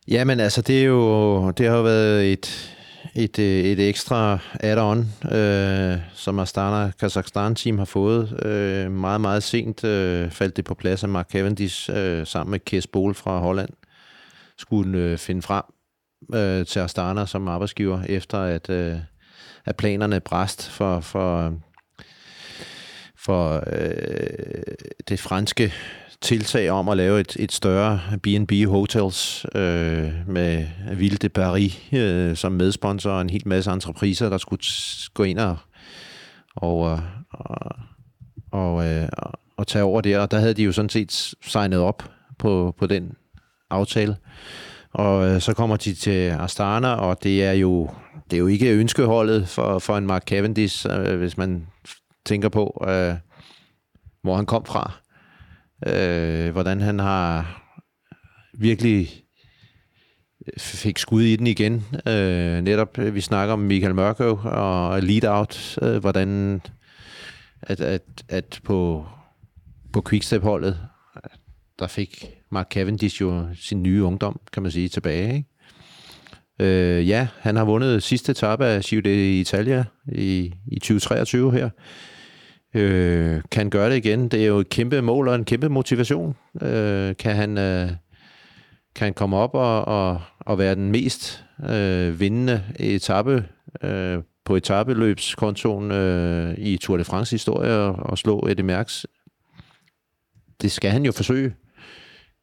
Jamen 0.08 0.40
altså, 0.40 0.62
det, 0.62 0.80
er 0.80 0.84
jo, 0.84 1.50
det 1.50 1.68
har 1.68 1.76
jo 1.76 1.82
været 1.82 2.32
et, 2.32 2.74
et, 3.14 3.38
øh, 3.38 3.64
et 3.64 3.88
ekstra 3.88 4.38
add-on, 4.60 5.34
øh, 5.34 5.98
som 6.14 6.38
Astana 6.38 6.90
Kazakhstan-team 7.00 7.78
har 7.78 7.84
fået. 7.84 8.44
Øh, 8.44 8.92
meget, 8.92 9.20
meget 9.20 9.42
sent 9.42 9.84
øh, 9.84 10.30
faldt 10.30 10.56
det 10.56 10.64
på 10.64 10.74
plads, 10.74 11.04
at 11.04 11.10
Mark 11.10 11.30
Cavendish 11.30 11.90
øh, 11.94 12.26
sammen 12.26 12.50
med 12.50 12.60
Kes 12.60 12.86
Bol 12.86 13.14
fra 13.14 13.38
Holland 13.38 13.70
skulle 14.58 14.98
øh, 14.98 15.18
finde 15.18 15.42
frem 15.42 15.64
øh, 16.34 16.66
til 16.66 16.80
Astana 16.80 17.26
som 17.26 17.48
arbejdsgiver, 17.48 18.02
efter 18.08 18.38
at, 18.38 18.70
øh, 18.70 18.96
at 19.64 19.76
planerne 19.76 20.20
bræst 20.20 20.70
for, 20.70 21.00
for, 21.00 21.54
for 23.16 23.64
øh, 23.66 24.74
det 25.08 25.20
franske 25.20 25.72
tiltag 26.24 26.70
om 26.70 26.88
at 26.88 26.96
lave 26.96 27.20
et, 27.20 27.36
et 27.38 27.52
større 27.52 28.00
B&B 28.22 28.52
Hotels 28.66 29.46
øh, 29.54 30.12
med 30.28 30.66
Ville 30.96 31.16
de 31.16 31.28
Paris 31.28 31.80
øh, 31.92 32.36
som 32.36 32.52
medsponsor 32.52 33.10
og 33.10 33.20
en 33.20 33.30
hel 33.30 33.48
masse 33.48 33.70
entrepriser, 33.70 34.28
der 34.28 34.38
skulle 34.38 34.62
gå 35.14 35.22
ind 35.22 35.38
og, 35.38 35.56
og, 36.56 37.00
og, 37.30 37.76
og, 38.50 38.86
øh, 38.86 39.08
og 39.56 39.66
tage 39.66 39.84
over 39.84 40.00
der. 40.00 40.18
Og 40.18 40.30
der 40.30 40.38
havde 40.38 40.54
de 40.54 40.62
jo 40.62 40.72
sådan 40.72 40.88
set 40.88 41.34
signet 41.42 41.78
op 41.78 42.10
på, 42.38 42.74
på 42.78 42.86
den 42.86 43.12
aftale. 43.70 44.16
Og 44.94 45.28
øh, 45.28 45.40
så 45.40 45.54
kommer 45.54 45.76
de 45.76 45.94
til 45.94 46.30
Astana, 46.30 46.88
og 46.88 47.22
det 47.22 47.44
er 47.44 47.52
jo, 47.52 47.90
det 48.30 48.36
er 48.36 48.40
jo 48.40 48.46
ikke 48.46 48.72
ønskeholdet 48.72 49.48
for, 49.48 49.78
for 49.78 49.96
en 49.96 50.06
Mark 50.06 50.24
Cavendish, 50.24 50.86
øh, 50.90 51.18
hvis 51.18 51.36
man 51.36 51.66
tænker 52.26 52.48
på, 52.48 52.84
øh, 52.88 53.14
hvor 54.22 54.36
han 54.36 54.46
kom 54.46 54.64
fra 54.64 55.04
øh, 55.86 56.52
hvordan 56.52 56.80
han 56.80 56.98
har 56.98 57.62
virkelig 58.58 59.22
øh, 60.46 60.60
fik 60.60 60.98
skud 60.98 61.22
i 61.22 61.36
den 61.36 61.46
igen. 61.46 61.84
Øh, 62.06 62.60
netop, 62.60 62.98
øh, 62.98 63.14
vi 63.14 63.20
snakker 63.20 63.52
om 63.52 63.58
Michael 63.58 63.94
Mørkøv 63.94 64.40
og 64.44 65.02
lead 65.02 65.24
out, 65.24 65.78
øh, 65.82 65.96
hvordan 65.96 66.60
at, 67.62 67.80
at, 67.80 68.02
at 68.28 68.60
på, 68.64 69.06
på 69.92 70.02
Quickstep-holdet, 70.08 70.78
der 71.78 71.86
fik 71.86 72.30
Mark 72.54 72.70
Cavendish 72.70 73.20
jo 73.20 73.46
sin 73.54 73.82
nye 73.82 74.02
ungdom, 74.02 74.40
kan 74.52 74.62
man 74.62 74.72
sige, 74.72 74.88
tilbage. 74.88 75.34
Ikke? 75.34 75.48
Øh, 76.58 77.08
ja, 77.08 77.28
han 77.38 77.56
har 77.56 77.64
vundet 77.64 78.02
sidste 78.02 78.32
etape 78.32 78.64
af 78.64 78.82
Giro 78.82 79.00
d'Italia 79.00 79.84
i, 80.12 80.54
i 80.66 80.78
2023 80.78 81.52
her 81.52 81.70
øh, 82.74 83.40
kan 83.50 83.70
gøre 83.70 83.90
det 83.90 83.96
igen. 83.96 84.28
Det 84.28 84.42
er 84.42 84.46
jo 84.46 84.58
et 84.58 84.68
kæmpe 84.68 85.02
mål 85.02 85.28
og 85.28 85.34
en 85.34 85.44
kæmpe 85.44 85.68
motivation. 85.68 86.36
Øh, 86.62 87.16
kan 87.16 87.36
han 87.36 87.58
øh, 87.58 87.90
kan 88.94 89.04
han 89.04 89.14
komme 89.14 89.36
op 89.36 89.54
og, 89.54 89.84
og, 89.84 90.20
og 90.40 90.58
være 90.58 90.74
den 90.74 90.90
mest 90.90 91.44
øh, 91.70 92.20
vindende 92.20 92.62
etape 92.78 93.44
øh, 93.82 94.18
på 94.44 94.56
etabeløbskontoen 94.56 95.90
øh, 95.90 96.54
i 96.58 96.76
Tour 96.76 96.96
de 96.96 97.04
France 97.04 97.34
historie 97.34 97.72
og, 97.72 97.92
og 97.92 98.18
slå 98.18 98.46
Eddie 98.48 98.64
Merckx. 98.64 99.04
Det 100.62 100.72
skal 100.72 100.90
han 100.90 101.04
jo 101.04 101.12
forsøge. 101.12 101.54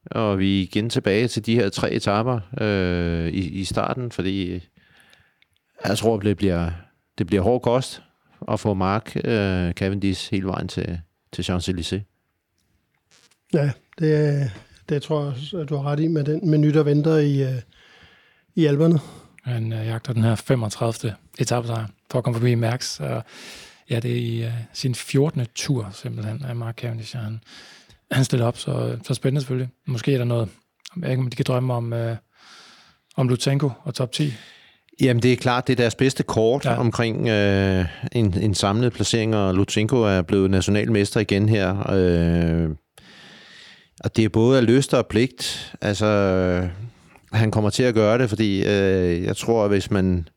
Og 0.05 0.39
vi 0.39 0.59
er 0.59 0.63
igen 0.63 0.89
tilbage 0.89 1.27
til 1.27 1.45
de 1.45 1.55
her 1.55 1.69
tre 1.69 1.91
etaper 1.91 2.39
øh, 2.61 3.27
i, 3.27 3.49
i 3.49 3.63
starten, 3.63 4.11
fordi 4.11 4.63
jeg 5.85 5.97
tror, 5.97 6.19
det 6.19 6.37
bliver, 6.37 6.71
det 7.17 7.27
bliver 7.27 7.43
hård 7.43 7.61
kost 7.61 8.01
at 8.47 8.59
få 8.59 8.73
Mark 8.73 9.15
øh, 9.15 9.73
Cavendish 9.73 10.31
hele 10.31 10.47
vejen 10.47 10.67
til, 10.67 10.99
til 11.31 11.43
Champs-Élysées. 11.43 12.01
Ja, 13.53 13.71
det, 13.99 14.51
det 14.89 15.01
tror 15.01 15.23
jeg, 15.23 15.61
at 15.61 15.69
du 15.69 15.75
har 15.75 15.91
ret 15.91 15.99
i 15.99 16.07
med 16.07 16.23
den 16.23 16.49
menu, 16.49 16.69
der 16.71 16.83
venter 16.83 17.17
i, 17.17 17.43
øh, 17.43 17.61
i 18.55 18.65
alberne. 18.65 18.99
Han 19.43 19.73
uh, 19.73 19.85
jagter 19.85 20.13
den 20.13 20.23
her 20.23 20.35
35. 20.35 21.15
etappesejr 21.39 21.87
for 22.11 22.17
at 22.17 22.23
komme 22.23 22.39
forbi 22.39 22.55
Mærks. 22.55 22.99
Og 22.99 23.23
ja, 23.89 23.99
det 23.99 24.11
er 24.11 24.15
i 24.15 24.45
uh, 24.45 24.53
sin 24.73 24.95
14. 24.95 25.45
tur 25.55 25.89
simpelthen 25.93 26.45
af 26.45 26.55
Mark 26.55 26.75
Cavendish. 26.75 27.17
Han, 27.17 27.41
han 28.11 28.25
stiller 28.25 28.45
op, 28.45 28.57
så, 28.57 28.97
så 29.07 29.13
spændende 29.13 29.41
selvfølgelig. 29.41 29.69
Måske 29.87 30.13
er 30.13 30.17
der 30.17 30.25
noget, 30.25 30.49
jeg 31.01 31.09
ikke, 31.09 31.21
om 31.21 31.29
de 31.29 31.35
kan 31.35 31.45
drømme 31.47 31.73
om, 31.73 31.93
uh, 31.93 32.15
om 33.17 33.29
Lutsenko 33.29 33.69
og 33.83 33.93
top 33.93 34.11
10 34.11 34.33
Jamen, 35.01 35.23
det 35.23 35.33
er 35.33 35.37
klart, 35.37 35.67
det 35.67 35.73
er 35.73 35.77
deres 35.77 35.95
bedste 35.95 36.23
kort 36.23 36.65
ja. 36.65 36.79
omkring 36.79 37.27
øh, 37.27 37.85
en, 38.11 38.39
en 38.41 38.53
samlet 38.53 38.93
placering, 38.93 39.35
og 39.35 39.53
Lutsenko 39.53 40.01
er 40.01 40.21
blevet 40.21 40.51
nationalmester 40.51 41.19
igen 41.19 41.49
her. 41.49 41.91
Øh, 41.91 42.69
og 44.03 44.15
det 44.15 44.25
er 44.25 44.29
både 44.29 44.57
af 44.57 44.65
lyst 44.65 44.93
og 44.93 45.07
pligt. 45.07 45.73
Altså, 45.81 46.07
han 47.33 47.51
kommer 47.51 47.69
til 47.69 47.83
at 47.83 47.93
gøre 47.93 48.17
det, 48.17 48.29
fordi 48.29 48.63
øh, 48.65 49.23
jeg 49.23 49.37
tror, 49.37 49.63
at 49.63 49.69
hvis 49.69 49.91
man, 49.91 50.27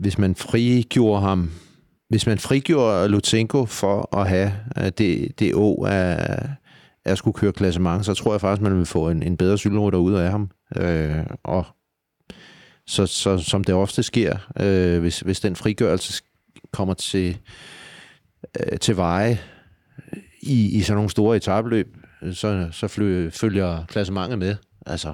hvis 0.00 0.18
man 0.18 0.34
frigjorde 0.34 1.20
ham, 1.20 1.50
hvis 2.10 2.26
man 2.26 2.38
frigjorde 2.38 3.08
Lutsenko 3.08 3.66
for 3.66 4.16
at 4.16 4.28
have 4.28 4.52
øh, 4.78 4.90
det, 4.98 5.38
det 5.38 5.54
å 5.54 5.84
af, 5.84 6.48
at 7.04 7.18
skulle 7.18 7.34
køre 7.34 7.52
klassement, 7.52 8.06
så 8.06 8.14
tror 8.14 8.32
jeg 8.32 8.40
faktisk, 8.40 8.62
man 8.62 8.78
vil 8.78 8.86
få 8.86 9.08
en, 9.08 9.22
en 9.22 9.36
bedre 9.36 9.58
cykelrytter 9.58 9.98
ud 9.98 10.14
af 10.14 10.30
ham. 10.30 10.50
Øh, 10.76 11.26
og 11.42 11.66
så, 12.86 13.06
så 13.06 13.38
som 13.38 13.64
det 13.64 13.74
ofte 13.74 14.02
sker, 14.02 14.36
øh, 14.60 15.00
hvis, 15.00 15.20
hvis 15.20 15.40
den 15.40 15.56
frigørelse 15.56 16.22
kommer 16.72 16.94
til, 16.94 17.38
øh, 18.60 18.78
til 18.78 18.96
veje 18.96 19.38
øh, 20.12 20.18
i, 20.42 20.78
i 20.78 20.80
sådan 20.80 20.96
nogle 20.96 21.10
store 21.10 21.36
etabløb, 21.36 21.96
så, 22.32 22.68
så 22.72 22.88
fly, 22.88 23.30
følger 23.30 23.84
klassementet 23.88 24.38
med. 24.38 24.56
Altså, 24.86 25.12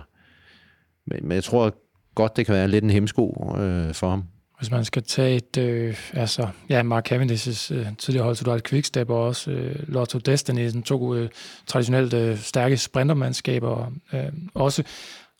men, 1.06 1.18
men 1.22 1.34
jeg 1.34 1.44
tror 1.44 1.74
godt, 2.14 2.36
det 2.36 2.46
kan 2.46 2.54
være 2.54 2.68
lidt 2.68 2.84
en 2.84 2.90
hemsko 2.90 3.54
øh, 3.58 3.94
for 3.94 4.10
ham. 4.10 4.24
Hvis 4.58 4.70
man 4.70 4.84
skal 4.84 5.02
tage 5.02 5.36
et, 5.36 5.56
øh, 5.56 5.96
altså, 6.12 6.48
ja, 6.68 6.82
Mark 6.82 7.12
Cavendish's 7.12 7.74
øh, 7.74 7.86
tidligere 7.98 8.24
hold, 8.24 8.36
så 8.36 8.44
du 8.44 8.50
har 8.50 8.56
et 8.56 8.64
Quickstep 8.64 9.10
og 9.10 9.24
også 9.24 9.50
øh, 9.50 9.88
Lotto 9.88 10.18
Destiny, 10.18 10.66
sådan 10.66 10.82
to 10.82 11.14
øh, 11.14 11.28
traditionelt 11.66 12.14
øh, 12.14 12.38
stærke 12.38 12.76
sprintermandskaber, 12.76 13.92
øh, 14.12 14.20
også 14.54 14.82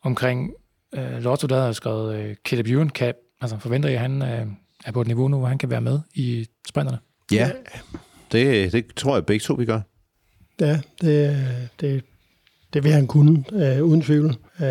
omkring 0.03 0.51
øh, 0.95 1.23
Lotto, 1.23 1.47
der 1.47 1.61
har 1.61 1.73
skrevet 1.73 2.17
øh, 2.17 2.37
Caleb 2.45 2.67
Ewan 2.67 2.91
Cap. 2.91 3.15
Altså, 3.41 3.59
forventer 3.59 3.89
jeg, 3.89 3.97
at 3.97 4.03
han 4.03 4.23
øh, 4.23 4.47
er 4.85 4.93
på 4.93 5.01
et 5.01 5.07
niveau 5.07 5.29
nu, 5.29 5.39
hvor 5.39 5.49
han 5.49 5.59
kan 5.59 5.71
være 5.71 5.81
med 5.81 6.01
i 6.15 6.47
sprinterne? 6.69 6.99
Ja, 7.33 7.51
det, 8.33 8.73
det 8.73 8.87
tror 8.97 9.17
jeg 9.17 9.27
begge 9.27 9.43
to, 9.43 9.55
vi 9.55 9.65
gør. 9.65 9.81
Ja, 10.61 10.81
det, 11.01 11.37
det, 11.81 12.05
det 12.73 12.85
vil 12.85 12.93
han 12.93 13.07
kunne, 13.07 13.45
øh, 13.53 13.83
uden 13.83 14.03
tvivl. 14.03 14.37
Øh, 14.61 14.67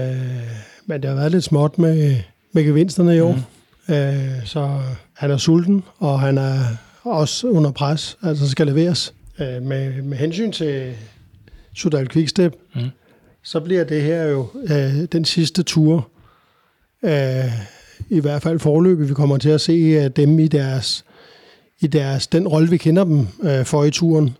men 0.85 1.01
det 1.01 1.09
har 1.09 1.15
været 1.15 1.31
lidt 1.31 1.43
småt 1.43 1.77
med, 1.77 2.17
med 2.51 2.63
gevinsterne 2.63 3.15
i 3.15 3.19
år. 3.19 3.35
Mm. 3.35 3.41
Øh, 3.89 4.45
så 4.45 4.79
han 5.13 5.31
er 5.31 5.37
sulten, 5.37 5.83
og 5.97 6.19
han 6.19 6.37
er 6.37 6.59
også 7.03 7.47
under 7.47 7.71
pres, 7.71 8.17
altså 8.23 8.49
skal 8.49 8.67
leveres. 8.67 9.13
Øh, 9.39 9.61
med, 9.61 10.01
med 10.01 10.17
hensyn 10.17 10.51
til 10.51 10.93
Sudal 11.75 12.09
Quickstep, 12.09 12.55
mm. 12.75 12.81
så 13.43 13.59
bliver 13.59 13.83
det 13.83 14.01
her 14.01 14.23
jo 14.23 14.47
øh, 14.63 15.03
den 15.11 15.25
sidste 15.25 15.63
tur, 15.63 16.09
øh, 17.03 17.51
i 18.09 18.19
hvert 18.19 18.41
fald 18.41 18.59
forløbet, 18.59 19.09
vi 19.09 19.13
kommer 19.13 19.37
til 19.37 19.49
at 19.49 19.61
se 19.61 19.73
øh, 19.73 20.09
dem 20.15 20.39
i 20.39 20.47
deres, 20.47 21.05
i 21.79 21.87
deres 21.87 22.27
den 22.27 22.47
rolle, 22.47 22.69
vi 22.69 22.77
kender 22.77 23.03
dem 23.03 23.27
øh, 23.43 23.65
for 23.65 23.83
i 23.83 23.91
turen, 23.91 24.37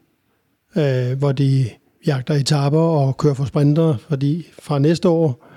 øh, 0.77 1.17
hvor 1.17 1.31
de 1.31 1.69
jagter 2.07 2.33
etaper 2.33 2.79
og 2.79 3.17
kører 3.17 3.33
for 3.33 3.45
sprinter, 3.45 3.97
fordi 4.09 4.47
fra 4.59 4.79
næste 4.79 5.09
år 5.09 5.47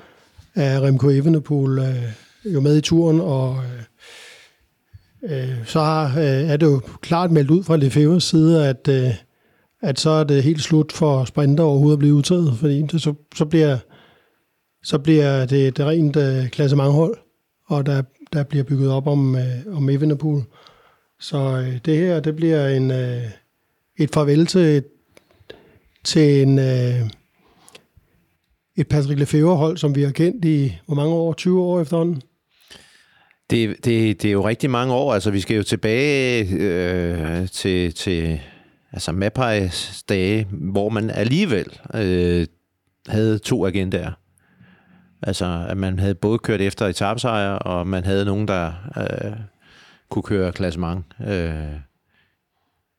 er 0.55 0.81
Remco 0.81 1.09
Evenepoel 1.09 1.79
øh, 1.79 2.13
jo 2.55 2.61
med 2.61 2.77
i 2.77 2.81
turen, 2.81 3.21
og 3.21 3.57
øh, 5.23 5.33
øh 5.33 5.67
så 5.67 5.81
har, 5.81 6.19
øh, 6.19 6.51
er 6.51 6.57
det 6.57 6.67
jo 6.67 6.81
klart 7.01 7.31
meldt 7.31 7.51
ud 7.51 7.65
fra 7.65 7.77
Lefebvres 7.77 8.25
side, 8.25 8.69
at, 8.69 8.89
øh, 8.89 9.11
at 9.83 10.01
så 10.01 10.11
er 10.11 10.25
det 10.25 10.43
helt 10.43 10.63
slut 10.63 10.93
for 10.93 11.25
sprinter 11.25 11.65
overhovedet 11.65 11.97
at 11.97 11.99
blive 11.99 12.15
udtaget, 12.15 12.57
fordi 12.57 12.83
det, 12.83 13.03
så, 13.03 13.15
så, 13.35 13.45
bliver, 13.45 13.79
så 14.83 14.99
bliver 14.99 15.47
det 15.47 15.69
et 15.69 15.81
rent 15.81 16.17
øh, 16.17 16.49
klassementhold, 16.49 17.17
og 17.67 17.87
der, 17.87 18.03
der 18.33 18.43
bliver 18.43 18.65
bygget 18.65 18.91
op 18.91 19.07
om, 19.07 19.37
øh, 19.37 19.77
om 19.77 19.89
Evenepoel. 19.89 20.43
Så 21.21 21.39
øh, 21.39 21.79
det 21.85 21.97
her, 21.97 22.21
det 22.21 22.37
bliver 22.37 22.69
en, 22.69 22.91
øh, 22.91 23.23
et 23.99 24.11
farvel 24.11 24.47
til 24.47 24.61
et 24.61 24.85
til 26.05 26.43
en, 26.43 26.59
øh, 26.59 27.11
et 28.77 28.89
Patrick 28.89 29.19
Lefebvre-hold, 29.19 29.77
som 29.77 29.95
vi 29.95 30.03
har 30.03 30.11
kendt 30.11 30.45
i, 30.45 30.77
hvor 30.87 30.95
mange 30.95 31.15
år? 31.15 31.33
20 31.33 31.63
år 31.63 31.81
efterhånden? 31.81 32.23
Det, 33.51 33.85
det, 33.85 34.23
det 34.23 34.25
er 34.25 34.33
jo 34.33 34.49
rigtig 34.49 34.71
mange 34.71 34.95
år. 34.95 35.15
Altså, 35.15 35.31
vi 35.31 35.41
skal 35.41 35.57
jo 35.57 35.63
tilbage 35.63 36.49
øh, 36.51 37.49
til, 37.49 37.95
til 37.95 38.41
altså 38.93 39.13
Mapais 39.13 40.05
dage, 40.09 40.47
hvor 40.51 40.89
man 40.89 41.11
alligevel 41.11 41.81
øh, 41.95 42.47
havde 43.09 43.39
to 43.39 43.67
agendaer. 43.67 44.13
Altså, 45.23 45.67
at 45.69 45.77
man 45.77 45.99
havde 45.99 46.15
både 46.15 46.39
kørt 46.39 46.61
efter 46.61 46.87
etapsejr, 46.87 47.51
og 47.51 47.87
man 47.87 48.05
havde 48.05 48.25
nogen, 48.25 48.49
der 48.49 48.73
øh, 48.97 49.33
kunne 50.09 50.23
køre 50.23 50.53
klassement. 50.53 51.05
Øh, 51.29 51.53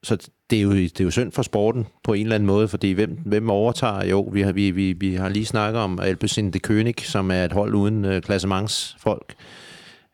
så 0.04 0.30
det 0.50 0.58
er, 0.58 0.62
jo, 0.62 0.72
det 0.72 1.00
er 1.00 1.04
jo 1.04 1.12
synd 1.12 1.32
for 1.32 1.42
sporten 1.42 1.88
på 2.04 2.14
en 2.14 2.22
eller 2.22 2.36
anden 2.36 2.48
måde, 2.48 2.68
fordi 2.68 2.92
hvem, 2.92 3.18
hvem 3.26 3.50
overtager? 3.50 4.06
Jo, 4.06 4.22
vi 4.22 4.42
har, 4.42 4.52
vi, 4.52 4.72
vi, 4.72 4.94
vi 4.94 5.16
har 5.16 5.30
lige 5.30 5.46
snakket 5.46 5.82
om 5.82 6.00
Alpecin 6.00 6.52
de 6.52 6.60
König, 6.68 7.04
som 7.04 7.32
er 7.32 7.46
et 7.46 7.54
hold 7.54 7.74
uden 7.74 8.06
øh, 8.06 8.22
klassementsfolk. 8.22 9.36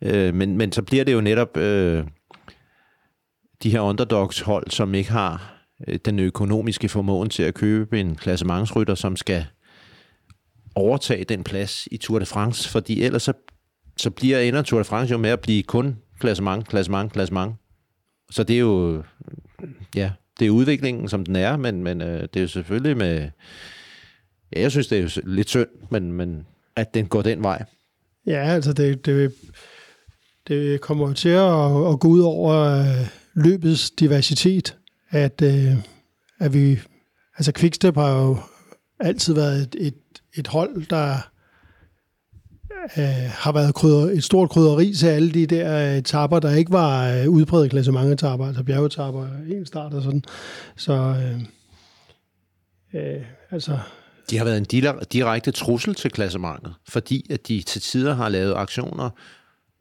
Øh, 0.06 0.34
men, 0.34 0.58
men 0.58 0.72
så 0.72 0.82
bliver 0.82 1.04
det 1.04 1.14
jo 1.14 1.22
netop 1.22 1.58
øh, 1.58 2.04
de 3.64 3.72
her 3.72 3.80
underdogs 3.80 4.40
hold, 4.40 4.70
som 4.70 4.96
ikke 4.96 5.12
har 5.12 5.62
øh, 5.88 6.00
den 6.06 6.20
økonomiske 6.20 6.90
formåen 6.90 7.30
til 7.30 7.44
at 7.44 7.54
købe 7.54 8.00
en 8.00 8.16
klassementsrytter, 8.16 8.96
som 8.96 9.16
skal 9.16 9.46
overtage 10.76 11.24
den 11.24 11.44
plads 11.44 11.88
i 11.92 11.98
Tour 11.98 12.20
de 12.20 12.26
France, 12.26 12.70
fordi 12.70 13.04
ellers 13.04 13.24
så, 13.24 13.34
så 13.98 14.10
bliver 14.10 14.40
ender 14.40 14.62
Tour 14.62 14.80
de 14.80 14.86
France 14.86 15.12
jo 15.12 15.18
med 15.18 15.30
at 15.30 15.40
blive 15.40 15.64
kun 15.64 15.98
klassement, 16.20 16.68
klassement, 16.68 17.14
klassement. 17.14 17.56
Så 18.32 18.44
det 18.44 18.56
er 18.56 18.60
jo, 18.60 19.04
ja, 19.96 20.12
det 20.40 20.46
er 20.46 20.50
udviklingen, 20.50 21.10
som 21.10 21.26
den 21.26 21.36
er, 21.36 21.58
men, 21.58 21.84
men 21.84 22.02
øh, 22.02 22.22
det 22.22 22.36
er 22.36 22.42
jo 22.42 22.48
selvfølgelig 22.48 22.98
med... 22.98 23.30
Ja, 24.56 24.62
jeg 24.62 24.72
synes, 24.72 24.88
det 24.88 24.98
er 24.98 25.02
jo 25.02 25.10
lidt 25.24 25.50
synd, 25.50 25.68
men, 25.90 26.12
men 26.12 26.46
at 26.76 26.94
den 26.94 27.08
går 27.08 27.22
den 27.22 27.44
vej. 27.44 27.66
Ja, 28.28 28.44
altså 28.44 28.74
det, 28.74 29.06
det, 29.06 29.34
det 30.48 30.82
kommer 30.82 31.08
jo 31.08 31.14
til 31.14 31.30
at, 31.30 31.92
at 31.94 32.00
gå 32.00 32.08
ud 32.08 32.20
over 32.20 32.80
øh, 32.80 33.08
løbets 33.34 33.92
diversitet, 33.92 34.78
at, 35.10 35.42
øh, 35.42 35.76
at 36.40 36.54
vi... 36.54 36.80
Altså 37.38 37.52
Quickstep 37.52 37.96
har 37.96 38.22
jo 38.22 38.38
altid 39.00 39.34
været 39.34 39.62
et, 39.62 39.76
et, 39.80 39.96
et 40.38 40.48
hold, 40.48 40.86
der 40.90 41.18
øh, 42.98 43.30
har 43.32 43.52
været 43.52 43.76
krydder, 43.76 44.12
et 44.12 44.24
stort 44.24 44.50
krydderi 44.50 44.94
til 44.94 45.08
alle 45.08 45.32
de 45.32 45.46
der 45.46 45.92
øh, 45.92 45.98
etapper, 45.98 46.40
der 46.40 46.56
ikke 46.56 46.72
var 46.72 47.10
øh, 47.10 47.30
udbredt 47.30 47.72
klasse 47.72 47.92
mange 47.92 48.12
altså 48.12 48.64
bjergetapper, 48.64 49.28
en 49.50 49.66
start 49.66 49.94
og 49.94 50.04
sådan. 50.04 50.24
Så 50.76 50.94
øh, 50.94 51.42
øh, 53.02 53.26
altså... 53.52 53.80
De 54.30 54.38
har 54.38 54.46
været 54.46 54.58
en 54.58 54.94
direkte 55.12 55.52
trussel 55.52 55.96
til 55.96 56.12
klassementet, 56.12 56.74
fordi 56.88 57.26
at 57.30 57.48
de 57.48 57.62
til 57.62 57.82
tider 57.82 58.16
har 58.16 58.30
lavet 58.30 58.54
aktioner, 58.56 59.10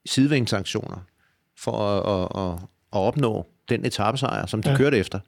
sidevingsaktioner, 0.06 0.96
for 1.58 1.78
at, 1.78 2.20
at, 2.20 2.52
at, 2.52 2.68
at 2.92 3.06
opnå 3.06 3.46
den 3.68 3.84
etappesejr, 3.84 4.46
som 4.46 4.62
de 4.62 4.70
ja. 4.70 4.76
kørte 4.76 4.98
efter. 4.98 5.20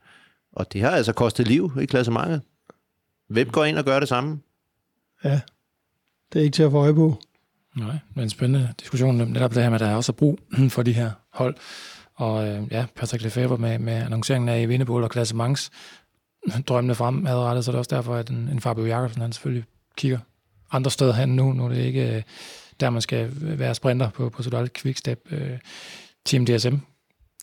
Og 0.52 0.72
det 0.72 0.80
har 0.80 0.90
altså 0.90 1.12
kostet 1.12 1.48
liv 1.48 1.72
i 1.80 1.84
klassementet. 1.84 2.42
Hvem 3.28 3.50
går 3.50 3.64
ind 3.64 3.78
og 3.78 3.84
gør 3.84 4.00
det 4.00 4.08
samme? 4.08 4.40
Ja, 5.24 5.40
det 6.32 6.38
er 6.38 6.44
ikke 6.44 6.54
til 6.54 6.62
at 6.62 6.70
få 6.70 6.78
øje 6.78 6.94
på. 6.94 7.18
Nej, 7.76 7.98
men 8.14 8.22
en 8.22 8.30
spændende 8.30 8.74
diskussion 8.80 9.16
netop 9.16 9.54
det 9.54 9.62
her 9.62 9.70
med, 9.70 9.74
at 9.74 9.80
der 9.80 9.86
er 9.86 9.96
også 9.96 10.12
brug 10.12 10.40
for 10.74 10.82
de 10.82 10.92
her 10.92 11.10
hold. 11.32 11.56
Og 12.14 12.48
øh, 12.48 12.62
ja, 12.70 12.86
Patrick 12.96 13.22
Lefebvre 13.22 13.58
med, 13.58 13.78
med 13.78 13.92
annonceringen 13.92 14.48
af 14.48 14.68
Vindebål 14.68 15.04
og 15.04 15.10
Mangs 15.34 15.70
drømmende 16.68 16.94
frem 16.94 17.26
havde 17.26 17.38
rettet, 17.38 17.64
så 17.64 17.72
det 17.72 17.76
er 17.76 17.78
også 17.78 17.96
derfor, 17.96 18.14
at 18.14 18.30
en, 18.30 18.48
en 18.48 18.60
Fabio 18.60 18.84
Jacobsen, 18.84 19.22
han 19.22 19.32
selvfølgelig 19.32 19.64
kigger 19.96 20.18
andre 20.72 20.90
steder 20.90 21.12
hen 21.12 21.36
nu, 21.36 21.52
nu 21.52 21.64
er 21.64 21.68
det 21.68 21.76
ikke 21.76 22.16
øh, 22.16 22.22
der, 22.80 22.90
man 22.90 23.02
skal 23.02 23.30
være 23.40 23.74
sprinter 23.74 24.10
på, 24.10 24.28
på 24.28 24.42
Sudal 24.42 24.70
Quickstep. 24.74 25.20
Øh, 25.30 25.58
Team 26.24 26.46
DSM, 26.46 26.74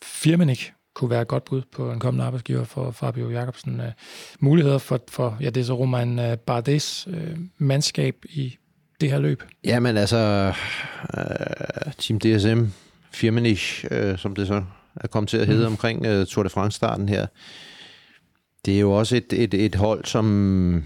Firmenik 0.02 0.72
kunne 0.94 1.10
være 1.10 1.22
et 1.22 1.28
godt 1.28 1.44
bud 1.44 1.62
på 1.72 1.92
en 1.92 2.00
kommende 2.00 2.24
arbejdsgiver 2.24 2.64
for 2.64 2.90
Fabio 2.90 3.30
Jacobsen. 3.30 3.80
Øh, 3.80 3.92
muligheder 4.40 4.78
for, 4.78 5.00
for, 5.08 5.36
ja, 5.40 5.50
det 5.50 5.60
er 5.60 5.64
så 5.64 5.74
Roman 5.74 6.18
øh, 6.18 6.36
Bardes 6.36 7.08
øh, 7.10 7.36
mandskab 7.58 8.16
i 8.30 8.56
det 9.00 9.10
her 9.10 9.18
løb? 9.18 9.42
Jamen 9.64 9.96
altså, 9.96 10.52
uh, 11.16 11.92
Team 11.98 12.20
DSM, 12.20 12.64
Firmenich, 13.12 13.84
uh, 13.90 14.18
som 14.18 14.34
det 14.34 14.46
så 14.46 14.64
er 14.96 15.08
kommet 15.08 15.28
til 15.28 15.36
at 15.36 15.46
hedde 15.46 15.66
mm. 15.66 15.72
omkring 15.72 16.06
uh, 16.06 16.26
Tour 16.26 16.42
de 16.42 16.48
France-starten 16.50 17.08
her, 17.08 17.26
det 18.64 18.76
er 18.76 18.80
jo 18.80 18.92
også 18.92 19.16
et, 19.16 19.32
et, 19.32 19.54
et 19.54 19.74
hold, 19.74 20.04
som 20.04 20.84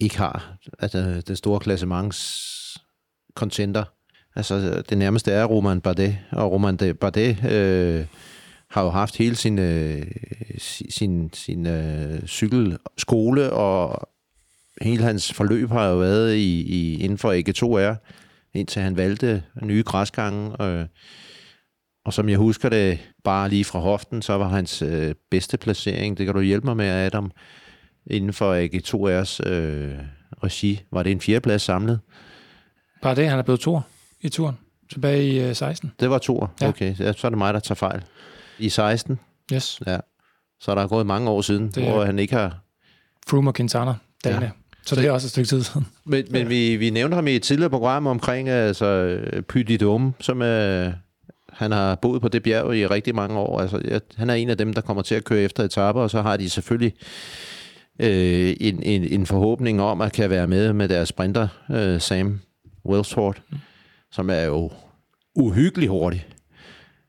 ikke 0.00 0.18
har 0.18 0.56
altså, 0.78 1.22
den 1.26 1.36
store 1.36 1.60
klassemengs 1.60 2.59
contender. 3.34 3.84
Altså, 4.36 4.82
det 4.88 4.98
nærmeste 4.98 5.32
er 5.32 5.44
Roman 5.44 5.80
Bardet, 5.80 6.18
og 6.32 6.52
Roman 6.52 6.76
Bardet 7.00 7.44
øh, 7.50 8.06
har 8.68 8.82
jo 8.82 8.90
haft 8.90 9.16
hele 9.16 9.36
sin, 9.36 9.58
øh, 9.58 10.06
sin, 10.90 11.30
sin 11.32 11.66
øh, 11.66 12.26
cykelskole 12.26 13.52
og 13.52 14.08
hele 14.82 15.02
hans 15.02 15.32
forløb 15.32 15.70
har 15.70 15.88
jo 15.88 15.96
været 15.96 16.34
i, 16.34 16.60
i, 16.60 17.00
inden 17.00 17.18
for 17.18 17.32
AG2R, 17.32 17.96
indtil 18.54 18.82
han 18.82 18.96
valgte 18.96 19.42
nye 19.62 19.82
græsgange. 19.82 20.56
Og, 20.56 20.86
og 22.04 22.12
som 22.12 22.28
jeg 22.28 22.38
husker 22.38 22.68
det, 22.68 22.98
bare 23.24 23.48
lige 23.48 23.64
fra 23.64 23.78
hoften, 23.78 24.22
så 24.22 24.32
var 24.32 24.48
hans 24.48 24.82
øh, 24.82 25.14
bedste 25.30 25.56
placering, 25.56 26.18
det 26.18 26.26
kan 26.26 26.34
du 26.34 26.40
hjælpe 26.40 26.66
mig 26.66 26.76
med, 26.76 26.86
Adam, 26.86 27.30
inden 28.06 28.32
for 28.32 28.54
AG2R's 28.54 29.50
øh, 29.50 29.98
regi, 30.44 30.80
var 30.92 31.02
det 31.02 31.12
en 31.12 31.20
fjerdeplads 31.20 31.62
samlet. 31.62 32.00
Bare 33.02 33.14
det, 33.14 33.28
han 33.28 33.38
er 33.38 33.42
blevet 33.42 33.60
to 33.60 33.80
i 34.20 34.28
turen, 34.28 34.58
tilbage 34.92 35.24
i 35.24 35.40
øh, 35.40 35.54
16. 35.54 35.92
Det 36.00 36.10
var 36.10 36.18
to, 36.18 36.46
ja. 36.60 36.68
okay. 36.68 36.94
Ja, 36.98 37.12
så 37.12 37.26
er 37.26 37.28
det 37.28 37.38
mig, 37.38 37.54
der 37.54 37.60
tager 37.60 37.74
fejl. 37.74 38.02
I 38.58 38.68
16? 38.68 39.20
Yes. 39.52 39.80
Ja. 39.86 39.98
Så 40.60 40.70
er 40.70 40.74
der 40.74 40.86
gået 40.86 41.06
mange 41.06 41.30
år 41.30 41.40
siden, 41.40 41.70
det 41.70 41.82
hvor 41.82 42.04
han 42.04 42.18
ikke 42.18 42.34
har... 42.34 42.58
Froome 43.28 43.50
og 43.50 43.54
Quintana, 43.54 43.94
dagene. 44.24 44.44
Ja. 44.44 44.50
Så 44.86 44.96
det 44.96 45.06
er 45.06 45.10
også 45.10 45.26
et 45.26 45.30
stykke 45.30 45.48
tid 45.48 45.62
siden. 45.62 45.86
Men, 46.04 46.24
men 46.30 46.48
vi, 46.48 46.76
vi 46.76 46.90
nævnte 46.90 47.14
ham 47.14 47.26
i 47.26 47.36
et 47.36 47.42
tidligere 47.42 47.70
program 47.70 48.06
omkring 48.06 48.48
altså, 48.48 49.18
Pydidum, 49.48 50.14
som 50.20 50.42
er, 50.42 50.92
han 51.52 51.72
har 51.72 51.94
boet 51.94 52.22
på 52.22 52.28
det 52.28 52.42
bjerg 52.42 52.76
i 52.76 52.86
rigtig 52.86 53.14
mange 53.14 53.38
år. 53.38 53.60
Altså, 53.60 53.82
ja, 53.84 53.98
han 54.16 54.30
er 54.30 54.34
en 54.34 54.50
af 54.50 54.58
dem, 54.58 54.74
der 54.74 54.80
kommer 54.80 55.02
til 55.02 55.14
at 55.14 55.24
køre 55.24 55.40
efter 55.40 55.64
etaper, 55.64 56.00
og 56.00 56.10
så 56.10 56.22
har 56.22 56.36
de 56.36 56.50
selvfølgelig 56.50 56.94
øh, 57.98 58.56
en, 58.60 58.82
en, 58.82 59.04
en 59.04 59.26
forhåbning 59.26 59.82
om 59.82 60.00
at 60.00 60.12
kan 60.12 60.30
være 60.30 60.46
med 60.46 60.72
med 60.72 60.88
deres 60.88 61.08
sprinter, 61.08 61.48
øh, 61.70 62.00
Sam 62.00 62.40
Wellsford, 62.90 63.42
mm. 63.50 63.58
som 64.10 64.30
er 64.30 64.42
jo 64.42 64.70
uhyggelig 65.34 65.88
hurtig. 65.88 66.26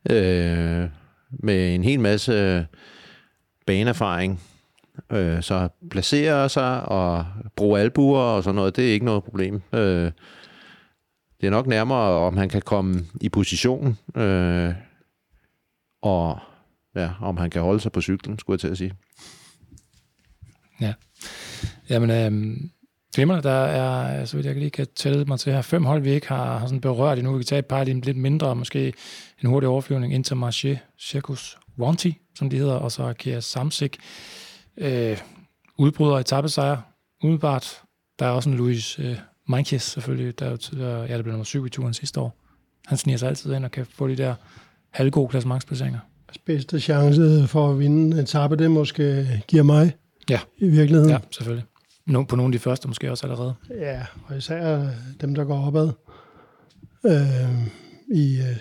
Øh, 0.09 0.89
med 1.29 1.75
en 1.75 1.83
hel 1.83 1.99
masse 1.99 2.67
baneerfaring. 3.65 4.41
Øh, 5.11 5.43
så 5.43 5.69
placere 5.91 6.49
sig 6.49 6.85
og 6.85 7.25
bruge 7.55 7.79
albuer 7.79 8.19
og 8.19 8.43
sådan 8.43 8.55
noget, 8.55 8.75
det 8.75 8.89
er 8.89 8.93
ikke 8.93 9.05
noget 9.05 9.23
problem. 9.23 9.61
Øh, 9.73 10.11
det 11.41 11.47
er 11.47 11.49
nok 11.49 11.67
nærmere, 11.67 11.97
om 11.99 12.37
han 12.37 12.49
kan 12.49 12.61
komme 12.61 13.05
i 13.21 13.29
position, 13.29 13.97
øh, 14.15 14.73
og 16.01 16.39
ja, 16.95 17.09
om 17.21 17.37
han 17.37 17.49
kan 17.49 17.61
holde 17.61 17.79
sig 17.79 17.91
på 17.91 18.01
cyklen, 18.01 18.39
skulle 18.39 18.55
jeg 18.55 18.59
til 18.59 18.67
at 18.67 18.77
sige. 18.77 18.93
Ja. 20.81 20.93
Jamen, 21.89 22.09
øh, 22.09 22.57
Glimrende, 23.15 23.43
der 23.43 23.51
er, 23.51 24.25
så 24.25 24.37
vidt 24.37 24.47
jeg 24.47 24.55
lige 24.55 24.69
kan 24.69 24.87
tælle 24.95 25.25
mig 25.25 25.39
til 25.39 25.53
her, 25.53 25.61
fem 25.61 25.85
hold, 25.85 26.01
vi 26.01 26.11
ikke 26.11 26.27
har, 26.27 26.57
har 26.57 26.67
sådan 26.67 26.81
berørt 26.81 27.17
endnu. 27.17 27.33
Vi 27.33 27.37
kan 27.37 27.45
tage 27.45 27.59
et 27.59 27.65
par 27.65 27.83
lidt 27.83 28.17
mindre, 28.17 28.55
måske 28.55 28.93
en 29.43 29.49
hurtig 29.49 29.69
overflyvning, 29.69 30.13
Intermarché, 30.13 30.77
Circus 30.99 31.57
Wanty, 31.79 32.11
som 32.35 32.49
de 32.49 32.57
hedder, 32.57 32.73
og 32.73 32.91
så 32.91 33.13
Kia 33.13 33.39
Samsic. 33.39 33.93
Øh, 34.77 35.17
udbryder 35.77 36.17
etappesejr, 36.17 36.77
umiddelbart. 37.23 37.81
Der 38.19 38.25
er 38.25 38.29
også 38.29 38.49
en 38.49 38.57
Louis 38.57 38.99
øh, 38.99 39.17
Meintjes 39.47 39.83
selvfølgelig, 39.83 40.39
der 40.39 40.45
er 40.45 40.49
jo 40.51 40.57
tidligere, 40.57 41.01
ja, 41.01 41.17
der 41.17 41.21
blev 41.21 41.31
nummer 41.31 41.45
syv 41.45 41.65
i 41.65 41.69
turen 41.69 41.93
sidste 41.93 42.19
år. 42.19 42.37
Han 42.85 42.97
sniger 42.97 43.17
sig 43.17 43.29
altid 43.29 43.53
ind 43.53 43.65
og 43.65 43.71
kan 43.71 43.85
få 43.85 44.07
de 44.07 44.15
der 44.15 44.35
halvgode 44.89 45.27
klassementsplaceringer. 45.27 45.99
Bedste 46.45 46.79
chance 46.79 47.47
for 47.47 47.71
at 47.71 47.79
vinde 47.79 48.15
en 48.15 48.23
etape, 48.23 48.55
det 48.55 48.71
måske 48.71 49.27
giver 49.47 49.63
mig. 49.63 49.93
Ja. 50.29 50.39
I 50.57 50.67
virkeligheden. 50.67 51.11
Ja, 51.11 51.17
selvfølgelig. 51.31 51.65
No, 52.07 52.23
på 52.23 52.35
nogle 52.35 52.49
af 52.49 52.51
de 52.51 52.59
første 52.59 52.87
måske 52.87 53.11
også 53.11 53.27
allerede. 53.27 53.53
Ja, 53.69 54.01
og 54.27 54.37
især 54.37 54.87
dem, 55.21 55.35
der 55.35 55.43
går 55.43 55.65
opad. 55.67 55.91
Øh, 57.05 57.67
i, 58.15 58.37
øh, 58.37 58.57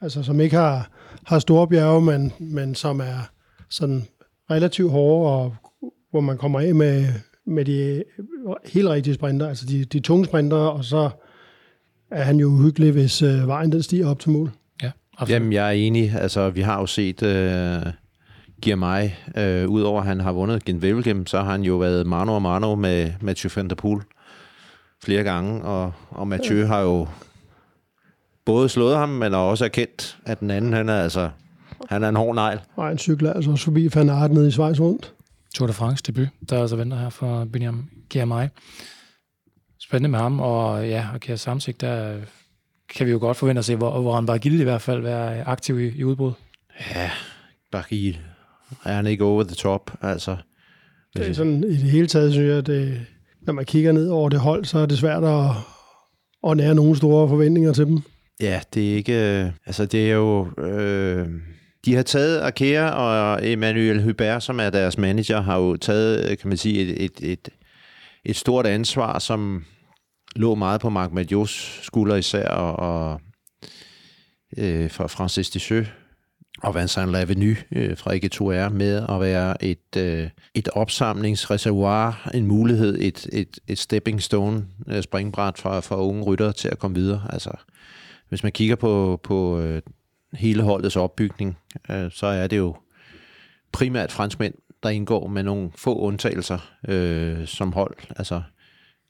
altså, 0.00 0.22
som 0.22 0.40
ikke 0.40 0.56
har, 0.56 0.90
har 1.26 1.38
store 1.38 1.68
bjerge, 1.68 2.02
men, 2.02 2.32
men 2.38 2.74
som 2.74 3.00
er 3.00 3.30
sådan 3.68 4.06
relativt 4.50 4.90
hårde, 4.90 5.32
og 5.32 5.54
hvor 6.10 6.20
man 6.20 6.38
kommer 6.38 6.60
af 6.60 6.74
med, 6.74 7.06
med 7.46 7.64
de 7.64 8.04
helt 8.72 8.88
rigtige 8.88 9.14
sprinter, 9.14 9.48
altså 9.48 9.66
de, 9.66 9.84
de 9.84 10.00
tunge 10.00 10.24
sprinter, 10.24 10.56
og 10.56 10.84
så 10.84 11.10
er 12.10 12.22
han 12.22 12.36
jo 12.36 12.48
uhyggelig, 12.48 12.92
hvis 12.92 13.22
øh, 13.22 13.46
vejen 13.46 13.72
den 13.72 13.82
stiger 13.82 14.08
op 14.08 14.18
til 14.18 14.30
mål. 14.30 14.50
Ja, 14.82 14.90
absolut. 15.18 15.30
Jamen, 15.34 15.52
jeg 15.52 15.66
er 15.68 15.72
enig. 15.72 16.12
Altså, 16.14 16.50
vi 16.50 16.60
har 16.60 16.80
jo 16.80 16.86
set... 16.86 17.22
Øh 17.22 17.86
giver 18.62 18.76
mig, 18.76 19.18
øh, 19.36 19.68
udover 19.68 20.00
at 20.00 20.06
han 20.06 20.20
har 20.20 20.32
vundet 20.32 20.64
Genvelgem, 20.64 21.26
så 21.26 21.42
har 21.42 21.50
han 21.50 21.62
jo 21.62 21.76
været 21.76 22.06
mano 22.06 22.34
og 22.34 22.42
mano 22.42 22.74
med 22.74 23.12
Mathieu 23.20 23.50
van 23.56 23.68
der 23.68 23.74
Poel 23.74 24.02
flere 25.04 25.22
gange, 25.22 25.62
og, 25.62 25.92
og 26.10 26.28
Mathieu 26.28 26.66
har 26.66 26.80
jo 26.80 27.08
både 28.44 28.68
slået 28.68 28.96
ham, 28.96 29.08
men 29.08 29.32
har 29.32 29.40
også 29.40 29.64
erkendt, 29.64 30.18
at 30.26 30.40
den 30.40 30.50
anden, 30.50 30.72
han 30.72 30.88
er 30.88 31.02
altså, 31.02 31.30
han 31.88 32.04
er 32.04 32.08
en 32.08 32.16
hård 32.16 32.34
negl. 32.34 32.60
Og 32.76 32.86
han 32.86 32.98
cykler 32.98 33.32
altså 33.32 33.50
også 33.50 33.64
forbi 33.64 33.90
Van 33.94 34.10
Aert 34.10 34.30
nede 34.30 34.48
i 34.48 34.50
Schweiz 34.50 34.80
rundt. 34.80 35.12
Tour 35.54 35.66
de 35.66 35.72
France 35.72 36.02
debut, 36.06 36.28
der 36.50 36.60
altså 36.60 36.76
venter 36.76 36.96
her 36.96 37.10
for 37.10 37.44
Benjamin 37.44 37.84
Guillermay. 38.12 38.46
Spændende 39.80 40.08
med 40.08 40.18
ham, 40.18 40.40
og 40.40 40.88
ja, 40.88 41.06
og 41.14 41.20
Kjær 41.20 41.36
Samsik, 41.36 41.80
der 41.80 42.16
kan 42.94 43.06
vi 43.06 43.12
jo 43.12 43.18
godt 43.18 43.36
forvente 43.36 43.58
at 43.58 43.64
se, 43.64 43.76
hvor, 43.76 44.00
hvor 44.00 44.14
han 44.14 44.26
bare 44.26 44.38
i 44.44 44.62
hvert 44.62 44.82
fald 44.82 45.02
være 45.02 45.44
aktiv 45.44 45.80
i, 45.80 45.88
i 45.88 46.04
udbrud. 46.04 46.32
Ja, 46.94 47.10
Bargil 47.72 48.18
er 48.84 48.92
han 48.92 49.06
ikke 49.06 49.24
over 49.24 49.42
the 49.42 49.54
top. 49.54 49.90
Altså, 50.02 50.36
det 51.16 51.28
er 51.28 51.32
sådan, 51.32 51.64
i 51.64 51.76
det 51.76 51.90
hele 51.90 52.06
taget, 52.06 52.32
synes 52.32 52.48
jeg, 52.48 52.66
det, 52.66 53.06
når 53.42 53.52
man 53.52 53.64
kigger 53.64 53.92
ned 53.92 54.08
over 54.08 54.28
det 54.28 54.40
hold, 54.40 54.64
så 54.64 54.78
er 54.78 54.86
det 54.86 54.98
svært 54.98 55.24
at, 55.24 55.50
at 56.50 56.56
nære 56.56 56.74
nogle 56.74 56.96
store 56.96 57.28
forventninger 57.28 57.72
til 57.72 57.86
dem. 57.86 57.98
Ja, 58.40 58.60
det 58.74 58.92
er 58.92 58.96
ikke... 58.96 59.42
Øh, 59.44 59.50
altså, 59.66 59.86
det 59.86 60.10
er 60.10 60.14
jo... 60.14 60.48
Øh, 60.58 61.28
de 61.84 61.94
har 61.94 62.02
taget 62.02 62.38
Arkea 62.38 62.88
og 62.88 63.40
Emmanuel 63.48 64.02
Hubert, 64.02 64.42
som 64.42 64.60
er 64.60 64.70
deres 64.70 64.98
manager, 64.98 65.40
har 65.40 65.58
jo 65.58 65.76
taget, 65.76 66.38
kan 66.38 66.48
man 66.48 66.56
sige, 66.56 66.80
et, 66.80 67.04
et, 67.04 67.32
et, 67.32 67.48
et 68.24 68.36
stort 68.36 68.66
ansvar, 68.66 69.18
som 69.18 69.64
lå 70.36 70.54
meget 70.54 70.80
på 70.80 70.90
Marc 70.90 71.10
Madios 71.12 71.80
skulder 71.82 72.16
især, 72.16 72.48
og, 72.48 72.76
og 72.76 73.20
øh, 74.56 74.90
fra 74.90 75.06
Francis 75.06 75.50
Descheux, 75.50 75.88
og 76.62 76.74
Vincent 76.74 77.12
Lavenu 77.12 77.54
øh, 77.72 77.96
fra 77.96 78.14
Egetoire 78.14 78.70
med 78.70 79.06
at 79.08 79.20
være 79.20 79.64
et, 79.64 79.96
øh, 79.96 80.28
et 80.54 80.68
opsamlingsreservoir, 80.68 82.30
en 82.34 82.46
mulighed, 82.46 82.98
et, 83.00 83.26
et, 83.32 83.58
et 83.68 83.78
stepping 83.78 84.22
stone 84.22 84.66
øh, 84.88 85.02
springbræt 85.02 85.58
for, 85.58 85.80
for 85.80 85.96
unge 85.96 86.22
ryttere 86.22 86.52
til 86.52 86.68
at 86.68 86.78
komme 86.78 86.94
videre. 86.94 87.22
Altså, 87.32 87.50
hvis 88.28 88.42
man 88.42 88.52
kigger 88.52 88.76
på, 88.76 89.20
på 89.22 89.60
øh, 89.60 89.82
hele 90.34 90.62
holdets 90.62 90.96
opbygning, 90.96 91.58
øh, 91.90 92.10
så 92.10 92.26
er 92.26 92.46
det 92.46 92.56
jo 92.56 92.76
primært 93.72 94.12
franskmænd, 94.12 94.54
der 94.82 94.88
indgår 94.88 95.26
med 95.26 95.42
nogle 95.42 95.70
få 95.76 95.98
undtagelser 95.98 96.58
øh, 96.88 97.46
som 97.46 97.72
hold. 97.72 97.96
Altså 98.16 98.42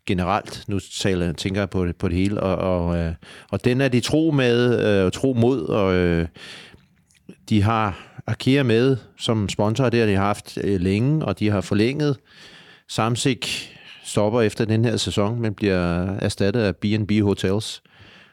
generelt, 0.06 0.64
nu 0.68 0.78
taler, 0.78 1.32
tænker 1.32 1.60
jeg 1.60 1.70
på 1.70 1.86
det, 1.86 1.96
på 1.96 2.08
det 2.08 2.16
hele, 2.16 2.40
og, 2.40 2.56
og, 2.56 2.98
øh, 2.98 3.12
og 3.50 3.64
den 3.64 3.80
er 3.80 3.88
de 3.88 4.00
tro 4.00 4.30
med, 4.30 4.84
øh, 4.86 5.12
tro 5.12 5.32
mod, 5.32 5.62
og 5.62 5.94
øh, 5.94 6.26
de 7.48 7.62
har 7.62 7.98
Arkea 8.26 8.62
med 8.62 8.96
som 9.18 9.48
sponsor, 9.48 9.88
det 9.88 10.00
har 10.00 10.06
de 10.06 10.16
haft 10.16 10.58
øh, 10.64 10.80
længe, 10.80 11.24
og 11.24 11.38
de 11.38 11.50
har 11.50 11.60
forlænget. 11.60 12.16
Samsik 12.88 13.74
stopper 14.04 14.40
efter 14.40 14.64
den 14.64 14.84
her 14.84 14.96
sæson, 14.96 15.40
men 15.40 15.54
bliver 15.54 16.06
erstattet 16.06 16.60
af 16.60 16.76
B&B 16.76 17.12
Hotels. 17.22 17.82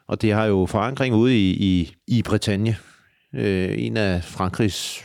Og 0.07 0.21
det 0.21 0.33
har 0.33 0.45
jo 0.45 0.65
forankring 0.65 1.15
ude 1.15 1.37
i, 1.37 1.51
i, 1.51 1.95
i 2.07 2.21
Bretagne. 2.21 2.77
Øh, 3.35 3.75
en 3.77 3.97
af 3.97 4.23
Frankrigs 4.23 5.03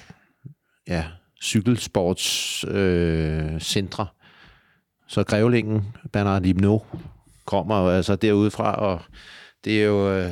ja, 0.88 1.04
cykelsportscentre. 1.42 4.02
Øh, 4.02 4.08
så 5.08 5.24
Grævlingen, 5.24 5.84
Bernard 6.12 6.42
Limno, 6.42 6.78
kommer 7.46 7.90
altså 7.90 8.16
derudefra, 8.16 8.74
og 8.74 9.00
det 9.64 9.82
er 9.82 9.86
jo... 9.86 10.12
Øh, 10.12 10.30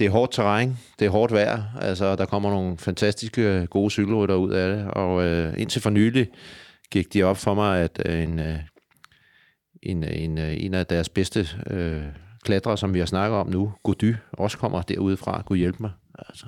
det 0.00 0.06
er 0.06 0.10
hårdt 0.10 0.32
terræn, 0.32 0.78
det 0.98 1.06
er 1.06 1.10
hårdt 1.10 1.32
vejr, 1.32 1.62
altså 1.80 2.16
der 2.16 2.24
kommer 2.24 2.50
nogle 2.50 2.78
fantastiske 2.78 3.66
gode 3.70 3.90
cykelrytter 3.90 4.34
ud 4.34 4.50
af 4.50 4.76
det, 4.76 4.90
og 4.90 5.24
øh, 5.24 5.54
indtil 5.56 5.82
for 5.82 5.90
nylig 5.90 6.28
gik 6.90 7.12
de 7.12 7.22
op 7.22 7.36
for 7.36 7.54
mig, 7.54 7.80
at 7.80 8.02
øh, 8.06 8.22
en, 8.22 8.38
øh, 8.38 8.58
en, 9.82 10.04
øh, 10.04 10.10
en, 10.12 10.38
øh, 10.38 10.64
en 10.64 10.74
af 10.74 10.86
deres 10.86 11.08
bedste 11.08 11.48
øh, 11.70 12.02
klatrere, 12.42 12.78
som 12.78 12.94
vi 12.94 12.98
har 12.98 13.06
snakket 13.06 13.38
om 13.38 13.50
nu, 13.50 13.72
Gody, 13.82 14.14
også 14.32 14.58
kommer 14.58 14.82
derudefra. 14.82 15.42
kunne 15.42 15.58
hjælpe 15.58 15.78
mig. 15.80 15.90
Altså. 16.18 16.46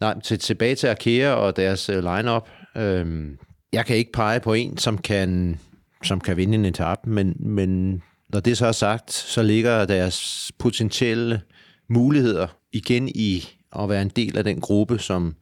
Nej, 0.00 0.20
til, 0.20 0.38
tilbage 0.38 0.74
til 0.74 0.86
Arkea 0.86 1.32
og 1.32 1.56
deres 1.56 1.88
øh, 1.88 2.04
line-up. 2.04 2.48
Øh, 2.76 3.28
jeg 3.72 3.86
kan 3.86 3.96
ikke 3.96 4.12
pege 4.12 4.40
på 4.40 4.52
en, 4.52 4.78
som 4.78 4.98
kan, 4.98 5.60
som 6.02 6.20
kan 6.20 6.36
vinde 6.36 6.54
en 6.54 6.64
etape, 6.64 7.10
men, 7.10 7.36
men 7.38 8.02
når 8.28 8.40
det 8.40 8.58
så 8.58 8.66
er 8.66 8.72
sagt, 8.72 9.12
så 9.12 9.42
ligger 9.42 9.84
deres 9.84 10.50
potentielle 10.58 11.40
muligheder 11.88 12.46
igen 12.72 13.08
i 13.08 13.48
at 13.78 13.88
være 13.88 14.02
en 14.02 14.08
del 14.08 14.38
af 14.38 14.44
den 14.44 14.60
gruppe, 14.60 14.98
som 14.98 15.36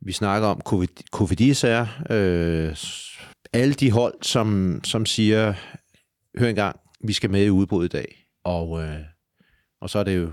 vi 0.00 0.12
snakker 0.12 0.48
om, 0.48 0.60
Covidis 1.10 1.64
er. 1.64 1.86
Øh, 2.10 2.76
alle 3.52 3.74
de 3.74 3.90
hold, 3.90 4.14
som, 4.22 4.80
som 4.84 5.06
siger, 5.06 5.54
hør 6.38 6.48
engang, 6.48 6.76
vi 7.04 7.12
skal 7.12 7.30
med 7.30 7.44
i 7.44 7.50
udbrud 7.50 7.84
i 7.84 7.88
dag. 7.88 8.26
Og, 8.44 8.82
øh, 8.82 8.98
og 9.80 9.90
så 9.90 9.98
er 9.98 10.04
det 10.04 10.16
jo, 10.16 10.32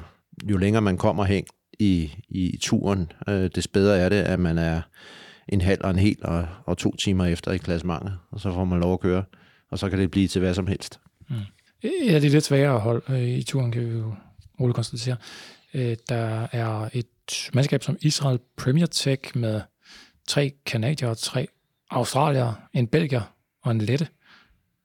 jo 0.49 0.57
længere 0.57 0.81
man 0.81 0.97
kommer 0.97 1.23
hen 1.23 1.45
i, 1.79 2.11
i 2.29 2.57
turen, 2.61 3.11
øh, 3.27 3.49
des 3.55 3.67
bedre 3.67 3.97
er 3.97 4.09
det, 4.09 4.15
at 4.15 4.39
man 4.39 4.57
er 4.57 4.81
en 5.49 5.61
halv 5.61 5.81
og 5.83 5.89
en 5.89 5.99
hel 5.99 6.17
og, 6.21 6.47
og 6.65 6.77
to 6.77 6.95
timer 6.95 7.25
efter 7.25 7.51
i 7.51 7.57
klassementet, 7.57 8.17
og 8.31 8.39
så 8.39 8.53
får 8.53 8.65
man 8.65 8.79
lov 8.79 8.93
at 8.93 8.99
køre, 8.99 9.23
og 9.71 9.79
så 9.79 9.89
kan 9.89 9.99
det 9.99 10.11
blive 10.11 10.27
til 10.27 10.39
hvad 10.39 10.53
som 10.53 10.67
helst. 10.67 10.99
Mm. 11.29 11.35
Ja, 11.83 12.15
det 12.15 12.25
er 12.25 12.29
lidt 12.29 12.43
sværere 12.43 12.75
at 12.75 12.81
holde 12.81 13.01
øh, 13.09 13.29
i 13.29 13.43
turen, 13.43 13.71
kan 13.71 13.85
vi 13.85 13.97
jo 13.97 14.15
roligt 14.59 14.75
konstatere. 14.75 15.15
Øh, 15.73 15.97
der 16.09 16.47
er 16.51 16.89
et 16.93 17.49
mandskab 17.53 17.83
som 17.83 17.97
Israel 18.01 18.39
Premier 18.57 18.85
Tech 18.85 19.37
med 19.37 19.61
tre 20.27 20.53
kanadier 20.65 21.09
og 21.09 21.17
tre 21.17 21.47
australier, 21.91 22.53
en 22.73 22.87
belgier 22.87 23.33
og 23.63 23.71
en 23.71 23.81
lette 23.81 24.07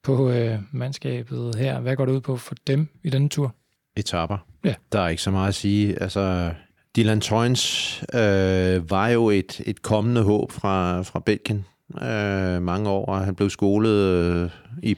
på 0.03 0.29
øh, 0.31 0.59
mandskabet 0.71 1.55
her. 1.55 1.79
Hvad 1.79 1.95
går 1.95 2.05
det 2.05 2.13
ud 2.13 2.21
på 2.21 2.37
for 2.37 2.55
dem 2.67 2.87
i 3.03 3.09
denne 3.09 3.29
tur? 3.29 3.55
Etapper. 3.97 4.37
Ja. 4.63 4.75
Der 4.91 4.99
er 4.99 5.07
ikke 5.07 5.21
så 5.21 5.31
meget 5.31 5.47
at 5.47 5.55
sige. 5.55 6.01
Altså, 6.01 6.53
Dylan 6.95 7.21
Toynes 7.21 8.03
øh, 8.13 8.89
var 8.89 9.07
jo 9.07 9.29
et, 9.29 9.61
et 9.65 9.81
kommende 9.81 10.23
håb 10.23 10.51
fra, 10.51 11.01
fra 11.01 11.19
Belgien. 11.19 11.65
øh, 12.01 12.61
mange 12.61 12.89
år, 12.89 13.05
og 13.05 13.25
han 13.25 13.35
blev 13.35 13.49
skolet 13.49 13.99
øh, 13.99 14.49
i, 14.83 14.97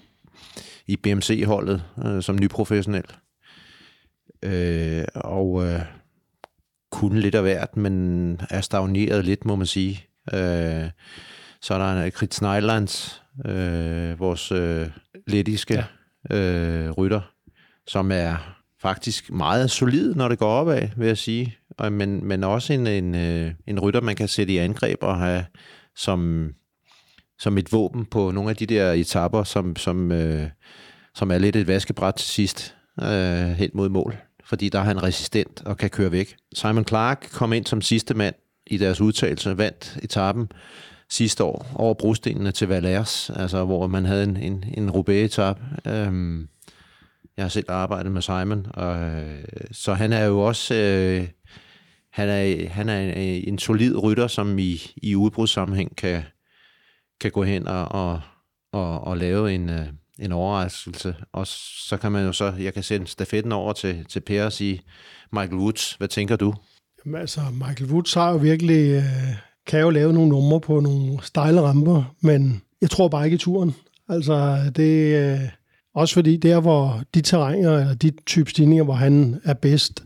i 0.87 0.95
BMC-holdet 0.95 1.83
øh, 2.05 2.23
som 2.23 2.35
nyprofessionel. 2.35 3.03
Øh, 4.43 5.05
og 5.15 5.65
øh, 5.65 5.81
kunne 6.91 7.19
lidt 7.19 7.35
af 7.35 7.41
hvert, 7.41 7.77
men 7.77 8.41
er 8.49 8.61
stagneret 8.61 9.25
lidt, 9.25 9.45
må 9.45 9.55
man 9.55 9.67
sige. 9.67 10.05
Øh, 10.33 10.89
så 11.61 11.73
er 11.73 11.77
der 11.77 12.09
Krit 12.09 12.33
Snejlands, 12.33 13.23
øh, 13.45 14.19
vores 14.19 14.51
øh, 14.51 14.87
lettiske 15.27 15.85
ja. 16.29 16.35
øh, 16.37 16.91
rytter, 16.91 17.21
som 17.87 18.11
er 18.11 18.57
faktisk 18.81 19.31
meget 19.31 19.71
solid, 19.71 20.15
når 20.15 20.27
det 20.27 20.39
går 20.39 20.51
opad, 20.51 20.89
vil 20.97 21.07
jeg 21.07 21.17
sige. 21.17 21.57
Og, 21.77 21.93
men, 21.93 22.25
men 22.25 22.43
også 22.43 22.73
en, 22.73 22.87
en, 22.87 23.15
øh, 23.15 23.51
en 23.67 23.79
rytter, 23.79 24.01
man 24.01 24.15
kan 24.15 24.27
sætte 24.27 24.53
i 24.53 24.57
angreb 24.57 24.97
og 25.01 25.19
have 25.19 25.45
som, 25.95 26.51
som 27.39 27.57
et 27.57 27.71
våben 27.71 28.05
på 28.05 28.31
nogle 28.31 28.49
af 28.49 28.55
de 28.55 28.65
der 28.65 28.91
etapper, 28.91 29.43
som, 29.43 29.75
som, 29.75 30.11
øh, 30.11 30.49
som 31.15 31.31
er 31.31 31.37
lidt 31.37 31.55
et 31.55 31.67
vaskebræt 31.67 32.15
til 32.15 32.27
sidst 32.27 32.75
øh, 33.01 33.47
hen 33.47 33.69
mod 33.73 33.89
mål. 33.89 34.15
Fordi 34.45 34.69
der 34.69 34.79
er 34.79 34.83
han 34.83 35.03
resistent 35.03 35.61
og 35.65 35.77
kan 35.77 35.89
køre 35.89 36.11
væk. 36.11 36.35
Simon 36.53 36.87
Clark 36.87 37.27
kom 37.31 37.53
ind 37.53 37.65
som 37.65 37.81
sidste 37.81 38.13
mand 38.13 38.35
i 38.67 38.77
deres 38.77 39.01
udtalelse, 39.01 39.57
vandt 39.57 39.97
etappen 40.03 40.51
sidste 41.09 41.43
år 41.43 41.71
over 41.75 41.93
brostenene 41.93 42.51
til 42.51 42.67
Valers, 42.67 43.29
altså 43.29 43.65
hvor 43.65 43.87
man 43.87 44.05
havde 44.05 44.23
en, 44.23 44.37
en, 44.37 44.63
en 44.77 44.91
Roubaix-etap. 44.91 45.59
Øhm, 45.87 46.47
jeg 47.37 47.43
har 47.43 47.49
selv 47.49 47.65
arbejdet 47.69 48.11
med 48.11 48.21
Simon, 48.21 48.65
og, 48.73 48.99
øh, 48.99 49.43
så 49.71 49.93
han 49.93 50.13
er 50.13 50.25
jo 50.25 50.39
også 50.39 50.75
øh, 50.75 51.27
han 52.13 52.29
er, 52.29 52.69
han 52.69 52.89
er 52.89 52.99
en, 52.99 53.43
en 53.47 53.59
solid 53.59 54.03
rytter, 54.03 54.27
som 54.27 54.59
i, 54.59 54.81
i 54.95 55.15
udbrudssammenhæng 55.15 55.95
kan, 55.95 56.23
kan 57.21 57.31
gå 57.31 57.43
hen 57.43 57.67
og, 57.67 57.87
og, 57.91 58.21
og, 58.71 59.01
og 59.01 59.17
lave 59.17 59.53
en, 59.53 59.69
øh, 59.69 59.87
en 60.19 60.31
overraskelse. 60.31 61.15
Og 61.33 61.47
så 61.47 61.97
kan 61.97 62.11
man 62.11 62.25
jo 62.25 62.31
så, 62.31 62.53
jeg 62.59 62.73
kan 62.73 62.83
sende 62.83 63.07
stafetten 63.07 63.51
over 63.51 63.73
til, 63.73 64.05
til 64.05 64.19
Per 64.19 64.45
og 64.45 64.53
sige, 64.53 64.81
Michael 65.31 65.57
Woods, 65.57 65.93
hvad 65.93 66.07
tænker 66.07 66.35
du? 66.35 66.53
Jamen, 67.05 67.21
altså, 67.21 67.41
Michael 67.53 67.91
Woods 67.91 68.13
har 68.13 68.31
jo 68.31 68.37
virkelig, 68.37 68.91
øh, 68.91 69.03
kan 69.67 69.79
jo 69.79 69.89
lave 69.89 70.13
nogle 70.13 70.29
numre 70.29 70.61
på 70.61 70.79
nogle 70.79 71.19
stejle 71.21 71.61
ramper, 71.61 72.15
men 72.21 72.61
jeg 72.81 72.89
tror 72.89 73.07
bare 73.07 73.25
ikke 73.25 73.35
i 73.35 73.37
turen. 73.37 73.75
Altså, 74.09 74.59
det 74.75 75.15
øh, 75.15 75.39
også 75.95 76.13
fordi 76.13 76.37
der, 76.37 76.59
hvor 76.59 77.03
de 77.13 77.21
terrænger, 77.21 77.77
eller 77.79 77.95
de 77.95 78.11
type 78.25 78.49
stigninger, 78.49 78.83
hvor 78.83 78.93
han 78.93 79.41
er 79.43 79.53
bedst, 79.53 80.03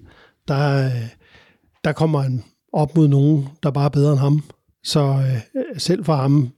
der, 0.47 0.85
øh, 0.85 1.09
der 1.83 1.91
kommer 1.91 2.21
han 2.21 2.43
op 2.73 2.95
mod 2.95 3.07
nogen, 3.07 3.49
der 3.63 3.71
bare 3.71 3.85
er 3.85 3.89
bedre 3.89 4.11
end 4.11 4.19
ham. 4.19 4.43
Så 4.83 5.01
øh, 5.01 5.63
selv 5.77 6.05
for 6.05 6.15
ham, 6.15 6.53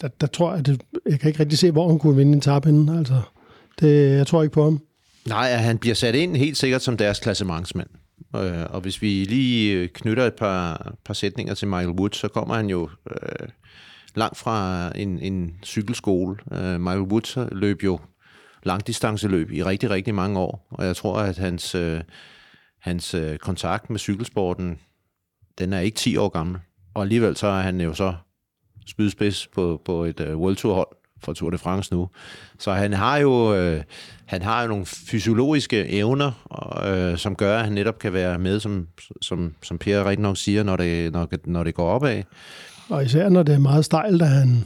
der, 0.00 0.08
der 0.08 0.26
tror 0.26 0.50
jeg, 0.50 0.58
at 0.58 0.66
det, 0.66 0.82
jeg 1.06 1.20
kan 1.20 1.28
ikke 1.28 1.40
rigtig 1.40 1.58
se, 1.58 1.70
hvor 1.70 1.88
han 1.88 1.98
kunne 1.98 2.16
vinde 2.16 2.32
en 2.32 2.40
tab 2.40 2.64
henne. 2.64 2.98
Altså, 2.98 3.20
det, 3.80 4.16
jeg 4.16 4.26
tror 4.26 4.42
ikke 4.42 4.52
på 4.52 4.64
ham. 4.64 4.80
Nej, 5.28 5.52
han 5.52 5.78
bliver 5.78 5.94
sat 5.94 6.14
ind 6.14 6.36
helt 6.36 6.56
sikkert 6.56 6.82
som 6.82 6.96
deres 6.96 7.18
klassementsmand. 7.18 7.88
Øh, 8.36 8.64
og 8.70 8.80
hvis 8.80 9.02
vi 9.02 9.24
lige 9.24 9.74
øh, 9.74 9.88
knytter 9.88 10.26
et 10.26 10.34
par, 10.34 10.92
par 11.04 11.14
sætninger 11.14 11.54
til 11.54 11.68
Michael 11.68 11.88
Woods, 11.88 12.16
så 12.16 12.28
kommer 12.28 12.54
han 12.54 12.70
jo 12.70 12.88
øh, 13.10 13.48
langt 14.14 14.38
fra 14.38 14.92
en, 14.96 15.18
en 15.18 15.54
cykelskole. 15.64 16.36
Øh, 16.52 16.80
Michael 16.80 17.00
Woods 17.00 17.38
løb 17.52 17.82
jo 17.82 17.98
langdistanceløb 18.62 19.50
i 19.52 19.64
rigtig, 19.64 19.90
rigtig 19.90 20.14
mange 20.14 20.38
år, 20.38 20.66
og 20.70 20.86
jeg 20.86 20.96
tror, 20.96 21.18
at 21.18 21.38
hans, 21.38 21.74
øh, 21.74 22.00
hans 22.80 23.14
øh, 23.14 23.38
kontakt 23.38 23.90
med 23.90 23.98
cykelsporten, 23.98 24.78
den 25.58 25.72
er 25.72 25.80
ikke 25.80 25.96
10 25.96 26.16
år 26.16 26.28
gammel. 26.28 26.60
Og 26.94 27.02
alligevel 27.02 27.36
så 27.36 27.46
er 27.46 27.60
han 27.60 27.80
jo 27.80 27.94
så 27.94 28.14
spydspids 28.90 29.46
på, 29.46 29.82
på 29.84 30.04
et 30.04 30.20
øh, 30.20 30.36
World 30.36 30.56
Tour 30.56 30.74
hold 30.74 30.88
for 31.22 31.32
Tour 31.32 31.50
de 31.50 31.58
France 31.58 31.94
nu. 31.94 32.08
Så 32.58 32.72
han 32.72 32.92
har 32.92 33.18
jo, 33.18 33.54
øh, 33.54 33.82
han 34.26 34.42
har 34.42 34.62
jo 34.62 34.68
nogle 34.68 34.86
fysiologiske 34.86 35.88
evner, 35.88 36.32
øh, 36.86 37.18
som 37.18 37.36
gør, 37.36 37.58
at 37.58 37.64
han 37.64 37.72
netop 37.72 37.98
kan 37.98 38.12
være 38.12 38.38
med, 38.38 38.60
som, 38.60 38.88
som, 39.22 39.54
som 39.62 39.78
Per 39.78 40.04
rigtig 40.04 40.22
nok 40.22 40.36
siger, 40.36 40.62
når 40.62 40.76
det, 40.76 41.12
når, 41.12 41.28
når 41.44 41.64
det 41.64 41.74
går 41.74 41.90
opad. 41.90 42.22
Og 42.88 43.04
især 43.04 43.28
når 43.28 43.42
det 43.42 43.54
er 43.54 43.58
meget 43.58 43.84
stejlt, 43.84 44.22
er 44.22 44.26
han, 44.26 44.64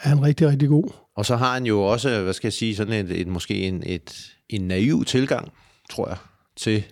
er 0.00 0.08
han 0.08 0.22
rigtig, 0.22 0.48
rigtig 0.48 0.68
god. 0.68 0.90
Og 1.16 1.26
så 1.26 1.36
har 1.36 1.54
han 1.54 1.66
jo 1.66 1.82
også, 1.82 2.22
hvad 2.22 2.32
skal 2.32 2.46
jeg 2.46 2.52
sige, 2.52 2.76
sådan 2.76 3.06
et, 3.06 3.20
et 3.20 3.26
måske 3.26 3.54
en, 3.54 3.82
et, 3.86 4.32
en 4.48 4.60
naiv 4.60 5.04
tilgang, 5.04 5.52
tror 5.90 6.08
jeg, 6.08 6.16
til, 6.56 6.84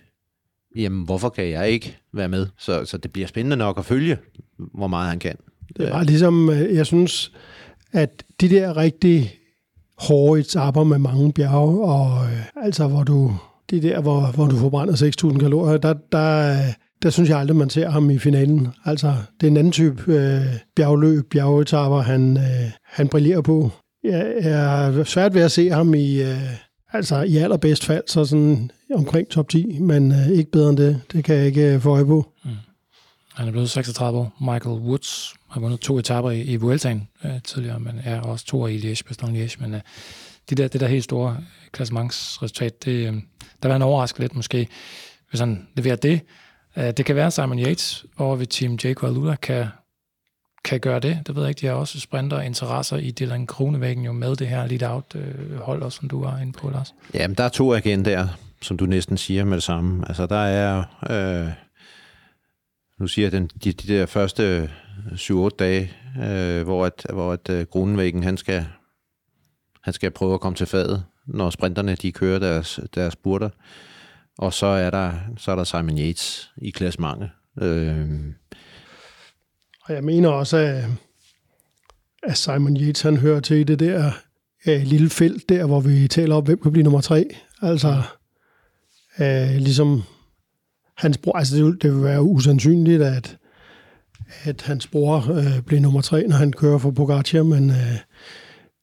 jamen, 0.75 1.05
hvorfor 1.05 1.29
kan 1.29 1.49
jeg 1.49 1.69
ikke 1.69 1.97
være 2.13 2.29
med? 2.29 2.47
Så, 2.57 2.85
så 2.85 2.97
det 2.97 3.13
bliver 3.13 3.27
spændende 3.27 3.55
nok 3.55 3.77
at 3.77 3.85
følge, 3.85 4.17
hvor 4.57 4.87
meget 4.87 5.09
han 5.09 5.19
kan. 5.19 5.37
Det 5.77 5.89
var 5.89 6.03
ligesom, 6.03 6.49
øh, 6.49 6.75
jeg 6.75 6.85
synes, 6.85 7.31
at 7.91 8.23
de 8.41 8.49
der 8.49 8.77
rigtig 8.77 9.33
hårde 9.97 10.39
etapper 10.39 10.83
med 10.83 10.97
mange 10.97 11.33
bjerge, 11.33 11.83
og 11.85 12.25
øh, 12.25 12.65
altså 12.65 12.87
hvor 12.87 13.03
du, 13.03 13.33
de 13.69 13.81
der, 13.81 14.01
hvor, 14.01 14.31
hvor 14.35 14.45
du 14.47 14.57
forbrænder 14.57 14.93
6.000 15.33 15.39
kalorier, 15.39 15.77
der, 15.77 15.93
der, 16.11 16.57
der 17.03 17.09
synes 17.09 17.29
jeg 17.29 17.39
aldrig, 17.39 17.57
man 17.57 17.69
ser 17.69 17.89
ham 17.89 18.09
i 18.09 18.17
finalen. 18.17 18.67
Altså, 18.85 19.13
det 19.41 19.47
er 19.47 19.51
en 19.51 19.57
anden 19.57 19.71
type 19.71 20.13
øh, 20.13 20.41
bjergløb, 20.75 21.29
bjergetapper, 21.31 22.01
han, 22.01 22.37
øh, 22.37 22.71
han 22.83 23.07
brillerer 23.07 23.41
på. 23.41 23.71
Jeg 24.03 24.33
er 24.37 25.03
svært 25.03 25.33
ved 25.33 25.41
at 25.41 25.51
se 25.51 25.69
ham 25.69 25.93
i, 25.93 26.21
øh, 26.21 26.37
altså 26.93 27.21
i 27.21 27.37
allerbedst 27.37 27.85
fald, 27.85 28.03
så 28.07 28.25
sådan 28.25 28.71
omkring 28.93 29.29
top 29.29 29.49
10, 29.49 29.79
men 29.79 30.11
øh, 30.11 30.29
ikke 30.29 30.51
bedre 30.51 30.69
end 30.69 30.77
det. 30.77 31.01
Det 31.11 31.23
kan 31.23 31.35
jeg 31.35 31.45
ikke 31.45 31.73
øh, 31.73 31.81
få 31.81 31.89
øje 31.89 32.05
på. 32.05 32.31
Mm. 32.45 32.51
Han 33.35 33.47
er 33.47 33.51
blevet 33.51 33.69
36 33.69 34.19
år. 34.19 34.33
Michael 34.41 34.79
Woods 34.79 35.33
har 35.49 35.59
vundet 35.59 35.79
to 35.79 35.99
etaper 35.99 36.31
i, 36.31 36.41
i 36.41 36.55
Vueltaen 36.55 37.07
øh, 37.25 37.41
tidligere, 37.43 37.79
men 37.79 38.01
er 38.03 38.21
også 38.21 38.45
to 38.45 38.67
i 38.67 38.77
Liège, 38.77 39.01
Bastogne 39.07 39.45
Liège. 39.45 39.61
Men 39.61 39.73
øh, 39.73 39.81
det, 40.49 40.57
der, 40.57 40.67
det 40.67 40.81
der 40.81 40.87
helt 40.87 41.03
store 41.03 41.37
klassementsresultat, 41.71 42.85
det, 42.85 43.07
øh, 43.07 43.13
der 43.63 43.69
var 43.69 43.75
en 43.75 43.81
overraskelse 43.81 44.23
lidt 44.23 44.35
måske, 44.35 44.67
hvis 45.29 45.39
han 45.39 45.67
leverer 45.75 45.95
det. 45.95 46.21
Øh, 46.77 46.93
det 46.97 47.05
kan 47.05 47.15
være, 47.15 47.31
Simon 47.31 47.59
Yates 47.59 48.05
over 48.17 48.35
ved 48.35 48.47
Team 48.47 48.77
Jake 48.83 49.07
Alula 49.07 49.35
kan, 49.35 49.65
kan 50.63 50.79
gøre 50.79 50.99
det. 50.99 51.19
Det 51.27 51.35
ved 51.35 51.43
jeg 51.43 51.49
ikke. 51.49 51.61
De 51.61 51.65
har 51.67 51.73
også 51.73 51.99
sprinter 51.99 52.41
interesser 52.41 52.97
i 52.97 53.11
Dylan 53.11 53.47
Kronevæggen 53.47 54.05
jo 54.05 54.11
med 54.11 54.35
det 54.35 54.47
her 54.47 54.67
lead 54.67 54.91
out 54.91 55.15
øh, 55.15 55.67
også, 55.67 55.97
som 55.97 56.09
du 56.09 56.23
var 56.23 56.39
inde 56.39 56.53
på, 56.53 56.69
Lars. 56.69 56.93
Jamen, 57.13 57.35
der 57.37 57.43
er 57.43 57.49
to 57.49 57.73
agendaer, 57.73 58.27
som 58.61 58.77
du 58.77 58.85
næsten 58.85 59.17
siger 59.17 59.45
med 59.45 59.55
det 59.55 59.63
samme. 59.63 60.07
Altså, 60.07 60.25
der 60.25 60.45
er... 60.45 60.83
Øh 61.09 61.66
nu 62.99 63.07
siger 63.07 63.25
jeg, 63.25 63.31
den, 63.31 63.49
de, 63.63 63.71
de 63.71 63.93
der 63.93 64.05
første 64.05 64.43
øh, 64.43 64.69
7-8 65.13 65.49
dage, 65.59 65.91
øh, 66.23 66.63
hvor, 66.63 66.85
at, 66.85 67.05
hvor 67.13 67.33
at 67.33 67.49
øh, 67.49 67.65
Grunenvæggen, 67.65 68.23
han 68.23 68.37
skal, 68.37 68.65
han 69.83 69.93
skal 69.93 70.11
prøve 70.11 70.33
at 70.33 70.41
komme 70.41 70.55
til 70.55 70.67
fadet, 70.67 71.03
når 71.25 71.49
sprinterne 71.49 71.95
de 71.95 72.11
kører 72.11 72.39
deres, 72.39 72.79
deres 72.95 73.13
spurter. 73.13 73.49
Og 74.37 74.53
så 74.53 74.65
er 74.65 74.89
der, 74.89 75.13
så 75.37 75.51
er 75.51 75.55
der 75.55 75.63
Simon 75.63 75.97
Yates 75.97 76.51
i 76.57 76.69
klassementet. 76.69 77.29
Øh. 77.61 78.07
Og 79.83 79.93
jeg 79.93 80.03
mener 80.03 80.29
også, 80.29 80.57
at, 80.57 80.85
at 82.23 82.37
Simon 82.37 82.77
Yates, 82.77 83.01
han 83.01 83.17
hører 83.17 83.39
til 83.39 83.57
i 83.57 83.63
det 83.63 83.79
der 83.79 84.11
uh, 84.67 84.81
lille 84.81 85.09
felt 85.09 85.49
der, 85.49 85.65
hvor 85.65 85.79
vi 85.79 86.07
taler 86.07 86.35
om, 86.35 86.43
hvem 86.43 86.59
kan 86.61 86.71
blive 86.71 86.83
nummer 86.83 87.01
tre. 87.01 87.35
Altså, 87.61 88.01
uh, 89.19 89.55
ligesom 89.55 90.03
hans 90.97 91.17
bror, 91.17 91.37
altså 91.37 91.55
det, 91.55 91.65
vil, 91.65 91.77
det 91.81 91.95
vil 91.95 92.03
være 92.03 92.21
usandsynligt, 92.23 93.01
at, 93.01 93.37
at 94.43 94.61
hans 94.61 94.87
bror 94.87 95.31
øh, 95.31 95.61
bliver 95.61 95.81
nummer 95.81 96.01
tre, 96.01 96.27
når 96.27 96.35
han 96.35 96.51
kører 96.51 96.77
for 96.77 96.91
Pogacar, 96.91 97.43
men... 97.43 97.69
Øh, 97.69 97.97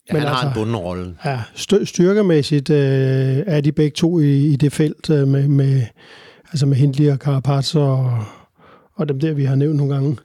Ja, 0.08 0.12
men 0.12 0.22
han 0.22 0.28
altså, 0.28 0.42
har 0.42 0.48
en 0.48 0.54
bunden 0.54 0.76
rolle. 0.76 1.16
Ja, 1.24 1.40
styrkemæssigt 1.84 2.70
øh, 2.70 3.42
er 3.46 3.60
de 3.60 3.72
begge 3.72 3.94
to 3.94 4.20
i, 4.20 4.46
i 4.46 4.56
det 4.56 4.72
felt 4.72 5.10
øh, 5.10 5.28
med, 5.28 5.48
med, 5.48 5.82
altså 6.50 6.66
med 6.66 6.76
Hindley 6.76 7.10
og 7.10 7.16
Carapaz 7.16 7.74
og, 7.74 8.24
og 8.94 9.08
dem 9.08 9.20
der, 9.20 9.32
vi 9.32 9.44
har 9.44 9.54
nævnt 9.54 9.76
nogle 9.76 9.94
gange. 9.94 10.16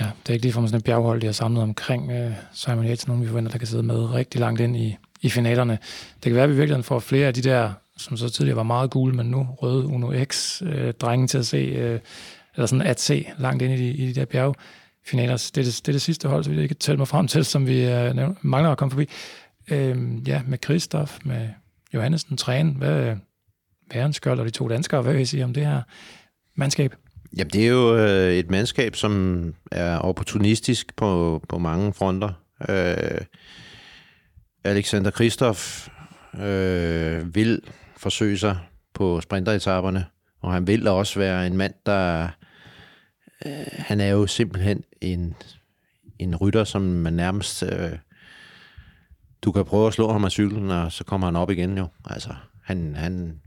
Ja, 0.00 0.04
det 0.22 0.28
er 0.28 0.32
ikke 0.32 0.44
lige 0.44 0.52
for 0.52 0.66
sådan 0.66 0.78
et 0.78 0.84
bjerghold, 0.84 1.20
de 1.20 1.26
har 1.26 1.32
samlet 1.32 1.62
omkring 1.62 2.10
øh, 2.12 2.30
Simon 2.52 2.84
Yates, 2.84 3.08
nogen 3.08 3.22
vi 3.22 3.28
forventer, 3.28 3.52
der 3.52 3.58
kan 3.58 3.66
sidde 3.66 3.82
med 3.82 4.14
rigtig 4.14 4.40
langt 4.40 4.60
ind 4.60 4.76
i, 4.76 4.96
i 5.22 5.28
finalerne. 5.28 5.78
Det 6.14 6.22
kan 6.22 6.34
være, 6.34 6.44
at 6.44 6.50
vi 6.50 6.56
virkelig 6.56 6.84
får 6.84 6.98
flere 6.98 7.26
af 7.26 7.34
de 7.34 7.42
der 7.42 7.72
som 8.00 8.16
så 8.16 8.28
tidligere 8.28 8.56
var 8.56 8.62
meget 8.62 8.90
gule, 8.90 9.14
men 9.14 9.26
nu 9.26 9.48
røde 9.62 9.86
Uno 9.86 10.24
X, 10.24 10.62
øh, 10.62 10.92
drengen 10.94 11.28
til 11.28 11.38
at 11.38 11.46
se, 11.46 11.56
øh, 11.56 12.00
eller 12.54 12.66
sådan 12.66 12.86
at 12.86 13.00
se 13.00 13.26
langt 13.38 13.62
ind 13.62 13.72
i 13.72 13.76
de, 13.76 13.90
i 13.90 14.06
de 14.06 14.14
der 14.14 14.24
bjerge. 14.24 14.54
Finaler, 15.06 15.50
det 15.54 15.58
er 15.58 15.64
det, 15.64 15.80
det, 15.86 15.88
er 15.88 15.92
det 15.92 16.02
sidste 16.02 16.28
hold, 16.28 16.44
så 16.44 16.50
vi 16.50 16.62
ikke 16.62 16.74
tælle 16.74 16.98
mig 16.98 17.08
frem 17.08 17.28
til, 17.28 17.44
som 17.44 17.66
vi 17.66 17.84
øh, 17.84 18.16
mangler 18.42 18.70
at 18.70 18.78
komme 18.78 18.90
forbi. 18.90 19.08
Øh, 19.70 20.28
ja, 20.28 20.42
med 20.46 20.58
Kristoff, 20.58 21.18
med 21.24 21.48
Johannesen, 21.94 22.36
Træn, 22.36 22.74
hvad, 22.78 23.06
øh, 23.06 23.16
Værenskjold 23.94 24.40
og 24.40 24.46
de 24.46 24.50
to 24.50 24.68
danskere, 24.68 25.02
hvad 25.02 25.12
vil 25.12 25.22
I 25.22 25.24
sige 25.24 25.44
om 25.44 25.54
det 25.54 25.66
her 25.66 25.82
mandskab? 26.54 26.94
Jamen, 27.36 27.50
det 27.50 27.64
er 27.64 27.68
jo 27.68 27.96
øh, 27.96 28.34
et 28.34 28.50
mandskab, 28.50 28.96
som 28.96 29.54
er 29.72 29.96
opportunistisk 29.98 30.96
på, 30.96 31.42
på 31.48 31.58
mange 31.58 31.92
fronter. 31.92 32.32
Øh, 32.68 33.20
Alexander 34.64 35.10
Kristoff 35.10 35.88
øh, 36.40 37.34
vil 37.34 37.60
forsøge 38.00 38.38
sig 38.38 38.58
på 38.94 39.20
sprinteretaperne, 39.20 40.06
og 40.40 40.52
han 40.52 40.66
vil 40.66 40.88
også 40.88 41.18
være 41.18 41.46
en 41.46 41.56
mand, 41.56 41.74
der... 41.86 42.28
Øh, 43.46 43.66
han 43.72 44.00
er 44.00 44.08
jo 44.08 44.26
simpelthen 44.26 44.84
en, 45.00 45.34
en 46.18 46.36
rytter, 46.36 46.64
som 46.64 46.82
man 46.82 47.12
nærmest... 47.12 47.62
Øh, 47.62 47.92
du 49.42 49.52
kan 49.52 49.64
prøve 49.64 49.86
at 49.86 49.94
slå 49.94 50.12
ham 50.12 50.24
af 50.24 50.30
cyklen, 50.30 50.70
og 50.70 50.92
så 50.92 51.04
kommer 51.04 51.26
han 51.26 51.36
op 51.36 51.50
igen 51.50 51.78
jo. 51.78 51.88
Altså, 52.06 52.34
han, 52.64 52.94
han, 52.96 53.40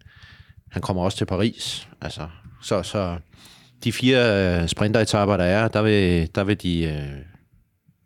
han 0.72 0.82
kommer 0.82 1.04
også 1.04 1.18
til 1.18 1.26
Paris. 1.26 1.88
Altså, 2.02 2.28
så, 2.62 2.84
så 2.84 3.18
de 3.84 3.92
fire 3.92 4.62
øh, 4.62 4.68
sprinteretapper, 4.68 5.38
der 5.38 5.44
er, 5.44 5.68
der 5.68 5.82
vil, 5.82 6.30
der 6.36 6.44
vil 6.44 6.62
de 6.62 6.84
øh, 6.84 7.26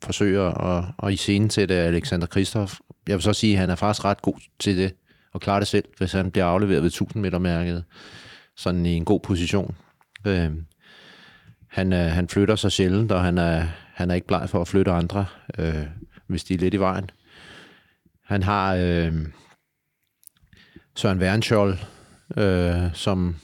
forsøge 0.04 0.42
at, 0.42 0.84
at 1.04 1.14
iscenesætte 1.14 1.76
Alexander 1.76 2.28
Kristoff. 2.28 2.80
Jeg 3.08 3.16
vil 3.16 3.24
så 3.24 3.34
sige, 3.34 3.54
at 3.54 3.60
han 3.60 3.70
er 3.70 3.76
faktisk 3.76 4.06
ret 4.06 4.22
god 4.22 4.40
til 4.60 4.78
det, 4.78 4.94
og 5.38 5.42
klare 5.42 5.60
det 5.60 5.68
selv, 5.68 5.86
hvis 5.98 6.12
han 6.12 6.32
bliver 6.32 6.46
afleveret 6.46 6.82
ved 6.82 6.90
1000 6.90 7.22
meter 7.22 7.40
mærket, 7.40 7.84
sådan 8.56 8.86
i 8.86 8.94
en 8.94 9.06
god 9.06 9.20
position. 9.20 9.76
Øh, 10.28 10.52
han, 11.68 11.94
øh, 11.94 12.12
han 12.12 12.28
flytter 12.28 12.56
sig 12.56 12.72
sjældent, 12.72 13.12
og 13.12 13.24
han 13.24 13.38
er, 13.38 13.68
han 13.94 14.12
er 14.12 14.16
ikke 14.16 14.28
bleg 14.28 14.50
for 14.50 14.62
at 14.62 14.68
flytte 14.68 14.92
andre, 14.92 15.26
øh, 15.58 15.86
hvis 16.28 16.44
de 16.44 16.54
er 16.54 16.58
lidt 16.58 16.74
i 16.74 16.80
vejen. 16.80 17.10
Han 18.24 18.44
har 18.44 18.76
øh, 18.76 19.14
Søren 20.96 21.20
Wernskjold, 21.20 21.78
øh, 22.38 22.94
som, 22.94 23.36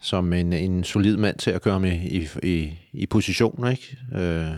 som 0.00 0.32
en, 0.32 0.52
en 0.52 0.84
solid 0.84 1.16
mand 1.16 1.38
til 1.38 1.50
at 1.50 1.62
køre 1.62 1.80
med 1.80 1.92
i, 1.92 2.28
i, 2.42 2.78
i 2.92 3.06
positioner, 3.06 3.70
ikke? 3.70 3.98
Øh, 4.14 4.54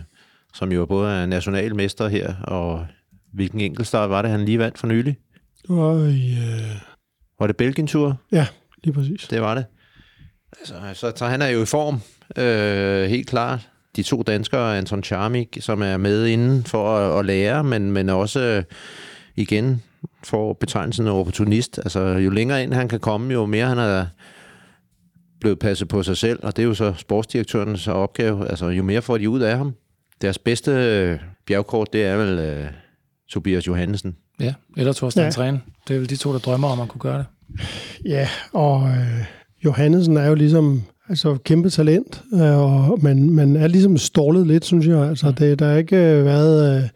som 0.53 0.71
jo 0.71 0.85
både 0.85 1.11
er 1.11 1.25
nationalmester 1.25 2.07
her, 2.07 2.35
og 2.43 2.87
hvilken 3.33 3.61
enkeltstart 3.61 4.09
var 4.09 4.21
det, 4.21 4.31
han 4.31 4.45
lige 4.45 4.59
vandt 4.59 4.77
for 4.77 4.87
nylig? 4.87 5.17
Var 5.69 6.05
i... 6.05 6.31
Øh... 6.31 6.81
Var 7.39 7.47
det 7.47 7.57
Belgien-tur? 7.57 8.21
Ja, 8.31 8.47
lige 8.83 8.93
præcis. 8.93 9.27
Det 9.27 9.41
var 9.41 9.55
det. 9.55 9.65
Altså, 10.59 10.73
så, 10.93 11.13
så 11.15 11.25
han 11.25 11.41
er 11.41 11.47
jo 11.47 11.61
i 11.61 11.65
form, 11.65 12.01
øh, 12.37 13.09
helt 13.09 13.27
klart. 13.27 13.69
De 13.95 14.03
to 14.03 14.23
danskere, 14.23 14.77
Anton 14.77 15.03
Charmik, 15.03 15.57
som 15.59 15.81
er 15.81 15.97
med 15.97 16.25
inden 16.25 16.63
for 16.63 16.97
at, 16.97 17.19
at 17.19 17.25
lære, 17.25 17.63
men, 17.63 17.91
men 17.91 18.09
også 18.09 18.39
øh, 18.39 18.63
igen 19.35 19.83
får 20.23 20.53
betegnelsen 20.53 21.07
opportunist. 21.07 21.77
Altså, 21.77 21.99
jo 21.99 22.29
længere 22.29 22.63
ind 22.63 22.73
han 22.73 22.87
kan 22.87 22.99
komme, 22.99 23.33
jo 23.33 23.45
mere 23.45 23.67
han 23.67 23.77
er 23.77 24.05
blevet 25.39 25.59
passet 25.59 25.87
på 25.87 26.03
sig 26.03 26.17
selv, 26.17 26.39
og 26.43 26.55
det 26.55 26.63
er 26.63 26.67
jo 26.67 26.73
så 26.73 26.93
sportsdirektørens 26.97 27.87
opgave. 27.87 28.47
Altså, 28.49 28.67
jo 28.67 28.83
mere 28.83 29.01
får 29.01 29.17
de 29.17 29.29
ud 29.29 29.39
af 29.39 29.57
ham. 29.57 29.73
Deres 30.21 30.37
bedste 30.37 30.71
øh, 30.71 31.19
bjergkort, 31.45 31.93
det 31.93 32.03
er 32.05 32.17
vel 32.17 32.39
øh, 32.39 32.67
Tobias 33.29 33.67
Johannesen. 33.67 34.17
Ja, 34.39 34.53
eller 34.77 34.93
Thorsten 34.93 35.23
ja. 35.23 35.31
Træn. 35.31 35.61
Det 35.87 35.95
er 35.95 35.99
vel 35.99 36.09
de 36.09 36.15
to, 36.15 36.33
der 36.33 36.39
drømmer 36.39 36.67
om 36.67 36.81
at 36.81 36.87
kunne 36.87 37.01
gøre 37.01 37.17
det. 37.17 37.25
Ja, 38.05 38.27
og 38.53 38.87
øh, 38.87 39.25
Johannesen 39.65 40.17
er 40.17 40.27
jo 40.27 40.35
ligesom 40.35 40.83
altså 41.09 41.37
kæmpe 41.43 41.69
talent, 41.69 42.23
øh, 42.33 42.57
og 42.59 42.99
man, 43.01 43.29
man 43.29 43.55
er 43.55 43.67
ligesom 43.67 43.97
stålet 43.97 44.47
lidt, 44.47 44.65
synes 44.65 44.87
jeg. 44.87 44.99
Altså, 44.99 45.31
det, 45.31 45.59
der 45.59 45.67
har 45.67 45.75
ikke 45.75 45.97
øh, 45.97 46.25
været 46.25 46.89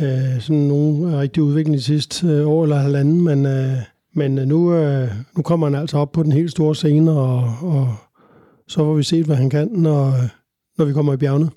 øh, 0.00 0.34
øh, 0.34 0.40
sådan 0.40 0.62
nogen 0.62 1.18
rigtig 1.18 1.42
udvikling 1.42 1.76
de 1.76 1.82
sidste 1.82 2.26
øh, 2.26 2.48
år 2.48 2.62
eller 2.62 2.76
halvanden, 2.76 3.20
men, 3.20 3.46
øh, 3.46 3.76
men 4.14 4.34
nu, 4.34 4.74
øh, 4.74 5.08
nu 5.36 5.42
kommer 5.42 5.66
han 5.66 5.74
altså 5.74 5.98
op 5.98 6.12
på 6.12 6.22
den 6.22 6.32
helt 6.32 6.50
store 6.50 6.74
scene, 6.74 7.10
og, 7.10 7.54
og 7.62 7.94
så 8.68 8.76
får 8.76 8.94
vi 8.94 9.02
set, 9.02 9.26
hvad 9.26 9.36
han 9.36 9.50
kan, 9.50 9.68
når, 9.72 10.14
når 10.78 10.84
vi 10.84 10.92
kommer 10.92 11.12
i 11.12 11.16
bjergene. 11.16 11.50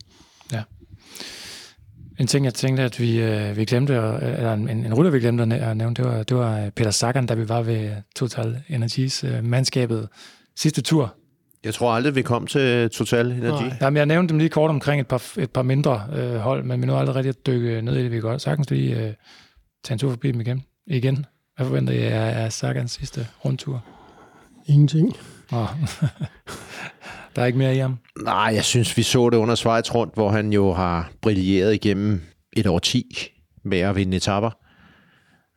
En 2.19 2.27
ting, 2.27 2.45
jeg 2.45 2.53
tænkte, 2.53 2.83
at 2.83 2.99
vi, 2.99 3.21
øh, 3.21 3.57
vi 3.57 3.65
glemte, 3.65 3.93
eller 3.93 4.53
en, 4.53 4.69
en 4.69 4.93
rytter, 4.93 5.11
vi 5.11 5.19
glemte 5.19 5.43
at 5.55 5.77
nævne, 5.77 5.95
det 5.95 6.05
var, 6.05 6.23
det 6.23 6.37
var 6.37 6.69
Peter 6.75 6.91
Sagan, 6.91 7.25
da 7.25 7.33
vi 7.33 7.49
var 7.49 7.61
ved 7.61 7.91
Total 8.15 8.63
Energies 8.69 9.23
øh, 9.23 9.43
mandskabet 9.43 10.07
sidste 10.55 10.81
tur. 10.81 11.15
Jeg 11.63 11.73
tror 11.73 11.91
aldrig, 11.91 12.15
vi 12.15 12.21
kom 12.21 12.47
til 12.47 12.89
Total 12.89 13.31
Energi. 13.31 13.65
Jamen, 13.81 13.97
jeg 13.97 14.05
nævnte 14.05 14.31
dem 14.31 14.39
lige 14.39 14.49
kort 14.49 14.69
omkring 14.69 15.01
et 15.01 15.07
par, 15.07 15.23
et 15.37 15.51
par 15.51 15.61
mindre 15.61 16.03
øh, 16.15 16.35
hold, 16.35 16.63
men 16.63 16.81
vi 16.81 16.85
nåede 16.85 16.99
aldrig 16.99 17.15
rigtig 17.15 17.29
at 17.29 17.45
dykke 17.45 17.81
ned 17.81 17.95
i 17.95 18.03
det. 18.03 18.11
Vi 18.11 18.15
kan 18.15 18.21
godt 18.21 18.41
sagtens 18.41 18.69
lige 18.69 18.95
øh, 18.95 19.13
tage 19.83 19.93
en 19.93 19.99
tur 19.99 20.09
forbi 20.09 20.31
dem 20.31 20.41
igen. 20.41 20.63
igen. 20.87 21.25
Hvad 21.55 21.67
forventer 21.67 21.93
I 21.93 21.97
af, 21.97 22.43
af 22.43 22.53
Sagans 22.53 22.91
sidste 22.91 23.27
rundtur? 23.45 23.83
Ingenting. 24.65 25.15
Oh. 25.51 25.67
Der 27.35 27.41
er 27.41 27.45
ikke 27.45 27.57
mere 27.57 27.75
i 27.75 27.77
ham? 27.77 27.97
Nej, 28.23 28.51
jeg 28.55 28.65
synes, 28.65 28.97
vi 28.97 29.03
så 29.03 29.29
det 29.29 29.37
under 29.37 29.55
Schweiz 29.55 29.95
rundt, 29.95 30.13
hvor 30.13 30.29
han 30.31 30.53
jo 30.53 30.73
har 30.73 31.11
brilleret 31.21 31.73
igennem 31.73 32.21
et 32.53 32.67
år 32.67 32.79
10 32.79 33.31
med 33.63 33.79
at 33.79 33.95
vinde 33.95 34.17
etapper. 34.17 34.51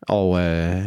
Og 0.03 0.40
øh, 0.40 0.82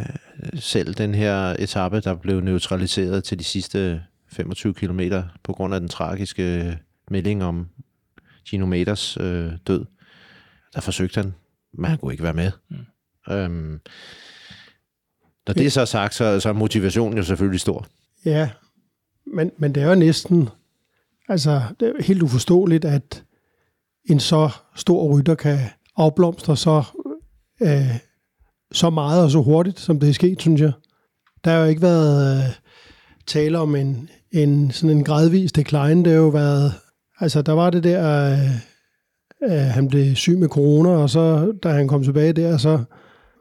selv 0.54 0.94
den 0.94 1.14
her 1.14 1.56
etape, 1.58 2.00
der 2.00 2.14
blev 2.14 2.40
neutraliseret 2.40 3.24
til 3.24 3.38
de 3.38 3.44
sidste 3.44 4.02
25 4.32 4.74
km 4.74 5.00
på 5.42 5.52
grund 5.52 5.74
af 5.74 5.80
den 5.80 5.88
tragiske 5.88 6.78
melding 7.10 7.44
om 7.44 7.68
Gino 8.48 8.66
Meters 8.66 9.16
øh, 9.20 9.52
død, 9.66 9.84
der 10.74 10.80
forsøgte 10.80 11.20
han, 11.20 11.34
men 11.78 11.90
han 11.90 11.98
kunne 11.98 12.12
ikke 12.12 12.24
være 12.24 12.34
med. 12.34 12.50
Mm. 12.68 13.32
Øhm, 13.34 13.80
når 15.46 15.54
det 15.54 15.66
er 15.66 15.70
så 15.70 15.86
sagt, 15.86 16.14
så, 16.14 16.40
så 16.40 16.48
er 16.48 16.52
motivationen 16.52 17.18
jo 17.18 17.24
selvfølgelig 17.24 17.60
stor. 17.60 17.86
Ja, 18.24 18.50
men, 19.34 19.50
men 19.58 19.74
det 19.74 19.82
er 19.82 19.88
jo 19.88 19.94
næsten 19.94 20.48
altså, 21.28 21.62
det 21.80 21.88
er 21.88 22.02
helt 22.02 22.22
uforståeligt, 22.22 22.84
at 22.84 23.24
en 24.04 24.20
så 24.20 24.50
stor 24.74 25.18
rytter 25.18 25.34
kan 25.34 25.58
afblomstre 25.96 26.56
så, 26.56 26.82
øh, 27.62 27.98
så 28.72 28.90
meget 28.90 29.24
og 29.24 29.30
så 29.30 29.42
hurtigt, 29.42 29.80
som 29.80 30.00
det 30.00 30.08
er 30.08 30.12
sket, 30.12 30.40
synes 30.40 30.60
jeg. 30.60 30.72
Der 31.44 31.50
har 31.50 31.58
jo 31.58 31.66
ikke 31.66 31.82
været 31.82 32.36
øh, 32.36 32.52
tale 33.26 33.58
om 33.58 33.76
en, 33.76 34.08
en, 34.32 34.70
sådan 34.70 34.96
en 34.96 35.04
gradvis 35.04 35.52
decline. 35.52 36.04
Det 36.04 36.12
har 36.12 36.18
jo 36.18 36.28
været, 36.28 36.72
altså 37.20 37.42
der 37.42 37.52
var 37.52 37.70
det 37.70 37.84
der, 37.84 38.32
øh, 38.32 38.50
øh, 39.52 39.66
han 39.66 39.88
blev 39.88 40.14
syg 40.14 40.38
med 40.38 40.48
corona, 40.48 40.88
og 40.88 41.10
så 41.10 41.52
da 41.62 41.68
han 41.68 41.88
kom 41.88 42.04
tilbage 42.04 42.32
der, 42.32 42.56
så 42.56 42.84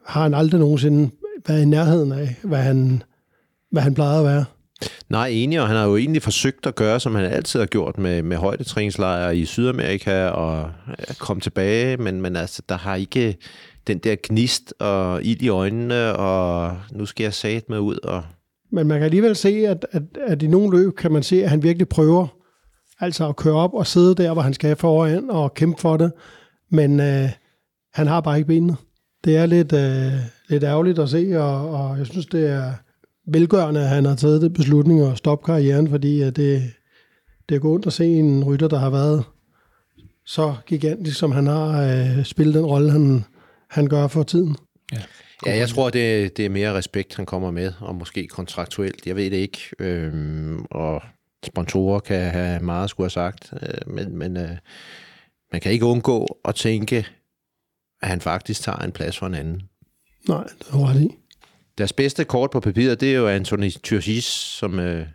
har 0.05 0.21
han 0.23 0.33
aldrig 0.33 0.59
nogensinde 0.59 1.09
været 1.47 1.61
i 1.61 1.65
nærheden 1.65 2.11
af, 2.11 2.35
hvad 2.43 2.59
han, 2.59 3.03
hvad 3.71 3.81
han 3.81 3.93
plejede 3.93 4.19
at 4.19 4.25
være. 4.25 4.45
Nej, 5.09 5.27
enig, 5.27 5.61
og 5.61 5.67
han 5.67 5.77
har 5.77 5.85
jo 5.85 5.97
egentlig 5.97 6.21
forsøgt 6.21 6.65
at 6.65 6.75
gøre, 6.75 6.99
som 6.99 7.15
han 7.15 7.25
altid 7.25 7.59
har 7.59 7.67
gjort 7.67 7.97
med, 7.97 8.23
med 8.23 8.37
højdetræningslejre 8.37 9.37
i 9.37 9.45
Sydamerika, 9.45 10.27
og 10.27 10.71
komme 11.19 11.41
tilbage, 11.41 11.97
men, 11.97 12.21
men 12.21 12.35
altså, 12.35 12.61
der 12.69 12.77
har 12.77 12.95
ikke 12.95 13.37
den 13.87 13.97
der 13.97 14.15
gnist 14.23 14.73
og 14.79 15.23
ild 15.23 15.41
i 15.41 15.47
øjnene, 15.49 16.15
og 16.15 16.77
nu 16.91 17.05
skal 17.05 17.23
jeg 17.23 17.33
sat 17.33 17.69
med 17.69 17.79
ud. 17.79 17.97
Og... 18.03 18.23
Men 18.71 18.87
man 18.87 18.97
kan 18.97 19.05
alligevel 19.05 19.35
se, 19.35 19.49
at, 19.49 19.85
at, 19.91 20.03
at 20.27 20.43
i 20.43 20.47
nogle 20.47 20.77
løb 20.77 20.95
kan 20.95 21.11
man 21.11 21.23
se, 21.23 21.43
at 21.43 21.49
han 21.49 21.63
virkelig 21.63 21.89
prøver 21.89 22.27
altså 22.99 23.29
at 23.29 23.35
køre 23.35 23.55
op 23.55 23.73
og 23.73 23.87
sidde 23.87 24.15
der, 24.15 24.33
hvor 24.33 24.41
han 24.41 24.53
skal 24.53 24.75
foran 24.75 25.29
og 25.29 25.53
kæmpe 25.53 25.81
for 25.81 25.97
det, 25.97 26.11
men 26.71 26.99
øh, 26.99 27.29
han 27.93 28.07
har 28.07 28.21
bare 28.21 28.37
ikke 28.37 28.47
benene. 28.47 28.75
Det 29.23 29.37
er 29.37 29.45
lidt, 29.45 29.73
øh, 29.73 30.13
lidt 30.49 30.63
ærgerligt 30.63 30.99
at 30.99 31.09
se, 31.09 31.41
og, 31.41 31.69
og 31.69 31.97
jeg 31.97 32.05
synes, 32.05 32.25
det 32.25 32.49
er 32.49 32.73
velgørende, 33.27 33.81
at 33.81 33.89
han 33.89 34.05
har 34.05 34.15
taget 34.15 34.41
det 34.41 34.53
beslutning 34.53 35.01
at 35.01 35.17
stoppe 35.17 35.45
karrieren, 35.45 35.89
fordi 35.89 36.21
at 36.21 36.35
det, 36.35 36.73
det 37.49 37.55
er 37.55 37.59
godt 37.59 37.85
at 37.85 37.93
se 37.93 38.05
en 38.05 38.43
rytter, 38.43 38.67
der 38.67 38.77
har 38.77 38.89
været 38.89 39.23
så 40.25 40.55
gigantisk, 40.67 41.17
som 41.19 41.31
han 41.31 41.47
har 41.47 41.83
øh, 41.83 42.23
spillet 42.23 42.55
den 42.55 42.65
rolle, 42.65 42.91
han, 42.91 43.25
han 43.69 43.87
gør 43.87 44.07
for 44.07 44.23
tiden. 44.23 44.55
Ja. 44.91 45.01
Ja, 45.45 45.57
jeg 45.57 45.69
tror, 45.69 45.89
det, 45.89 46.37
det 46.37 46.45
er 46.45 46.49
mere 46.49 46.73
respekt, 46.73 47.15
han 47.15 47.25
kommer 47.25 47.51
med, 47.51 47.73
og 47.79 47.95
måske 47.95 48.27
kontraktuelt. 48.27 49.07
Jeg 49.07 49.15
ved 49.15 49.31
det 49.31 49.37
ikke. 49.37 49.59
Øhm, 49.79 50.65
og 50.71 51.01
sponsorer 51.45 51.99
kan 51.99 52.31
have 52.31 52.59
meget 52.59 52.89
skulle 52.89 53.05
have 53.05 53.09
sagt, 53.09 53.53
øh, 53.53 53.93
men, 53.93 54.17
men 54.17 54.37
øh, 54.37 54.57
man 55.51 55.61
kan 55.61 55.71
ikke 55.71 55.85
undgå 55.85 56.39
at 56.45 56.55
tænke, 56.55 57.07
at 58.01 58.07
han 58.07 58.21
faktisk 58.21 58.61
tager 58.61 58.77
en 58.77 58.91
plads 58.91 59.17
for 59.17 59.27
en 59.27 59.33
anden. 59.33 59.61
Nej, 60.27 60.43
det 60.43 60.73
ret 60.73 61.01
i. 61.01 61.09
Deres 61.77 61.93
bedste 61.93 62.25
kort 62.25 62.51
på 62.51 62.59
papiret, 62.59 63.01
det 63.01 63.11
er 63.11 63.17
jo 63.17 63.27
Anthony 63.27 63.71
Turgis, 63.83 64.25
som, 64.25 64.79
øh, 64.79 65.07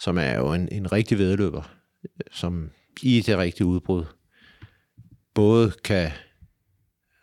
som 0.00 0.18
er 0.18 0.36
jo 0.36 0.52
en, 0.52 0.68
en 0.72 0.92
rigtig 0.92 1.18
vedløber, 1.18 1.62
som 2.30 2.70
i 3.02 3.20
det 3.20 3.38
rigtige 3.38 3.66
udbrud 3.66 4.04
både 5.34 5.72
kan 5.84 6.10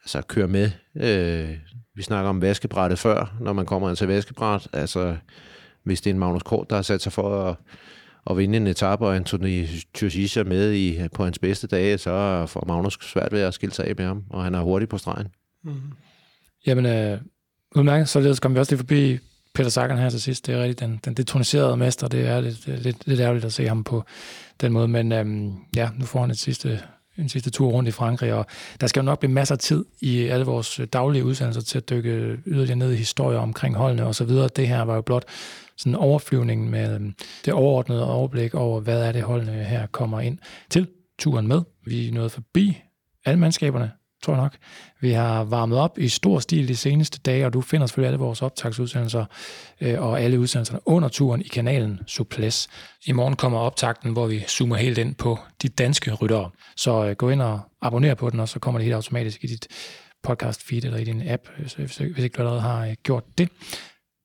altså, 0.03 0.21
køre 0.21 0.47
med. 0.47 0.71
Øh, 0.95 1.57
vi 1.95 2.01
snakker 2.01 2.29
om 2.29 2.41
vaskebrættet 2.41 2.99
før, 2.99 3.37
når 3.41 3.53
man 3.53 3.65
kommer 3.65 3.95
til 3.95 4.07
vaskebræt. 4.07 4.67
Altså, 4.73 5.17
hvis 5.83 6.01
det 6.01 6.09
er 6.09 6.13
en 6.13 6.19
Magnus 6.19 6.43
Kort, 6.43 6.69
der 6.69 6.75
har 6.75 6.83
sat 6.83 7.01
sig 7.01 7.13
for 7.13 7.43
at, 7.43 7.55
at 8.29 8.37
vinde 8.37 8.57
en 8.57 8.67
etape, 8.67 9.05
og 9.05 9.15
Anthony 9.15 9.65
Turgis 9.93 10.37
er 10.37 10.43
med 10.43 10.73
i, 10.73 11.07
på 11.13 11.23
hans 11.23 11.39
bedste 11.39 11.67
dage, 11.67 11.97
så 11.97 12.45
får 12.47 12.65
Magnus 12.67 12.97
svært 13.01 13.31
ved 13.31 13.41
at 13.41 13.53
skille 13.53 13.73
sig 13.73 13.85
af 13.85 13.95
med 13.97 14.05
ham, 14.05 14.23
og 14.29 14.43
han 14.43 14.55
er 14.55 14.61
hurtig 14.61 14.89
på 14.89 14.97
stregen. 14.97 15.27
Mm-hmm. 15.63 15.91
Jamen, 16.65 16.85
øh, 16.85 17.21
udmærket. 17.75 18.09
Således 18.09 18.39
kom 18.39 18.53
vi 18.53 18.59
også 18.59 18.71
lige 18.71 18.77
forbi 18.77 19.19
Peter 19.53 19.69
Sagan 19.69 19.97
her 19.97 20.09
til 20.09 20.21
sidst. 20.21 20.47
Det 20.47 20.55
er 20.55 20.59
rigtigt, 20.59 20.79
den, 20.79 20.99
den 21.05 21.13
detoniserede 21.13 21.77
mester. 21.77 22.07
Det 22.07 22.27
er 22.27 22.41
lidt, 22.41 22.67
lidt, 22.67 23.07
lidt 23.07 23.19
ærgerligt 23.19 23.45
at 23.45 23.53
se 23.53 23.67
ham 23.67 23.83
på 23.83 24.03
den 24.61 24.73
måde. 24.73 24.87
Men 24.87 25.11
øhm, 25.11 25.53
ja, 25.75 25.89
nu 25.99 26.05
får 26.05 26.21
han 26.21 26.31
et 26.31 26.37
sidste, 26.37 26.81
en 27.17 27.29
sidste 27.29 27.49
tur 27.49 27.69
rundt 27.69 27.89
i 27.89 27.91
Frankrig, 27.91 28.33
og 28.33 28.45
der 28.81 28.87
skal 28.87 28.99
jo 28.99 29.05
nok 29.05 29.19
blive 29.19 29.31
masser 29.31 29.55
af 29.55 29.59
tid 29.59 29.85
i 30.01 30.27
alle 30.27 30.45
vores 30.45 30.81
daglige 30.93 31.25
udsendelser 31.25 31.61
til 31.61 31.77
at 31.77 31.89
dykke 31.89 32.37
yderligere 32.45 32.77
ned 32.77 32.91
i 32.91 32.95
historier 32.95 33.39
omkring 33.39 33.75
holdene 33.75 34.05
og 34.05 34.15
så 34.15 34.23
videre. 34.23 34.49
Det 34.55 34.67
her 34.67 34.81
var 34.81 34.95
jo 34.95 35.01
blot 35.01 35.25
sådan 35.77 35.95
overflyvningen 35.95 36.69
med 36.69 36.95
øhm, 36.95 37.13
det 37.45 37.53
overordnede 37.53 38.11
overblik 38.11 38.55
over, 38.55 38.79
hvad 38.79 39.03
er 39.03 39.11
det 39.11 39.21
holdene 39.23 39.51
her 39.51 39.87
kommer 39.87 40.19
ind 40.19 40.37
til. 40.69 40.87
turen 41.19 41.47
med. 41.47 41.61
Vi 41.85 42.11
nåede 42.11 42.29
forbi 42.29 42.77
alle 43.25 43.39
mandskaberne, 43.39 43.91
tror 44.23 44.33
jeg 44.33 44.43
nok. 44.43 44.57
Vi 45.01 45.11
har 45.11 45.43
varmet 45.43 45.77
op 45.77 45.99
i 45.99 46.09
stor 46.09 46.39
stil 46.39 46.67
de 46.67 46.75
seneste 46.75 47.19
dage, 47.19 47.45
og 47.45 47.53
du 47.53 47.61
finder 47.61 47.87
selvfølgelig 47.87 48.07
alle 48.07 48.19
vores 48.19 48.41
optagsudsendelser 48.41 49.25
øh, 49.81 50.01
og 50.01 50.21
alle 50.21 50.39
udsendelserne 50.39 50.79
under 50.85 51.09
turen 51.09 51.41
i 51.41 51.47
kanalen 51.47 51.99
Suples. 52.07 52.67
I 53.05 53.11
morgen 53.11 53.35
kommer 53.35 53.59
optakten, 53.59 54.11
hvor 54.11 54.27
vi 54.27 54.39
zoomer 54.47 54.75
helt 54.75 54.97
ind 54.97 55.15
på 55.15 55.39
de 55.61 55.69
danske 55.69 56.13
ryttere. 56.13 56.49
Så 56.75 57.05
øh, 57.05 57.15
gå 57.15 57.29
ind 57.29 57.41
og 57.41 57.59
abonner 57.81 58.15
på 58.15 58.29
den, 58.29 58.39
og 58.39 58.49
så 58.49 58.59
kommer 58.59 58.79
det 58.79 58.83
helt 58.83 58.95
automatisk 58.95 59.43
i 59.43 59.47
dit 59.47 59.67
podcast 60.23 60.63
feed 60.63 60.83
eller 60.83 60.97
i 60.97 61.03
din 61.03 61.29
app, 61.29 61.43
hvis, 61.59 61.73
hvis 61.73 61.99
ikke 61.99 62.29
du 62.29 62.41
allerede 62.41 62.61
har 62.61 62.85
øh, 62.85 62.93
gjort 63.03 63.23
det. 63.37 63.49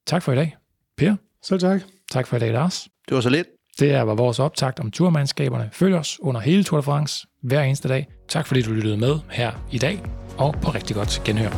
Tak 0.06 0.22
for 0.22 0.32
i 0.32 0.36
dag, 0.36 0.56
Per. 0.96 1.16
Selv 1.42 1.60
tak. 1.60 1.82
Tak 2.10 2.26
for 2.26 2.36
i 2.36 2.40
dag, 2.40 2.52
Lars. 2.52 2.88
Det 3.08 3.14
var 3.14 3.20
så 3.20 3.30
lidt. 3.30 3.46
Det 3.78 3.90
er 3.90 4.02
var 4.02 4.14
vores 4.14 4.38
optakt 4.38 4.80
om 4.80 4.90
turmandskaberne. 4.90 5.70
Følg 5.72 5.94
os 5.94 6.20
under 6.20 6.40
hele 6.40 6.64
Tour 6.64 6.78
de 6.80 6.82
France 6.82 7.26
hver 7.42 7.62
eneste 7.62 7.88
dag. 7.88 8.06
Tak 8.28 8.46
fordi 8.46 8.62
du 8.62 8.72
lyttede 8.72 8.96
med 8.96 9.18
her 9.30 9.52
i 9.72 9.78
dag, 9.78 10.02
og 10.38 10.54
på 10.62 10.70
rigtig 10.70 10.96
godt 10.96 11.22
genhør. 11.24 11.50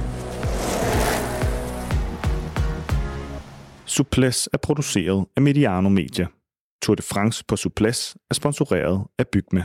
Suples 3.87 4.49
er 4.53 4.59
produceret 4.59 5.27
af 5.37 5.43
Mediano 5.43 5.89
Media. 5.89 6.27
Tour 6.83 6.95
de 6.95 7.03
France 7.03 7.45
på 7.49 7.57
Suples 7.57 8.17
er 8.31 8.35
sponsoreret 8.35 9.05
af 9.19 9.29
Bygme. 9.29 9.65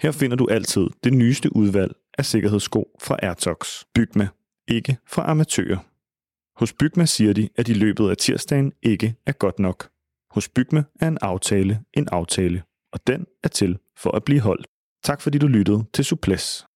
Her 0.00 0.12
finder 0.12 0.36
du 0.36 0.46
altid 0.50 0.86
det 1.04 1.12
nyeste 1.12 1.56
udvalg 1.56 1.92
af 2.18 2.24
sikkerhedssko 2.24 2.88
fra 3.02 3.16
Airtox. 3.22 3.84
Bygme, 3.94 4.28
ikke 4.68 4.96
fra 5.06 5.30
amatører. 5.30 5.78
Hos 6.56 6.72
Bygme 6.72 7.06
siger 7.06 7.32
de, 7.32 7.48
at 7.56 7.68
i 7.68 7.72
løbet 7.72 8.10
af 8.10 8.16
tirsdagen 8.16 8.72
ikke 8.82 9.14
er 9.26 9.32
godt 9.32 9.58
nok. 9.58 9.88
Hos 10.30 10.48
Bygme 10.48 10.84
er 11.00 11.08
en 11.08 11.18
aftale 11.20 11.80
en 11.94 12.08
aftale, 12.08 12.62
og 12.92 13.06
den 13.06 13.26
er 13.44 13.48
til 13.48 13.78
for 13.98 14.10
at 14.10 14.24
blive 14.24 14.40
holdt. 14.40 14.66
Tak 15.04 15.20
fordi 15.20 15.38
du 15.38 15.46
lyttede 15.46 15.84
til 15.94 16.04
Suples. 16.04 16.67